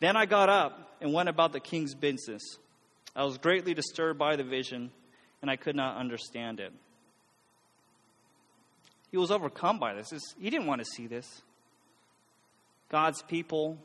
Then 0.00 0.16
I 0.16 0.26
got 0.26 0.48
up 0.48 0.96
and 1.00 1.12
went 1.12 1.28
about 1.28 1.52
the 1.52 1.60
king's 1.60 1.94
business. 1.94 2.42
I 3.14 3.24
was 3.24 3.38
greatly 3.38 3.74
disturbed 3.74 4.18
by 4.18 4.36
the 4.36 4.44
vision, 4.44 4.90
and 5.42 5.50
I 5.50 5.56
could 5.56 5.76
not 5.76 5.96
understand 5.96 6.58
it. 6.58 6.72
He 9.10 9.16
was 9.16 9.30
overcome 9.30 9.78
by 9.78 9.94
this. 9.94 10.10
He 10.38 10.50
didn't 10.50 10.66
want 10.66 10.80
to 10.80 10.84
see 10.84 11.06
this. 11.06 11.42
God's 12.90 13.22
people, 13.22 13.78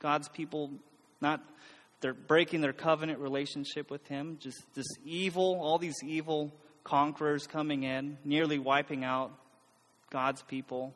God's 0.00 0.28
people 0.30 0.70
not 1.20 1.42
they're 2.00 2.14
breaking 2.14 2.60
their 2.60 2.72
covenant 2.72 3.18
relationship 3.20 3.90
with 3.90 4.06
him. 4.06 4.38
Just 4.40 4.62
this 4.74 4.86
evil, 5.04 5.58
all 5.60 5.78
these 5.78 5.96
evil 6.04 6.52
conquerors 6.84 7.46
coming 7.46 7.82
in, 7.82 8.18
nearly 8.24 8.58
wiping 8.58 9.02
out 9.02 9.32
God's 10.10 10.42
people, 10.42 10.94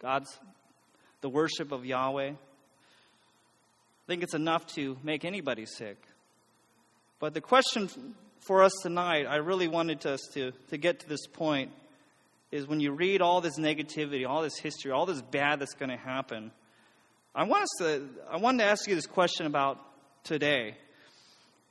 God's 0.00 0.38
the 1.22 1.28
worship 1.28 1.72
of 1.72 1.84
Yahweh. 1.84 2.30
I 2.30 2.36
think 4.06 4.22
it's 4.22 4.34
enough 4.34 4.66
to 4.74 4.96
make 5.02 5.24
anybody 5.24 5.66
sick. 5.66 5.96
But 7.18 7.34
the 7.34 7.40
question 7.40 7.88
for 8.40 8.62
us 8.62 8.72
tonight, 8.82 9.26
I 9.28 9.36
really 9.36 9.68
wanted 9.68 10.04
us 10.06 10.20
to, 10.34 10.52
to 10.70 10.76
get 10.76 11.00
to 11.00 11.08
this 11.08 11.26
point, 11.26 11.70
is 12.52 12.66
when 12.66 12.80
you 12.80 12.92
read 12.92 13.22
all 13.22 13.40
this 13.40 13.58
negativity, 13.58 14.28
all 14.28 14.42
this 14.42 14.58
history, 14.58 14.92
all 14.92 15.06
this 15.06 15.22
bad 15.22 15.58
that's 15.58 15.74
going 15.74 15.88
to 15.90 15.96
happen, 15.96 16.52
I 17.34 17.44
want 17.44 17.62
us 17.62 17.70
to 17.78 18.08
I 18.30 18.36
wanted 18.36 18.58
to 18.58 18.64
ask 18.64 18.86
you 18.86 18.94
this 18.94 19.06
question 19.06 19.46
about 19.46 19.78
today. 20.22 20.76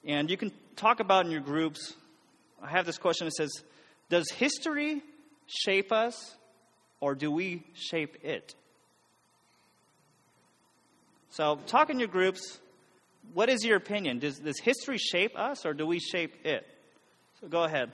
And 0.03 0.29
you 0.29 0.37
can 0.37 0.51
talk 0.75 0.99
about 0.99 1.25
in 1.25 1.31
your 1.31 1.41
groups. 1.41 1.93
I 2.61 2.69
have 2.69 2.87
this 2.87 2.97
question 2.97 3.25
that 3.25 3.33
says, 3.33 3.51
Does 4.09 4.29
history 4.31 5.03
shape 5.45 5.91
us 5.91 6.35
or 6.99 7.13
do 7.13 7.31
we 7.31 7.63
shape 7.73 8.17
it? 8.23 8.55
So, 11.29 11.59
talk 11.67 11.89
in 11.89 11.99
your 11.99 12.07
groups. 12.07 12.59
What 13.33 13.49
is 13.49 13.63
your 13.63 13.77
opinion? 13.77 14.19
Does, 14.19 14.39
does 14.39 14.59
history 14.59 14.97
shape 14.97 15.37
us 15.37 15.65
or 15.65 15.73
do 15.73 15.85
we 15.85 15.99
shape 15.99 16.45
it? 16.45 16.65
So, 17.39 17.47
go 17.47 17.63
ahead. 17.63 17.91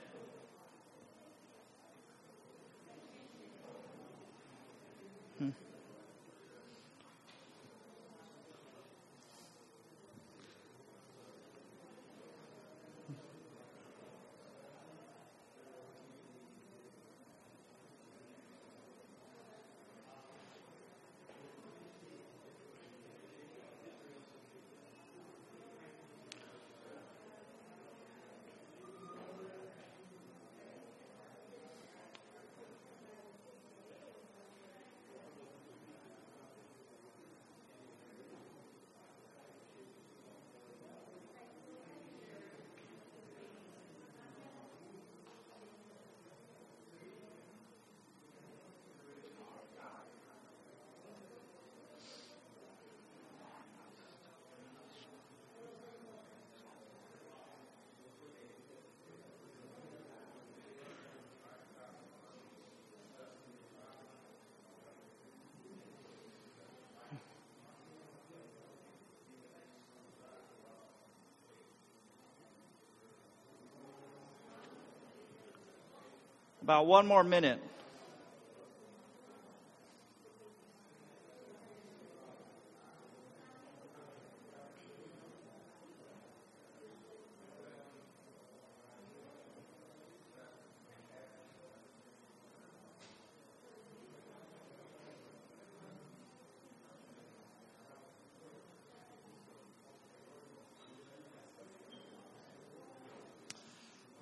About 76.68 76.84
one 76.84 77.06
more 77.06 77.24
minute. 77.24 77.62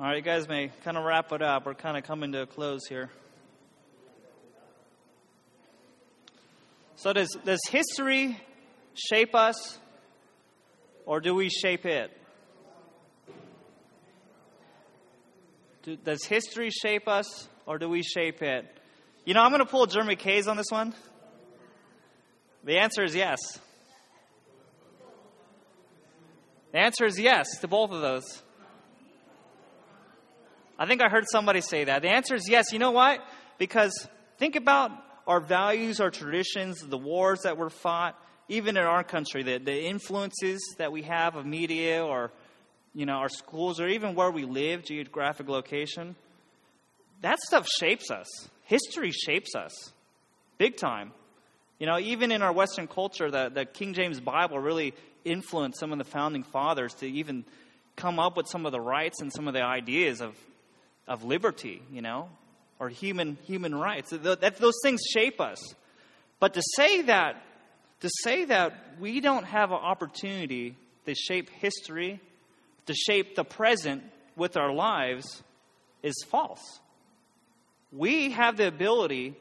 All 0.06 0.12
right, 0.12 0.18
you 0.18 0.22
guys 0.22 0.48
may 0.48 0.70
kind 0.84 0.96
of 0.96 1.02
wrap 1.02 1.32
it 1.32 1.42
up. 1.42 1.66
We're 1.66 1.74
kind 1.74 1.96
of 1.96 2.04
coming 2.04 2.30
to 2.30 2.42
a 2.42 2.46
close 2.46 2.86
here. 2.88 3.10
So, 6.94 7.12
does, 7.12 7.36
does 7.44 7.58
history 7.68 8.40
shape 8.94 9.34
us, 9.34 9.80
or 11.06 11.18
do 11.18 11.34
we 11.34 11.48
shape 11.48 11.84
it? 11.86 12.16
Do, 15.82 15.96
does 15.96 16.24
history 16.24 16.70
shape 16.70 17.08
us, 17.08 17.48
or 17.66 17.78
do 17.78 17.88
we 17.88 18.04
shape 18.04 18.42
it? 18.42 18.64
You 19.24 19.34
know, 19.34 19.42
I'm 19.42 19.50
going 19.50 19.58
to 19.58 19.66
pull 19.68 19.86
Jeremy 19.86 20.14
Kays 20.14 20.46
on 20.46 20.56
this 20.56 20.70
one. 20.70 20.94
The 22.62 22.78
answer 22.78 23.02
is 23.02 23.16
yes. 23.16 23.40
The 26.70 26.78
answer 26.78 27.06
is 27.06 27.18
yes 27.18 27.58
to 27.62 27.66
both 27.66 27.90
of 27.90 28.02
those. 28.02 28.44
I 30.78 30.86
think 30.86 31.02
I 31.02 31.08
heard 31.08 31.24
somebody 31.30 31.60
say 31.60 31.84
that. 31.84 32.02
The 32.02 32.10
answer 32.10 32.34
is 32.34 32.48
yes. 32.48 32.72
You 32.72 32.78
know 32.78 32.90
what? 32.90 33.20
Because 33.58 34.08
think 34.38 34.56
about 34.56 34.90
our 35.26 35.40
values, 35.40 36.00
our 36.00 36.10
traditions, 36.10 36.80
the 36.80 36.98
wars 36.98 37.40
that 37.42 37.56
were 37.56 37.70
fought, 37.70 38.18
even 38.48 38.76
in 38.76 38.84
our 38.84 39.02
country, 39.02 39.42
the, 39.42 39.58
the 39.58 39.84
influences 39.84 40.60
that 40.78 40.92
we 40.92 41.02
have 41.02 41.34
of 41.34 41.46
media 41.46 42.04
or 42.04 42.30
you 42.96 43.04
know, 43.04 43.12
our 43.12 43.28
schools 43.28 43.78
or 43.78 43.88
even 43.88 44.14
where 44.14 44.30
we 44.30 44.44
live, 44.44 44.82
geographic 44.82 45.48
location. 45.48 46.16
That 47.20 47.38
stuff 47.40 47.68
shapes 47.68 48.10
us. 48.10 48.26
History 48.64 49.10
shapes 49.10 49.54
us. 49.54 49.92
Big 50.56 50.78
time. 50.78 51.12
You 51.78 51.86
know, 51.86 51.98
even 51.98 52.32
in 52.32 52.40
our 52.40 52.54
Western 52.54 52.86
culture, 52.86 53.30
the, 53.30 53.50
the 53.52 53.66
King 53.66 53.92
James 53.92 54.18
Bible 54.18 54.58
really 54.58 54.94
influenced 55.26 55.78
some 55.78 55.92
of 55.92 55.98
the 55.98 56.04
founding 56.04 56.42
fathers 56.42 56.94
to 56.94 57.06
even 57.06 57.44
come 57.96 58.18
up 58.18 58.34
with 58.34 58.46
some 58.48 58.64
of 58.64 58.72
the 58.72 58.80
rights 58.80 59.20
and 59.20 59.30
some 59.30 59.46
of 59.46 59.52
the 59.52 59.62
ideas 59.62 60.22
of, 60.22 60.34
of 61.06 61.24
liberty, 61.24 61.82
you 61.92 62.02
know, 62.02 62.28
or 62.78 62.88
human, 62.88 63.38
human 63.46 63.74
rights. 63.74 64.10
That, 64.10 64.56
those 64.58 64.78
things 64.82 65.00
shape 65.12 65.40
us. 65.40 65.58
But 66.40 66.54
to 66.54 66.62
say 66.76 67.02
that, 67.02 67.42
to 68.00 68.10
say 68.22 68.44
that 68.46 68.74
we 69.00 69.20
don't 69.20 69.44
have 69.44 69.70
an 69.70 69.78
opportunity 69.78 70.76
to 71.06 71.14
shape 71.14 71.48
history, 71.50 72.20
to 72.86 72.94
shape 72.94 73.36
the 73.36 73.44
present 73.44 74.02
with 74.36 74.56
our 74.56 74.72
lives, 74.72 75.42
is 76.02 76.14
false. 76.28 76.80
We 77.92 78.32
have 78.32 78.56
the 78.56 78.68
ability 78.68 79.34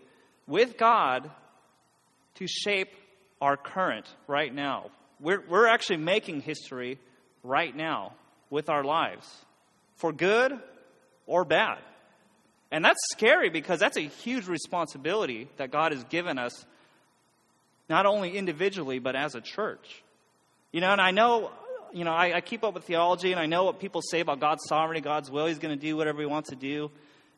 with 0.47 0.77
God 0.77 1.29
to 2.35 2.47
shape 2.47 2.93
our 3.41 3.57
current 3.57 4.05
right 4.27 4.53
now. 4.53 4.91
We're, 5.19 5.43
we're 5.49 5.67
actually 5.67 5.97
making 5.97 6.41
history 6.41 6.99
right 7.43 7.75
now 7.75 8.13
with 8.49 8.69
our 8.69 8.83
lives, 8.83 9.27
for 9.95 10.13
good 10.13 10.59
or 11.27 11.45
bad. 11.45 11.79
And 12.71 12.83
that's 12.83 12.99
scary 13.11 13.49
because 13.49 13.79
that's 13.79 13.97
a 13.97 14.01
huge 14.01 14.47
responsibility 14.47 15.49
that 15.57 15.71
God 15.71 15.91
has 15.91 16.03
given 16.05 16.37
us, 16.37 16.65
not 17.89 18.05
only 18.05 18.37
individually, 18.37 18.99
but 18.99 19.15
as 19.15 19.35
a 19.35 19.41
church. 19.41 20.03
You 20.71 20.81
know, 20.81 20.91
and 20.91 20.99
I 20.99 21.11
know, 21.11 21.51
you 21.93 22.03
know, 22.03 22.11
I, 22.11 22.37
I 22.37 22.41
keep 22.41 22.63
up 22.63 22.73
with 22.73 22.83
theology 22.83 23.31
and 23.31 23.39
I 23.39 23.45
know 23.45 23.63
what 23.63 23.79
people 23.79 24.01
say 24.01 24.19
about 24.19 24.39
God's 24.39 24.63
sovereignty, 24.67 25.01
God's 25.01 25.31
will. 25.31 25.45
He's 25.45 25.59
going 25.59 25.77
to 25.77 25.81
do 25.81 25.95
whatever 25.95 26.19
He 26.19 26.25
wants 26.25 26.49
to 26.49 26.55
do. 26.55 26.91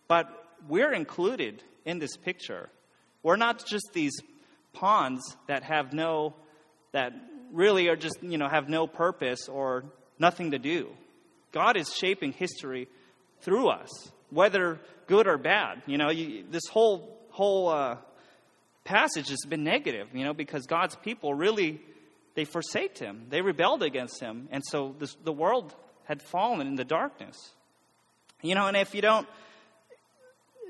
But 0.07 0.27
we're 0.67 0.93
included 0.93 1.61
in 1.85 1.99
this 1.99 2.17
picture. 2.17 2.69
We're 3.21 3.35
not 3.35 3.65
just 3.65 3.89
these 3.93 4.13
pawns 4.73 5.21
that 5.47 5.63
have 5.63 5.93
no, 5.93 6.33
that 6.93 7.13
really 7.51 7.89
are 7.89 7.95
just, 7.95 8.23
you 8.23 8.37
know, 8.37 8.47
have 8.47 8.69
no 8.69 8.87
purpose 8.87 9.47
or 9.49 9.83
nothing 10.17 10.51
to 10.51 10.59
do. 10.59 10.89
God 11.51 11.77
is 11.77 11.93
shaping 11.93 12.31
history 12.31 12.87
through 13.41 13.69
us, 13.69 13.89
whether 14.29 14.79
good 15.07 15.27
or 15.27 15.37
bad. 15.37 15.81
You 15.85 15.97
know, 15.97 16.09
you, 16.09 16.43
this 16.49 16.65
whole 16.69 17.17
whole 17.31 17.69
uh, 17.69 17.97
passage 18.83 19.29
has 19.29 19.45
been 19.47 19.63
negative. 19.63 20.09
You 20.13 20.25
know, 20.25 20.33
because 20.33 20.65
God's 20.65 20.95
people 20.95 21.33
really 21.33 21.81
they 22.37 22.45
forsaked 22.45 22.99
Him, 22.99 23.25
they 23.29 23.41
rebelled 23.41 23.81
against 23.81 24.19
Him, 24.19 24.47
and 24.51 24.63
so 24.63 24.95
this, 24.99 25.15
the 25.23 25.33
world 25.33 25.73
had 26.03 26.21
fallen 26.21 26.67
in 26.67 26.75
the 26.75 26.85
darkness. 26.85 27.35
You 28.43 28.53
know, 28.53 28.67
and 28.67 28.77
if 28.77 28.93
you 28.93 29.01
don't 29.01 29.27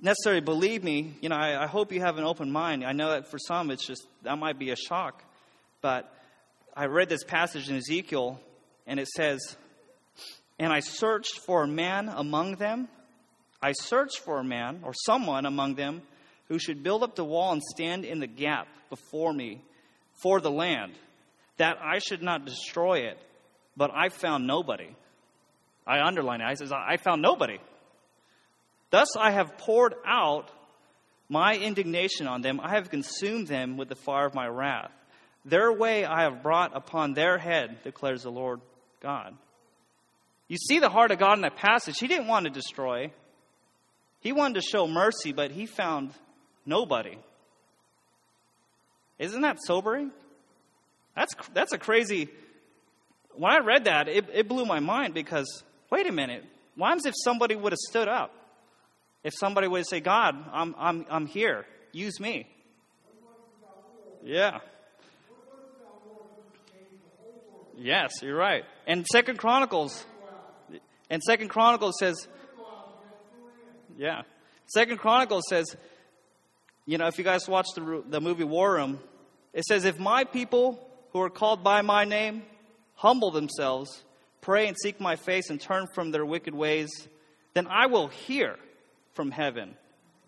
necessarily 0.02 0.40
believe 0.40 0.82
me, 0.84 1.16
you 1.20 1.28
know, 1.28 1.36
I, 1.36 1.64
I 1.64 1.68
hope 1.68 1.92
you 1.92 2.00
have 2.00 2.18
an 2.18 2.24
open 2.24 2.52
mind. 2.52 2.86
I 2.86 2.94
know 2.94 3.10
that 3.10 3.30
for 3.30 3.38
some 3.38 3.70
it's 3.70 3.86
just 3.86 4.08
that 4.24 4.38
might 4.38 4.58
be 4.58 4.70
a 4.70 4.78
shock, 4.78 5.22
but 5.82 6.10
I 6.74 6.86
read 6.86 7.10
this 7.10 7.26
passage 7.26 7.70
in 7.70 7.76
Ezekiel, 7.76 8.40
and 8.86 8.98
it 8.98 9.08
says, 9.10 9.58
And 10.60 10.74
I 10.74 10.80
searched 10.80 11.40
for 11.46 11.64
a 11.64 11.68
man 11.68 12.10
among 12.10 12.56
them 12.56 12.88
I 13.62 13.72
searched 13.72 14.20
for 14.20 14.40
a 14.40 14.44
man 14.44 14.82
or 14.84 14.94
someone 14.94 15.46
among 15.46 15.76
them 15.76 16.02
who 16.48 16.60
should 16.60 16.84
build 16.84 17.04
up 17.04 17.16
the 17.16 17.26
wall 17.26 17.54
and 17.54 17.64
stand 17.64 18.06
in 18.06 18.20
the 18.20 18.28
gap 18.28 18.68
before 18.90 19.34
me 19.34 19.62
for 20.22 20.40
the 20.40 20.52
land, 20.52 20.94
that 21.58 21.78
I 21.82 22.00
should 22.00 22.22
not 22.22 22.46
destroy 22.46 23.00
it. 23.00 23.18
But 23.76 23.92
I 23.94 24.10
found 24.10 24.48
nobody. 24.48 24.90
I 25.86 26.02
underline 26.02 26.42
it. 26.42 26.46
I 26.46 26.54
says, 26.54 26.72
I 26.72 26.98
found 26.98 27.22
nobody. 27.22 27.58
Thus 28.90 29.16
I 29.18 29.32
have 29.32 29.58
poured 29.58 29.96
out 30.06 30.50
my 31.30 31.56
indignation 31.56 32.28
on 32.28 32.42
them. 32.42 32.60
I 32.62 32.76
have 32.76 32.90
consumed 32.90 33.48
them 33.48 33.78
with 33.78 33.90
the 33.90 33.96
fire 33.96 34.26
of 34.26 34.34
my 34.34 34.48
wrath. 34.48 34.92
Their 35.46 35.72
way 35.72 36.06
I 36.06 36.24
have 36.24 36.44
brought 36.44 36.76
upon 36.76 37.14
their 37.14 37.38
head, 37.38 37.84
declares 37.84 38.24
the 38.24 38.32
Lord 38.32 38.62
God. 39.02 39.36
You 40.48 40.58
see 40.58 40.80
the 40.80 40.90
heart 40.90 41.12
of 41.12 41.20
God 41.20 41.38
in 41.38 41.42
that 41.42 41.58
passage. 41.58 42.00
He 42.00 42.08
didn't 42.08 42.28
want 42.28 42.46
to 42.46 42.52
destroy. 42.52 43.12
He 44.22 44.32
wanted 44.32 44.56
to 44.56 44.62
show 44.62 44.88
mercy, 44.88 45.34
but 45.34 45.52
he 45.52 45.66
found 45.66 46.12
nobody. 46.66 47.18
Isn't 49.20 49.42
that 49.42 49.58
sobering? 49.66 50.12
That's, 51.16 51.34
that's 51.54 51.74
a 51.74 51.78
crazy. 51.78 52.30
When 53.36 53.52
I 53.52 53.60
read 53.60 53.86
that, 53.86 54.08
it, 54.08 54.26
it 54.34 54.48
blew 54.48 54.66
my 54.66 54.80
mind 54.80 55.14
because, 55.14 55.64
wait 55.90 56.08
a 56.08 56.12
minute, 56.12 56.44
what 56.76 57.06
if 57.06 57.14
somebody 57.24 57.56
would 57.56 57.72
have 57.72 57.80
stood 57.80 58.08
up? 58.08 58.34
If 59.24 59.34
somebody 59.36 59.68
would 59.68 59.88
say, 59.88 60.00
God, 60.00 60.36
I'm, 60.54 60.76
I'm, 60.78 61.06
I'm 61.10 61.26
here, 61.26 61.66
use 61.92 62.20
me. 62.20 62.48
Yeah. 64.24 64.60
Yes, 67.78 68.12
you're 68.22 68.38
right. 68.38 68.64
And 68.86 69.06
Second 69.06 69.38
Chronicles, 69.38 70.06
and 71.10 71.22
Second 71.24 71.50
Chronicles 71.50 71.96
says, 72.00 72.28
yeah. 73.98 74.22
Second 74.68 74.98
Chronicles 74.98 75.44
says, 75.50 75.76
you 76.86 76.98
know, 76.98 77.08
if 77.08 77.18
you 77.18 77.24
guys 77.24 77.48
watch 77.48 77.68
the, 77.76 78.04
the 78.08 78.22
movie 78.22 78.44
War 78.44 78.74
Room, 78.74 79.00
it 79.54 79.64
says, 79.66 79.86
if 79.86 79.98
my 79.98 80.24
people 80.24 80.88
who 81.12 81.22
are 81.22 81.30
called 81.30 81.64
by 81.64 81.82
my 81.82 82.06
name 82.06 82.44
humble 82.96 83.32
themselves, 83.32 84.04
pray 84.42 84.68
and 84.68 84.78
seek 84.82 85.00
my 85.00 85.16
face 85.16 85.50
and 85.50 85.60
turn 85.60 85.88
from 85.94 86.12
their 86.12 86.26
wicked 86.26 86.54
ways, 86.54 86.90
then 87.54 87.68
I 87.68 87.88
will 87.88 88.08
hear 88.08 88.58
from 89.14 89.32
heaven 89.32 89.76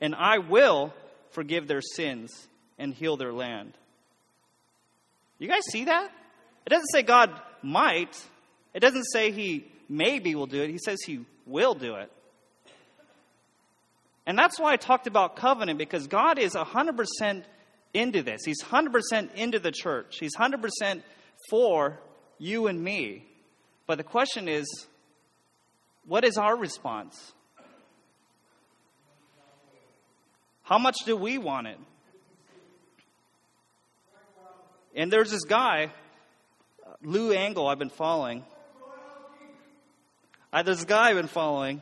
and 0.01 0.15
I 0.15 0.39
will 0.39 0.93
forgive 1.31 1.67
their 1.67 1.81
sins 1.81 2.47
and 2.77 2.93
heal 2.93 3.17
their 3.17 3.33
land. 3.33 3.73
You 5.37 5.47
guys 5.47 5.63
see 5.71 5.85
that? 5.85 6.11
It 6.65 6.69
doesn't 6.69 6.89
say 6.91 7.03
God 7.03 7.31
might. 7.61 8.21
It 8.73 8.79
doesn't 8.79 9.05
say 9.05 9.31
he 9.31 9.65
maybe 9.89 10.35
will 10.35 10.45
do 10.45 10.61
it. 10.61 10.69
He 10.69 10.77
says 10.77 10.99
he 11.05 11.25
will 11.45 11.73
do 11.73 11.95
it. 11.95 12.11
And 14.25 14.37
that's 14.37 14.59
why 14.59 14.73
I 14.73 14.77
talked 14.77 15.07
about 15.07 15.35
covenant, 15.35 15.79
because 15.79 16.05
God 16.05 16.37
is 16.37 16.53
100% 16.53 17.43
into 17.95 18.21
this. 18.21 18.41
He's 18.45 18.61
100% 18.63 19.33
into 19.33 19.57
the 19.57 19.71
church. 19.71 20.17
He's 20.19 20.35
100% 20.35 21.01
for 21.49 21.99
you 22.37 22.67
and 22.67 22.79
me. 22.79 23.25
But 23.87 23.97
the 23.97 24.03
question 24.03 24.47
is, 24.47 24.67
what 26.05 26.23
is 26.23 26.37
our 26.37 26.55
response? 26.55 27.33
How 30.61 30.77
much 30.77 30.97
do 31.05 31.15
we 31.15 31.39
want 31.39 31.65
it? 31.65 31.79
And 34.95 35.11
there's 35.11 35.31
this 35.31 35.45
guy, 35.45 35.91
Lou 37.01 37.31
Engle, 37.31 37.67
I've 37.67 37.79
been 37.79 37.89
following. 37.89 38.43
I, 40.51 40.63
there's 40.63 40.83
a 40.83 40.87
guy 40.87 41.09
I've 41.09 41.15
been 41.15 41.27
following 41.27 41.81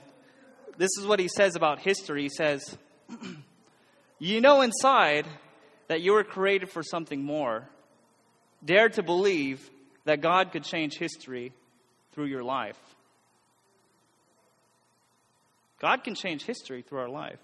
this 0.78 0.92
is 1.00 1.08
what 1.08 1.20
he 1.20 1.28
says 1.28 1.56
about 1.56 1.80
history. 1.80 2.24
He 2.24 2.30
says, 2.30 2.78
You 4.20 4.42
know 4.42 4.62
inside 4.62 5.28
that 5.88 6.02
you 6.02 6.14
were 6.14 6.24
created 6.24 6.70
for 6.70 6.84
something 6.84 7.24
more. 7.24 7.68
Dare 8.64 8.90
to 8.90 9.04
believe 9.04 9.70
that 10.06 10.22
God 10.22 10.52
could 10.52 10.64
change 10.64 10.98
history 10.98 11.54
through 12.14 12.26
your 12.26 12.44
life. 12.44 12.78
God 15.80 16.04
can 16.04 16.16
change 16.16 16.44
history 16.44 16.82
through 16.82 17.00
our 17.00 17.10
life. 17.10 17.40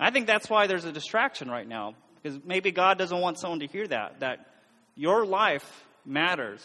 I 0.00 0.10
think 0.10 0.26
that's 0.26 0.48
why 0.48 0.66
there's 0.66 0.86
a 0.86 0.92
distraction 0.92 1.50
right 1.50 1.68
now, 1.68 1.94
because 2.22 2.38
maybe 2.44 2.70
God 2.72 2.98
doesn't 2.98 3.20
want 3.20 3.38
someone 3.38 3.60
to 3.60 3.66
hear 3.66 3.86
that, 3.86 4.20
that 4.20 4.46
your 4.96 5.26
life 5.26 5.84
matters. 6.04 6.64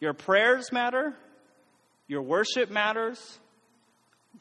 Your 0.00 0.14
prayers 0.14 0.72
matter, 0.72 1.14
your 2.10 2.22
worship 2.22 2.70
matters, 2.72 3.38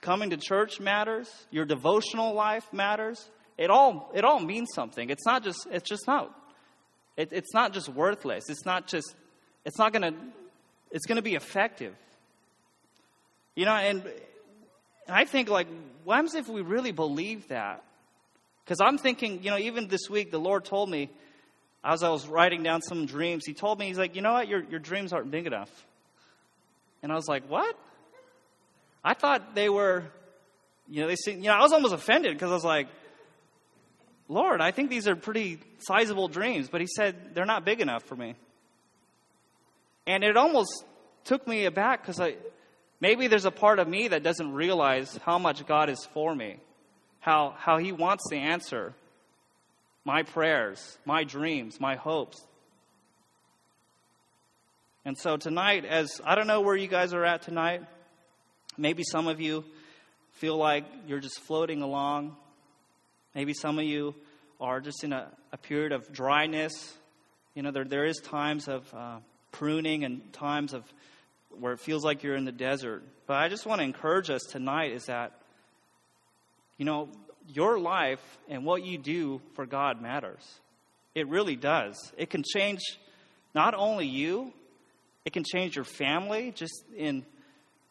coming 0.01 0.31
to 0.31 0.37
church 0.37 0.79
matters, 0.79 1.29
your 1.51 1.65
devotional 1.65 2.33
life 2.33 2.73
matters. 2.73 3.29
It 3.59 3.69
all 3.69 4.09
it 4.15 4.25
all 4.25 4.39
means 4.39 4.69
something. 4.73 5.11
It's 5.11 5.23
not 5.23 5.43
just 5.43 5.67
it's 5.69 5.87
just 5.87 6.07
not 6.07 6.35
it, 7.15 7.29
it's 7.31 7.53
not 7.53 7.73
just 7.73 7.87
worthless. 7.87 8.49
It's 8.49 8.65
not 8.65 8.87
just 8.87 9.13
it's 9.65 9.77
not 9.77 9.93
gonna 9.93 10.13
it's 10.89 11.05
gonna 11.05 11.21
be 11.21 11.35
effective. 11.35 11.93
You 13.55 13.65
know, 13.65 13.75
and 13.75 14.01
I 15.07 15.25
think 15.25 15.47
like 15.47 15.67
what 16.05 16.15
happens 16.15 16.33
if 16.33 16.49
we 16.49 16.61
really 16.61 16.91
believe 16.91 17.49
that? 17.49 17.83
Because 18.65 18.81
I'm 18.81 18.97
thinking, 18.97 19.43
you 19.43 19.51
know, 19.51 19.59
even 19.59 19.87
this 19.89 20.09
week, 20.09 20.31
the 20.31 20.39
Lord 20.39 20.65
told 20.65 20.89
me, 20.89 21.11
as 21.83 22.01
I 22.01 22.09
was 22.09 22.27
writing 22.27 22.63
down 22.63 22.81
some 22.81 23.05
dreams, 23.05 23.45
He 23.45 23.53
told 23.53 23.77
me, 23.77 23.87
He's 23.87 23.99
like, 23.99 24.15
you 24.15 24.23
know 24.23 24.33
what, 24.33 24.47
your, 24.47 24.63
your 24.63 24.79
dreams 24.79 25.13
aren't 25.13 25.29
big 25.29 25.45
enough. 25.45 25.69
And 27.01 27.11
I 27.11 27.15
was 27.15 27.27
like, 27.27 27.49
what? 27.49 27.77
I 29.03 29.13
thought 29.13 29.55
they 29.55 29.69
were, 29.69 30.05
you 30.89 31.01
know, 31.01 31.07
they 31.07 31.15
seem, 31.15 31.37
you 31.37 31.49
know, 31.49 31.53
I 31.53 31.61
was 31.61 31.71
almost 31.71 31.93
offended 31.93 32.33
because 32.33 32.51
I 32.51 32.53
was 32.53 32.65
like, 32.65 32.87
Lord, 34.27 34.61
I 34.61 34.71
think 34.71 34.89
these 34.89 35.07
are 35.07 35.15
pretty 35.15 35.59
sizable 35.79 36.27
dreams. 36.27 36.69
But 36.69 36.81
He 36.81 36.87
said, 36.87 37.33
they're 37.33 37.45
not 37.45 37.65
big 37.65 37.81
enough 37.81 38.03
for 38.03 38.15
me. 38.15 38.35
And 40.05 40.23
it 40.23 40.37
almost 40.37 40.85
took 41.23 41.47
me 41.47 41.65
aback 41.65 42.01
because 42.01 42.19
I, 42.19 42.35
maybe 42.99 43.27
there's 43.27 43.45
a 43.45 43.51
part 43.51 43.79
of 43.79 43.87
me 43.87 44.09
that 44.09 44.23
doesn't 44.23 44.51
realize 44.53 45.17
how 45.23 45.37
much 45.37 45.65
God 45.65 45.89
is 45.89 46.07
for 46.13 46.33
me, 46.35 46.57
how, 47.19 47.55
how 47.57 47.77
He 47.77 47.91
wants 47.91 48.27
to 48.29 48.35
answer 48.35 48.93
my 50.05 50.23
prayers, 50.23 50.97
my 51.05 51.23
dreams, 51.23 51.79
my 51.79 51.95
hopes. 51.95 52.43
And 55.09 55.17
so 55.17 55.37
tonight, 55.37 55.85
as 55.85 56.21
I 56.23 56.35
don't 56.35 56.45
know 56.45 56.61
where 56.61 56.75
you 56.75 56.87
guys 56.87 57.15
are 57.15 57.25
at 57.25 57.41
tonight, 57.41 57.81
maybe 58.77 59.01
some 59.03 59.27
of 59.27 59.41
you 59.41 59.65
feel 60.33 60.55
like 60.55 60.85
you're 61.07 61.19
just 61.19 61.39
floating 61.39 61.81
along. 61.81 62.37
Maybe 63.33 63.55
some 63.55 63.79
of 63.79 63.85
you 63.85 64.13
are 64.61 64.79
just 64.79 65.03
in 65.03 65.11
a, 65.11 65.31
a 65.51 65.57
period 65.57 65.93
of 65.93 66.13
dryness. 66.13 66.93
You 67.55 67.63
know, 67.63 67.71
there, 67.71 67.85
there 67.85 68.05
is 68.05 68.19
times 68.19 68.67
of 68.67 68.93
uh, 68.93 69.17
pruning 69.51 70.03
and 70.03 70.31
times 70.31 70.75
of 70.75 70.83
where 71.59 71.73
it 71.73 71.79
feels 71.79 72.05
like 72.05 72.21
you're 72.21 72.35
in 72.35 72.45
the 72.45 72.51
desert. 72.51 73.01
But 73.25 73.37
I 73.37 73.49
just 73.49 73.65
want 73.65 73.79
to 73.79 73.85
encourage 73.85 74.29
us 74.29 74.43
tonight 74.43 74.91
is 74.91 75.05
that, 75.05 75.31
you 76.77 76.85
know, 76.85 77.09
your 77.47 77.79
life 77.79 78.21
and 78.47 78.63
what 78.63 78.85
you 78.85 78.99
do 78.99 79.41
for 79.55 79.65
God 79.65 80.03
matters. 80.03 80.47
It 81.15 81.27
really 81.29 81.55
does. 81.55 81.95
It 82.15 82.29
can 82.29 82.43
change 82.43 82.81
not 83.55 83.73
only 83.73 84.05
you, 84.05 84.53
it 85.25 85.33
can 85.33 85.43
change 85.43 85.75
your 85.75 85.85
family 85.85 86.51
just 86.55 86.83
in, 86.95 87.25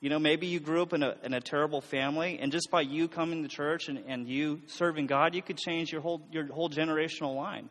you 0.00 0.10
know, 0.10 0.18
maybe 0.18 0.46
you 0.46 0.60
grew 0.60 0.82
up 0.82 0.92
in 0.92 1.02
a, 1.02 1.16
in 1.22 1.34
a 1.34 1.40
terrible 1.40 1.80
family, 1.80 2.38
and 2.40 2.52
just 2.52 2.70
by 2.70 2.80
you 2.80 3.08
coming 3.08 3.42
to 3.42 3.48
church 3.48 3.88
and, 3.88 3.98
and 4.06 4.28
you 4.28 4.62
serving 4.66 5.06
God, 5.06 5.34
you 5.34 5.42
could 5.42 5.58
change 5.58 5.92
your 5.92 6.00
whole, 6.00 6.22
your 6.30 6.46
whole 6.46 6.70
generational 6.70 7.36
line. 7.36 7.70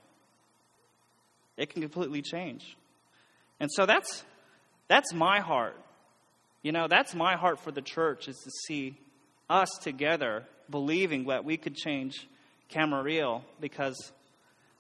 It 1.58 1.70
can 1.70 1.82
completely 1.82 2.22
change. 2.22 2.78
And 3.60 3.70
so 3.72 3.86
that's, 3.86 4.24
that's 4.88 5.14
my 5.14 5.40
heart. 5.40 5.76
You 6.62 6.72
know, 6.72 6.88
that's 6.88 7.16
my 7.16 7.36
heart 7.36 7.60
for 7.60 7.72
the 7.72 7.82
church 7.82 8.28
is 8.28 8.38
to 8.44 8.52
see 8.68 8.98
us 9.50 9.70
together 9.82 10.44
believing 10.70 11.26
that 11.28 11.46
we 11.46 11.58
could 11.58 11.76
change 11.76 12.28
Camarillo 12.70 13.42
because 13.60 14.12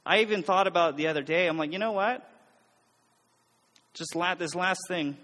I 0.05 0.19
even 0.19 0.43
thought 0.43 0.67
about 0.67 0.97
the 0.97 1.07
other 1.07 1.23
day, 1.23 1.47
I'm 1.47 1.57
like, 1.57 1.71
you 1.71 1.79
know 1.79 1.93
what? 1.93 2.29
Just 3.97 4.39
this 4.39 4.55
last 4.55 4.79
thing. 4.87 5.17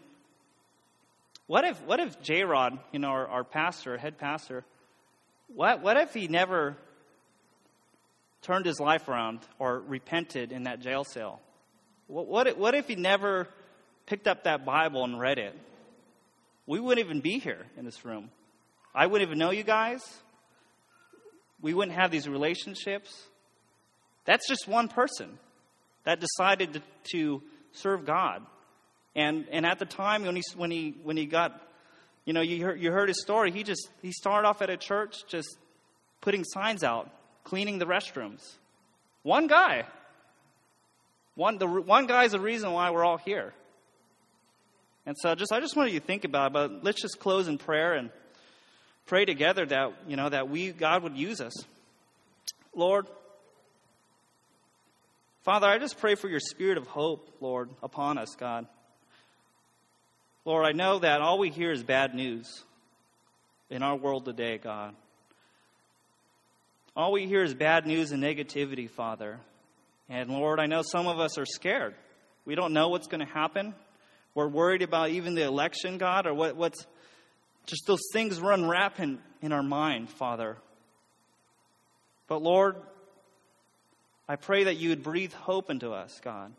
What 1.48 1.66
if 1.66 1.82
what 1.84 2.00
if 2.00 2.22
J 2.22 2.44
Rod, 2.44 2.80
you 2.92 3.00
know, 3.00 3.10
our, 3.10 3.28
our 3.28 3.44
pastor, 3.44 3.98
head 3.98 4.18
pastor, 4.18 4.64
what 5.48 5.82
what 5.82 5.98
if 5.98 6.14
he 6.14 6.28
never 6.28 6.78
turned 8.42 8.66
his 8.66 8.80
life 8.80 9.08
around 9.08 9.40
or 9.60 9.80
repented 9.80 10.52
in 10.52 10.64
that 10.64 10.80
jail 10.80 11.04
cell? 11.04 11.42
What 12.08 12.28
what 12.28 12.48
if, 12.48 12.58
what 12.58 12.76
if 12.76 12.88
he 12.88 12.96
never 12.96 13.48
picked 14.06 14.28
up 14.28 14.46
that 14.46 14.66
Bible 14.66 15.04
and 15.04 15.20
read 15.20 15.38
it? 15.38 15.58
We 16.66 16.80
wouldn't 16.80 17.06
even 17.06 17.20
be 17.20 17.40
here 17.40 17.66
in 17.78 17.84
this 17.84 18.06
room. 18.06 18.32
I 18.96 19.08
wouldn't 19.08 19.28
even 19.28 19.38
know 19.38 19.52
you 19.52 19.64
guys. 19.64 20.02
We 21.62 21.74
wouldn't 21.74 21.98
have 21.98 22.12
these 22.12 22.28
relationships. 22.28 23.24
That's 24.26 24.48
just 24.48 24.68
one 24.68 24.88
person 24.88 25.38
that 26.06 26.20
decided 26.20 26.74
to, 26.74 26.82
to 27.12 27.42
serve 27.74 28.06
God. 28.06 28.46
And, 29.16 29.46
and 29.52 29.66
at 29.66 29.80
the 29.80 29.86
time 29.86 30.26
when 30.26 30.36
he, 30.36 30.42
when, 30.56 30.72
he, 30.72 30.96
when 31.04 31.18
he 31.18 31.26
got, 31.26 31.62
you 32.26 32.34
know, 32.34 32.42
you 32.42 32.64
heard, 32.64 32.82
you 32.82 32.92
heard 32.92 33.10
his 33.10 33.22
story, 33.22 33.52
he 33.52 33.64
just, 33.64 33.90
he 34.02 34.12
started 34.12 34.48
off 34.48 34.62
at 34.62 34.70
a 34.70 34.78
church 34.78 35.24
just 35.28 35.58
putting 36.22 36.44
signs 36.44 36.84
out, 36.84 37.10
cleaning 37.44 37.78
the 37.80 37.86
restrooms. 37.86 38.42
One 39.22 39.48
guy. 39.48 39.86
One, 41.36 41.58
the, 41.58 41.68
one 41.68 42.08
guy 42.08 42.26
is 42.26 42.32
the 42.32 42.40
reason 42.40 42.72
why 42.72 42.92
we're 42.92 43.06
all 43.06 43.18
here. 43.18 43.54
And 45.06 45.18
so 45.20 45.36
just, 45.36 45.52
I 45.52 45.60
just 45.60 45.76
wanted 45.76 45.94
you 45.94 46.00
to 46.00 46.06
think 46.06 46.24
about 46.24 46.48
it, 46.48 46.54
but 46.54 46.84
let's 46.84 47.02
just 47.02 47.20
close 47.20 47.48
in 47.48 47.58
prayer 47.58 47.94
and 47.94 48.10
pray 49.06 49.26
together 49.26 49.66
that, 49.66 49.94
you 50.08 50.16
know, 50.16 50.30
that 50.30 50.50
we, 50.50 50.72
God 50.72 51.04
would 51.04 51.18
use 51.18 51.42
us. 51.42 51.54
Lord, 52.74 53.08
Father, 55.44 55.68
I 55.68 55.78
just 55.78 55.98
pray 56.00 56.16
for 56.16 56.30
your 56.30 56.40
spirit 56.40 56.78
of 56.78 56.88
hope, 56.88 57.28
Lord, 57.42 57.70
upon 57.82 58.18
us, 58.18 58.36
God. 58.40 58.66
Lord, 60.46 60.66
I 60.66 60.74
know 60.74 61.00
that 61.00 61.22
all 61.22 61.40
we 61.40 61.50
hear 61.50 61.72
is 61.72 61.84
bad 61.84 62.14
news 62.14 62.64
in 63.70 63.82
our 63.82 63.96
world 63.96 64.26
today, 64.26 64.58
God. 64.58 64.94
All 66.98 67.14
we 67.14 67.28
hear 67.28 67.44
is 67.44 67.54
bad 67.54 67.88
news 67.88 68.12
and 68.12 68.22
negativity, 68.22 68.90
Father. 68.90 69.40
And 70.10 70.30
Lord, 70.30 70.60
I 70.60 70.66
know 70.66 70.82
some 70.82 71.08
of 71.08 71.18
us 71.18 71.38
are 71.38 71.46
scared. 71.46 71.96
We 72.46 72.56
don't 72.56 72.74
know 72.74 72.90
what's 72.90 73.08
going 73.08 73.26
to 73.26 73.34
happen. 73.34 73.74
We're 74.36 74.50
worried 74.50 74.82
about 74.82 75.12
even 75.12 75.34
the 75.34 75.44
election, 75.44 75.98
God, 75.98 76.28
or 76.28 76.34
what, 76.34 76.58
what's 76.58 76.86
just 77.66 77.88
those 77.88 78.04
things 78.12 78.42
run 78.42 78.68
rampant 78.68 79.22
in 79.42 79.54
our 79.54 79.64
mind, 79.64 80.10
Father. 80.10 80.58
But 82.28 82.42
Lord, 82.42 82.76
I 84.28 84.36
pray 84.36 84.66
that 84.66 84.76
you 84.76 84.90
would 84.90 85.04
breathe 85.04 85.32
hope 85.32 85.70
into 85.70 85.92
us, 85.92 86.20
God 86.22 86.52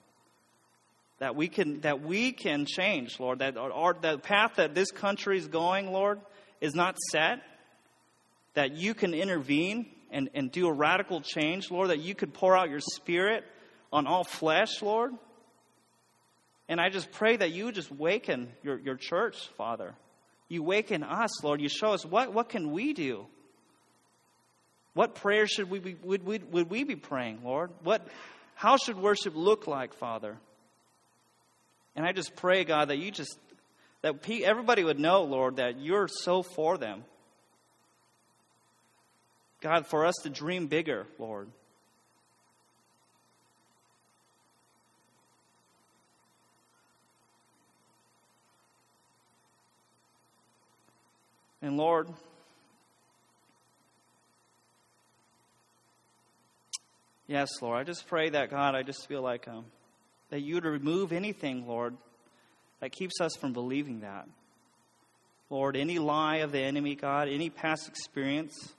that 1.19 1.37
we 1.37 1.49
can 1.49 1.81
that 1.81 2.03
we 2.03 2.33
can 2.33 2.67
change, 2.67 3.19
Lord. 3.21 3.39
That 3.39 3.57
our, 3.57 3.95
the 3.95 4.19
path 4.19 4.57
that 4.57 4.75
this 4.75 4.91
country 4.91 5.39
is 5.39 5.47
going, 5.49 5.93
Lord, 5.93 6.21
is 6.61 6.75
not 6.75 6.97
set. 7.11 7.41
That 8.55 8.73
you 8.77 8.95
can 8.95 9.15
intervene 9.15 9.87
and, 10.11 10.31
and 10.35 10.51
do 10.51 10.67
a 10.67 10.73
radical 10.73 11.21
change, 11.21 11.71
Lord. 11.71 11.91
That 11.91 12.01
you 12.01 12.15
could 12.15 12.35
pour 12.35 12.57
out 12.57 12.71
your 12.71 12.81
Spirit 12.81 13.45
on 13.93 14.07
all 14.07 14.25
flesh, 14.25 14.83
Lord. 14.83 15.13
And 16.69 16.81
I 16.81 16.89
just 16.89 17.11
pray 17.13 17.37
that 17.37 17.53
you 17.53 17.71
just 17.73 17.93
waken 17.93 18.51
your, 18.63 18.79
your 18.79 18.97
church, 18.97 19.49
Father. 19.57 19.95
You 20.49 20.63
waken 20.63 21.03
us, 21.03 21.43
Lord. 21.45 21.61
You 21.61 21.69
show 21.69 21.93
us 21.93 22.05
what, 22.05 22.33
what 22.33 22.49
can 22.49 22.73
we 22.73 22.93
do? 22.93 23.27
What 24.95 25.17
prayer 25.17 25.47
should 25.47 25.69
we 25.69 25.81
be, 25.81 25.97
would, 26.03 26.25
would, 26.25 26.53
would 26.53 26.71
we 26.71 26.85
be 26.85 26.97
praying, 26.97 27.41
Lord? 27.45 27.71
What, 27.83 28.07
how 28.55 28.77
should 28.77 28.97
worship 28.97 29.35
look 29.35 29.67
like, 29.67 29.95
Father? 29.95 30.39
And 31.97 32.05
I 32.05 32.13
just 32.13 32.35
pray, 32.35 32.65
God, 32.65 32.89
that 32.89 32.99
you 32.99 33.11
just, 33.11 33.39
that 34.03 34.17
everybody 34.29 34.85
would 34.85 34.99
know, 34.99 35.23
Lord, 35.23 35.57
that 35.57 35.81
you're 35.81 36.09
so 36.09 36.43
for 36.43 36.77
them. 36.77 37.05
God, 39.61 39.87
for 39.87 40.05
us 40.05 40.15
to 40.25 40.31
dream 40.31 40.67
bigger, 40.67 41.07
Lord. 41.19 41.49
And 51.63 51.79
Lord, 51.79 52.09
yes, 57.27 57.49
Lord, 57.63 57.79
I 57.79 57.85
just 57.85 58.07
pray 58.07 58.29
that, 58.29 58.51
God, 58.51 58.75
I 58.75 58.83
just 58.83 59.09
feel 59.09 59.23
like 59.23 59.49
um, 59.49 59.65
that 60.35 60.41
you 60.41 60.57
would 60.57 60.65
remove 60.65 61.13
anything, 61.13 61.65
Lord, 61.65 61.97
that 62.81 62.91
keeps 62.91 63.21
us 63.21 63.37
from 63.37 63.53
believing 63.53 64.01
that. 64.01 64.27
Lord, 65.49 65.77
any 65.77 66.01
lie 66.01 66.39
of 66.39 66.51
the 66.51 66.59
enemy, 66.59 66.97
God, 66.97 67.29
any 67.29 67.51
past 67.51 67.87
experience, 67.87 68.75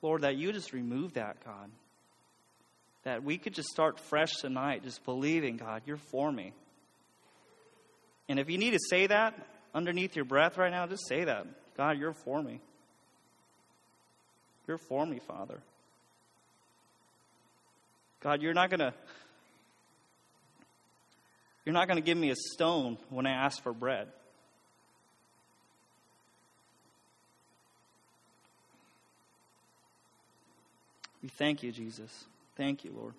Lord, 0.00 0.22
that 0.22 0.36
you 0.38 0.54
just 0.54 0.72
remove 0.72 1.12
that, 1.14 1.44
God. 1.44 1.70
That 3.04 3.22
we 3.22 3.36
could 3.36 3.52
just 3.52 3.68
start 3.68 4.00
fresh 4.00 4.32
tonight, 4.36 4.84
just 4.84 5.04
believing, 5.04 5.58
God, 5.58 5.82
you're 5.84 5.98
for 5.98 6.32
me. 6.32 6.54
And 8.26 8.38
if 8.38 8.48
you 8.48 8.56
need 8.56 8.70
to 8.70 8.80
say 8.88 9.06
that 9.06 9.34
underneath 9.74 10.16
your 10.16 10.24
breath 10.24 10.56
right 10.56 10.72
now, 10.72 10.86
just 10.86 11.06
say 11.06 11.24
that. 11.24 11.46
God, 11.76 11.98
you're 11.98 12.14
for 12.14 12.42
me. 12.42 12.62
You're 14.66 14.78
for 14.78 15.04
me, 15.04 15.18
Father. 15.18 15.60
God, 18.20 18.42
you're 18.42 18.54
not 18.54 18.70
going 18.70 18.80
to 18.80 18.94
you're 21.64 21.72
not 21.72 21.88
going 21.88 21.96
to 21.96 22.02
give 22.02 22.16
me 22.16 22.30
a 22.30 22.36
stone 22.36 22.96
when 23.10 23.26
I 23.26 23.32
ask 23.32 23.60
for 23.60 23.72
bread. 23.72 24.06
We 31.22 31.28
thank 31.28 31.64
you, 31.64 31.72
Jesus. 31.72 32.24
Thank 32.56 32.84
you, 32.84 32.92
Lord. 32.96 33.14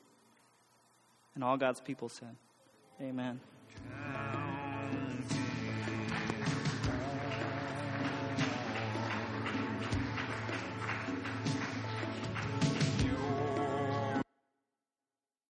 And 1.36 1.44
all 1.44 1.58
God's 1.58 1.82
people 1.82 2.08
said, 2.08 2.38
Amen. 3.02 3.42